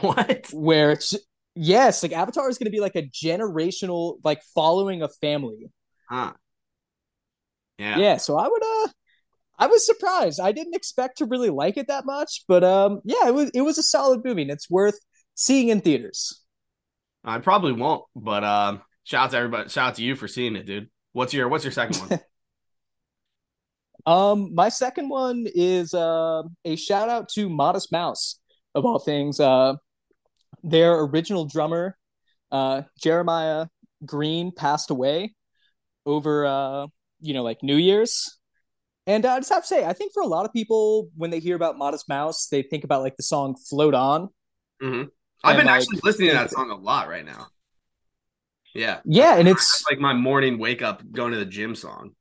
What? 0.02 0.48
Where 0.52 0.90
it's 0.94 1.14
yes, 1.54 2.02
like 2.02 2.12
Avatar 2.12 2.50
is 2.50 2.58
going 2.58 2.66
to 2.66 2.72
be 2.72 2.80
like 2.80 2.96
a 2.96 3.04
generational 3.04 4.18
like 4.24 4.42
following 4.56 5.04
a 5.04 5.08
family. 5.08 5.68
Huh. 6.10 6.34
Yeah. 7.78 8.00
Yeah. 8.00 8.18
So 8.18 8.36
I 8.36 8.48
would 8.48 8.64
uh, 8.64 8.88
I 9.58 9.68
was 9.68 9.86
surprised. 9.86 10.40
I 10.40 10.52
didn't 10.52 10.76
expect 10.76 11.20
to 11.20 11.26
really 11.26 11.50
like 11.50 11.78
it 11.78 11.88
that 11.88 12.06
much, 12.06 12.46
but 12.48 12.64
um, 12.64 13.02
yeah, 13.04 13.28
it 13.28 13.34
was 13.34 13.52
it 13.54 13.62
was 13.62 13.78
a 13.78 13.84
solid 13.84 14.22
movie, 14.26 14.42
and 14.42 14.52
it's 14.52 14.70
worth 14.70 15.00
seeing 15.36 15.70
in 15.70 15.82
theaters. 15.82 16.42
I 17.26 17.40
probably 17.40 17.74
won't, 17.74 18.04
but 18.16 18.44
um, 18.44 18.82
shout 19.04 19.26
out 19.26 19.32
to 19.32 19.38
everybody. 19.38 19.70
Shout 19.70 19.90
out 19.90 19.96
to 19.96 20.04
you 20.04 20.16
for 20.16 20.28
seeing 20.28 20.56
it, 20.56 20.66
dude. 20.66 20.90
What's 21.12 21.34
your 21.34 21.50
What's 21.50 21.64
your 21.64 21.72
second 21.72 21.98
one? 21.98 22.20
Um, 24.08 24.54
my 24.54 24.70
second 24.70 25.10
one 25.10 25.48
is 25.56 25.96
uh, 25.96 26.44
a 26.64 26.76
shout 26.76 27.10
out 27.10 27.28
to 27.30 27.50
Modest 27.50 27.92
Mouse 27.92 28.40
of 28.76 28.86
all 28.86 29.00
things. 29.00 29.40
Uh, 29.40 29.74
their 30.64 31.00
original 31.00 31.46
drummer, 31.46 31.98
uh, 32.52 32.84
Jeremiah 33.02 33.66
Green, 34.06 34.52
passed 34.52 34.92
away 34.92 35.34
over 36.06 36.46
uh, 36.46 36.86
you 37.20 37.34
know, 37.34 37.44
like 37.44 37.64
New 37.64 37.78
Year's. 37.78 38.38
And 39.08 39.26
uh, 39.26 39.34
I 39.34 39.40
just 39.40 39.52
have 39.52 39.64
to 39.64 39.68
say, 39.68 39.86
I 39.86 39.94
think 39.94 40.14
for 40.14 40.24
a 40.24 40.28
lot 40.28 40.46
of 40.46 40.54
people, 40.54 41.10
when 41.16 41.30
they 41.30 41.40
hear 41.40 41.56
about 41.56 41.78
Modest 41.78 42.10
Mouse, 42.10 42.48
they 42.48 42.62
think 42.62 42.84
about 42.84 43.02
like 43.02 43.18
the 43.18 43.24
song 43.24 43.56
"Float 43.70 43.94
On." 43.94 44.30
Mm-hmm. 44.82 45.04
I've 45.44 45.58
been 45.58 45.68
like, 45.68 45.82
actually 45.82 46.00
listening 46.04 46.30
to 46.30 46.36
that 46.36 46.52
song 46.52 46.72
a 46.72 46.76
lot 46.76 47.08
right 47.08 47.26
now. 47.26 47.48
Yeah, 48.74 49.00
Yeah, 49.06 49.38
and 49.38 49.48
It's 49.48 49.84
like 49.90 50.00
my 50.00 50.14
morning 50.14 50.58
wake 50.58 50.82
up 50.82 51.02
going 51.12 51.32
to 51.32 51.38
the 51.38 51.46
gym 51.46 51.76
song. 51.76 52.12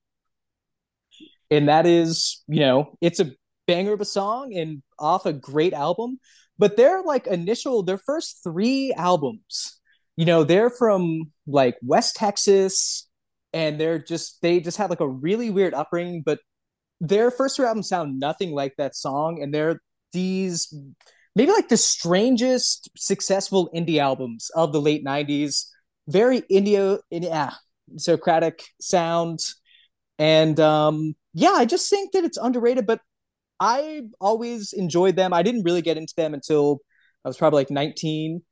and 1.51 1.69
that 1.69 1.87
is 1.87 2.43
you 2.49 2.61
know 2.61 2.97
it's 3.01 3.21
a 3.21 3.31
banger 3.67 3.93
of 3.93 4.01
a 4.01 4.05
song 4.05 4.55
and 4.55 4.83
off 4.99 5.27
a 5.27 5.33
great 5.33 5.73
album 5.73 6.19
but 6.59 6.77
their 6.77 7.03
like 7.03 7.27
initial 7.27 7.83
their 7.83 7.99
first 7.99 8.41
three 8.43 8.93
albums 8.97 9.81
you 10.17 10.25
know 10.25 10.45
they're 10.45 10.71
from 10.71 11.31
like 11.47 11.77
west 11.83 12.17
texas 12.17 13.09
and 13.53 13.81
they're 13.81 13.99
just 13.99 14.41
they 14.43 14.61
just 14.61 14.77
have 14.77 14.91
like 14.91 15.01
a 15.01 15.09
really 15.09 15.51
weird 15.51 15.75
upbringing 15.75 16.23
but 16.25 16.41
their 17.01 17.31
first 17.31 17.57
three 17.57 17.67
albums 17.67 17.89
sound 17.89 18.19
nothing 18.19 18.53
like 18.53 18.75
that 18.77 18.95
song 18.95 19.43
and 19.43 19.53
they're 19.53 19.81
these 20.13 20.75
maybe 21.35 21.53
like 21.53 21.69
the 21.69 21.77
strangest 21.77 22.91
successful 22.97 23.71
indie 23.75 23.99
albums 23.99 24.51
of 24.55 24.73
the 24.73 24.81
late 24.81 25.05
90s 25.05 25.67
very 26.09 26.43
indio 26.51 27.01
yeah 27.11 27.53
socratic 27.97 28.65
sound. 28.81 29.41
And 30.19 30.59
um 30.61 31.15
yeah 31.33 31.55
i 31.57 31.65
just 31.65 31.91
think 31.91 32.13
that 32.13 32.25
it's 32.25 32.39
underrated 32.39 32.87
but 32.87 33.01
i 33.59 34.03
always 34.21 34.73
enjoyed 34.73 35.17
them. 35.17 35.33
I 35.33 35.43
didn't 35.43 35.65
really 35.65 35.83
get 35.83 35.97
into 35.97 36.15
them 36.17 36.35
until 36.35 36.81
i 37.25 37.29
was 37.29 37.37
probably 37.37 37.61
like 37.61 37.71
19 37.71 38.43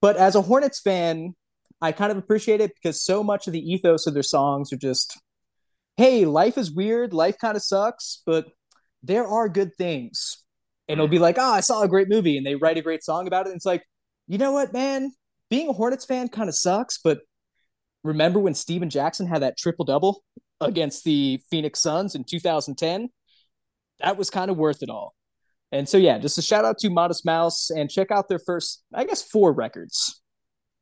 but 0.00 0.16
as 0.16 0.34
a 0.34 0.42
hornets 0.42 0.80
fan 0.80 1.34
i 1.82 1.92
kind 1.92 2.10
of 2.10 2.16
appreciate 2.16 2.62
it 2.62 2.72
because 2.74 3.02
so 3.04 3.22
much 3.22 3.46
of 3.46 3.52
the 3.52 3.60
ethos 3.60 4.06
of 4.06 4.14
their 4.14 4.22
songs 4.22 4.72
are 4.72 4.78
just 4.78 5.18
hey 5.98 6.24
life 6.24 6.56
is 6.56 6.72
weird 6.72 7.12
life 7.12 7.36
kind 7.38 7.56
of 7.56 7.62
sucks 7.62 8.22
but 8.24 8.46
there 9.02 9.26
are 9.26 9.48
good 9.50 9.74
things 9.76 10.41
and 10.88 10.98
it'll 10.98 11.08
be 11.08 11.18
like 11.18 11.36
oh 11.38 11.52
i 11.52 11.60
saw 11.60 11.82
a 11.82 11.88
great 11.88 12.08
movie 12.08 12.36
and 12.36 12.46
they 12.46 12.54
write 12.54 12.78
a 12.78 12.82
great 12.82 13.04
song 13.04 13.26
about 13.26 13.46
it 13.46 13.50
and 13.50 13.56
it's 13.56 13.66
like 13.66 13.82
you 14.28 14.38
know 14.38 14.52
what 14.52 14.72
man 14.72 15.12
being 15.50 15.68
a 15.68 15.72
hornets 15.72 16.04
fan 16.04 16.28
kind 16.28 16.48
of 16.48 16.54
sucks 16.54 16.98
but 16.98 17.20
remember 18.04 18.38
when 18.38 18.54
Stephen 18.54 18.90
Jackson 18.90 19.26
had 19.26 19.42
that 19.42 19.56
triple 19.56 19.84
double 19.84 20.24
against 20.60 21.04
the 21.04 21.40
Phoenix 21.50 21.80
Suns 21.80 22.14
in 22.14 22.24
2010? 22.24 23.08
That 24.00 24.16
was 24.16 24.30
kind 24.30 24.50
of 24.50 24.56
worth 24.56 24.82
it 24.82 24.90
all. 24.90 25.14
And 25.70 25.88
so, 25.88 25.96
yeah, 25.96 26.18
just 26.18 26.36
a 26.38 26.42
shout 26.42 26.64
out 26.64 26.78
to 26.78 26.90
Modest 26.90 27.24
Mouse 27.24 27.70
and 27.70 27.90
check 27.90 28.10
out 28.10 28.28
their 28.28 28.38
first, 28.38 28.82
I 28.92 29.04
guess, 29.04 29.22
four 29.22 29.52
records. 29.52 30.20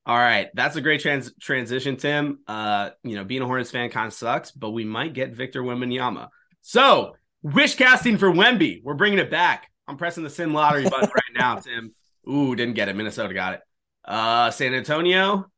All 0.06 0.16
right, 0.16 0.48
that's 0.54 0.76
a 0.76 0.80
great 0.80 1.00
trans- 1.00 1.32
transition, 1.40 1.96
Tim. 1.96 2.40
Uh, 2.46 2.90
you 3.04 3.14
know, 3.14 3.22
being 3.22 3.42
a 3.42 3.46
Hornets 3.46 3.70
fan 3.70 3.90
kind 3.90 4.06
of 4.06 4.14
sucks, 4.14 4.50
but 4.50 4.70
we 4.70 4.84
might 4.84 5.12
get 5.12 5.32
Victor 5.32 5.62
Wembanyama. 5.62 6.28
So, 6.62 7.14
wish 7.42 7.76
casting 7.76 8.16
for 8.18 8.32
Wemby. 8.32 8.80
We're 8.82 8.94
bringing 8.94 9.18
it 9.18 9.30
back. 9.30 9.68
I'm 9.90 9.96
pressing 9.96 10.22
the 10.22 10.30
Sim 10.30 10.54
Lottery 10.54 10.84
button 10.84 11.10
right 11.12 11.36
now, 11.36 11.56
Tim. 11.60 11.92
Ooh, 12.28 12.54
didn't 12.54 12.74
get 12.74 12.88
it. 12.88 12.94
Minnesota 12.94 13.34
got 13.34 13.54
it. 13.54 13.60
Uh, 14.04 14.52
San 14.52 14.72
Antonio, 14.72 15.50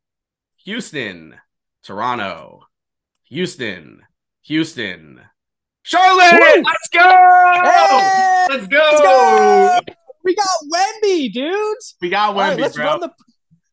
Houston, 0.65 1.35
Toronto, 1.83 2.63
Houston, 3.25 4.01
Houston, 4.45 5.21
Charlotte. 5.83 6.33
Woo! 6.33 6.63
Let's 6.65 6.89
go. 6.89 7.63
Hey! 7.63 8.47
Let's 8.49 8.67
go. 8.69 8.79
Let's 8.79 9.01
go! 9.03 9.81
We 10.25 10.35
got 10.35 10.47
Wemby, 10.73 11.31
dudes. 11.31 11.97
We 12.01 12.09
got 12.09 12.31
All 12.31 12.37
right, 12.37 12.57
Wemby, 12.57 12.63
let's 12.63 12.77
bro. 12.77 12.87
run 12.87 13.01
the 13.01 13.11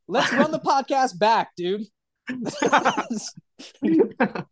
let's 0.09 0.33
run 0.33 0.51
the 0.51 0.59
podcast 0.65 1.17
back, 1.17 1.51
dude. 1.55 1.85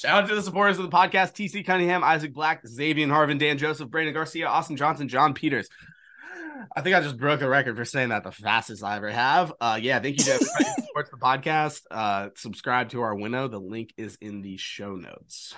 Shout 0.00 0.22
out 0.22 0.28
to 0.30 0.34
the 0.34 0.40
supporters 0.42 0.78
of 0.78 0.90
the 0.90 0.96
podcast 0.96 1.34
TC 1.34 1.62
Cunningham, 1.62 2.02
Isaac 2.02 2.32
Black, 2.32 2.66
Xavier 2.66 3.06
Harvin, 3.08 3.38
Dan 3.38 3.58
Joseph, 3.58 3.90
Brandon 3.90 4.14
Garcia, 4.14 4.48
Austin 4.48 4.78
Johnson, 4.78 5.08
John 5.08 5.34
Peters. 5.34 5.68
I 6.74 6.80
think 6.80 6.96
I 6.96 7.02
just 7.02 7.18
broke 7.18 7.42
a 7.42 7.48
record 7.48 7.76
for 7.76 7.84
saying 7.84 8.08
that 8.08 8.24
the 8.24 8.32
fastest 8.32 8.82
I 8.82 8.96
ever 8.96 9.10
have. 9.10 9.52
Uh, 9.60 9.78
yeah, 9.82 10.00
thank 10.00 10.16
you 10.16 10.24
to 10.24 10.32
everybody 10.32 10.64
who 10.64 10.82
supports 10.86 11.10
the 11.10 11.18
podcast. 11.18 11.82
Uh, 11.90 12.30
subscribe 12.34 12.88
to 12.90 13.02
our 13.02 13.14
Winno. 13.14 13.50
The 13.50 13.60
link 13.60 13.92
is 13.98 14.16
in 14.22 14.40
the 14.40 14.56
show 14.56 14.96
notes. 14.96 15.54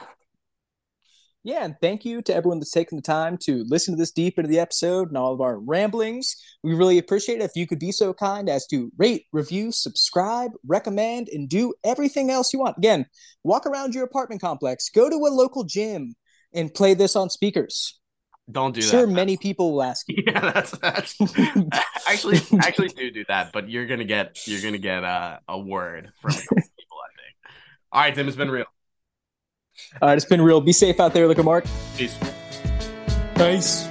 Yeah, 1.45 1.65
and 1.65 1.75
thank 1.81 2.05
you 2.05 2.23
to 2.23 2.35
everyone 2.35 2.61
that's 2.61 2.71
taken 2.71 2.97
the 2.97 3.03
time 3.03 3.37
to 3.43 3.65
listen 3.67 3.95
to 3.95 3.99
this 3.99 4.13
deep 4.13 4.39
into 4.39 4.49
the 4.49 4.61
episode 4.61 5.09
and 5.09 5.19
all 5.19 5.33
of 5.33 5.41
our 5.41 5.59
ramblings. 5.59 6.37
We 6.63 6.75
really 6.75 6.99
appreciate 6.99 7.41
it 7.41 7.45
if 7.45 7.57
you 7.57 7.67
could 7.67 7.81
be 7.81 7.91
so 7.91 8.15
kind 8.15 8.49
as 8.49 8.65
to 8.69 8.93
rate, 8.97 9.27
review, 9.33 9.73
subscribe, 9.73 10.53
recommend, 10.65 11.29
and 11.29 11.49
do 11.49 11.75
everything 11.83 12.31
else 12.31 12.53
you 12.53 12.61
want. 12.61 12.79
Again, 12.79 13.07
walk 13.43 13.67
around 13.67 13.93
your 13.93 14.05
apartment 14.05 14.41
complex, 14.41 14.89
go 14.89 15.11
to 15.11 15.17
a 15.17 15.35
local 15.35 15.65
gym, 15.65 16.15
and 16.55 16.73
play 16.73 16.95
this 16.95 17.17
on 17.17 17.29
speakers. 17.29 17.99
Don't 18.51 18.75
do 18.75 18.81
sure, 18.81 19.01
that. 19.01 19.07
Sure, 19.07 19.07
many 19.07 19.37
people 19.37 19.73
will 19.73 19.83
ask 19.83 20.09
you. 20.09 20.23
Yeah, 20.27 20.53
that's 20.53 20.71
that's 20.79 21.17
actually 22.09 22.41
actually 22.61 22.89
do 22.89 23.11
do 23.11 23.25
that, 23.29 23.53
but 23.53 23.69
you're 23.69 23.87
gonna 23.87 24.05
get 24.05 24.47
you're 24.47 24.63
gonna 24.63 24.79
get 24.79 25.05
uh, 25.05 25.39
a 25.49 25.59
word 25.59 26.13
from 26.21 26.31
a 26.31 26.35
couple 26.41 26.57
people. 26.57 26.99
I 26.99 27.11
think. 27.17 27.55
All 27.93 28.01
right, 28.01 28.15
Tim, 28.15 28.29
it's 28.29 28.37
been 28.37 28.51
real. 28.51 28.67
All 30.01 30.09
right, 30.09 30.17
it's 30.17 30.25
been 30.25 30.43
real. 30.43 30.61
Be 30.61 30.73
safe 30.73 31.01
out 31.01 31.13
there, 31.15 31.27
Liquor 31.29 31.43
Mark. 31.43 31.65
Peace. 31.97 32.19
Peace. 33.37 33.89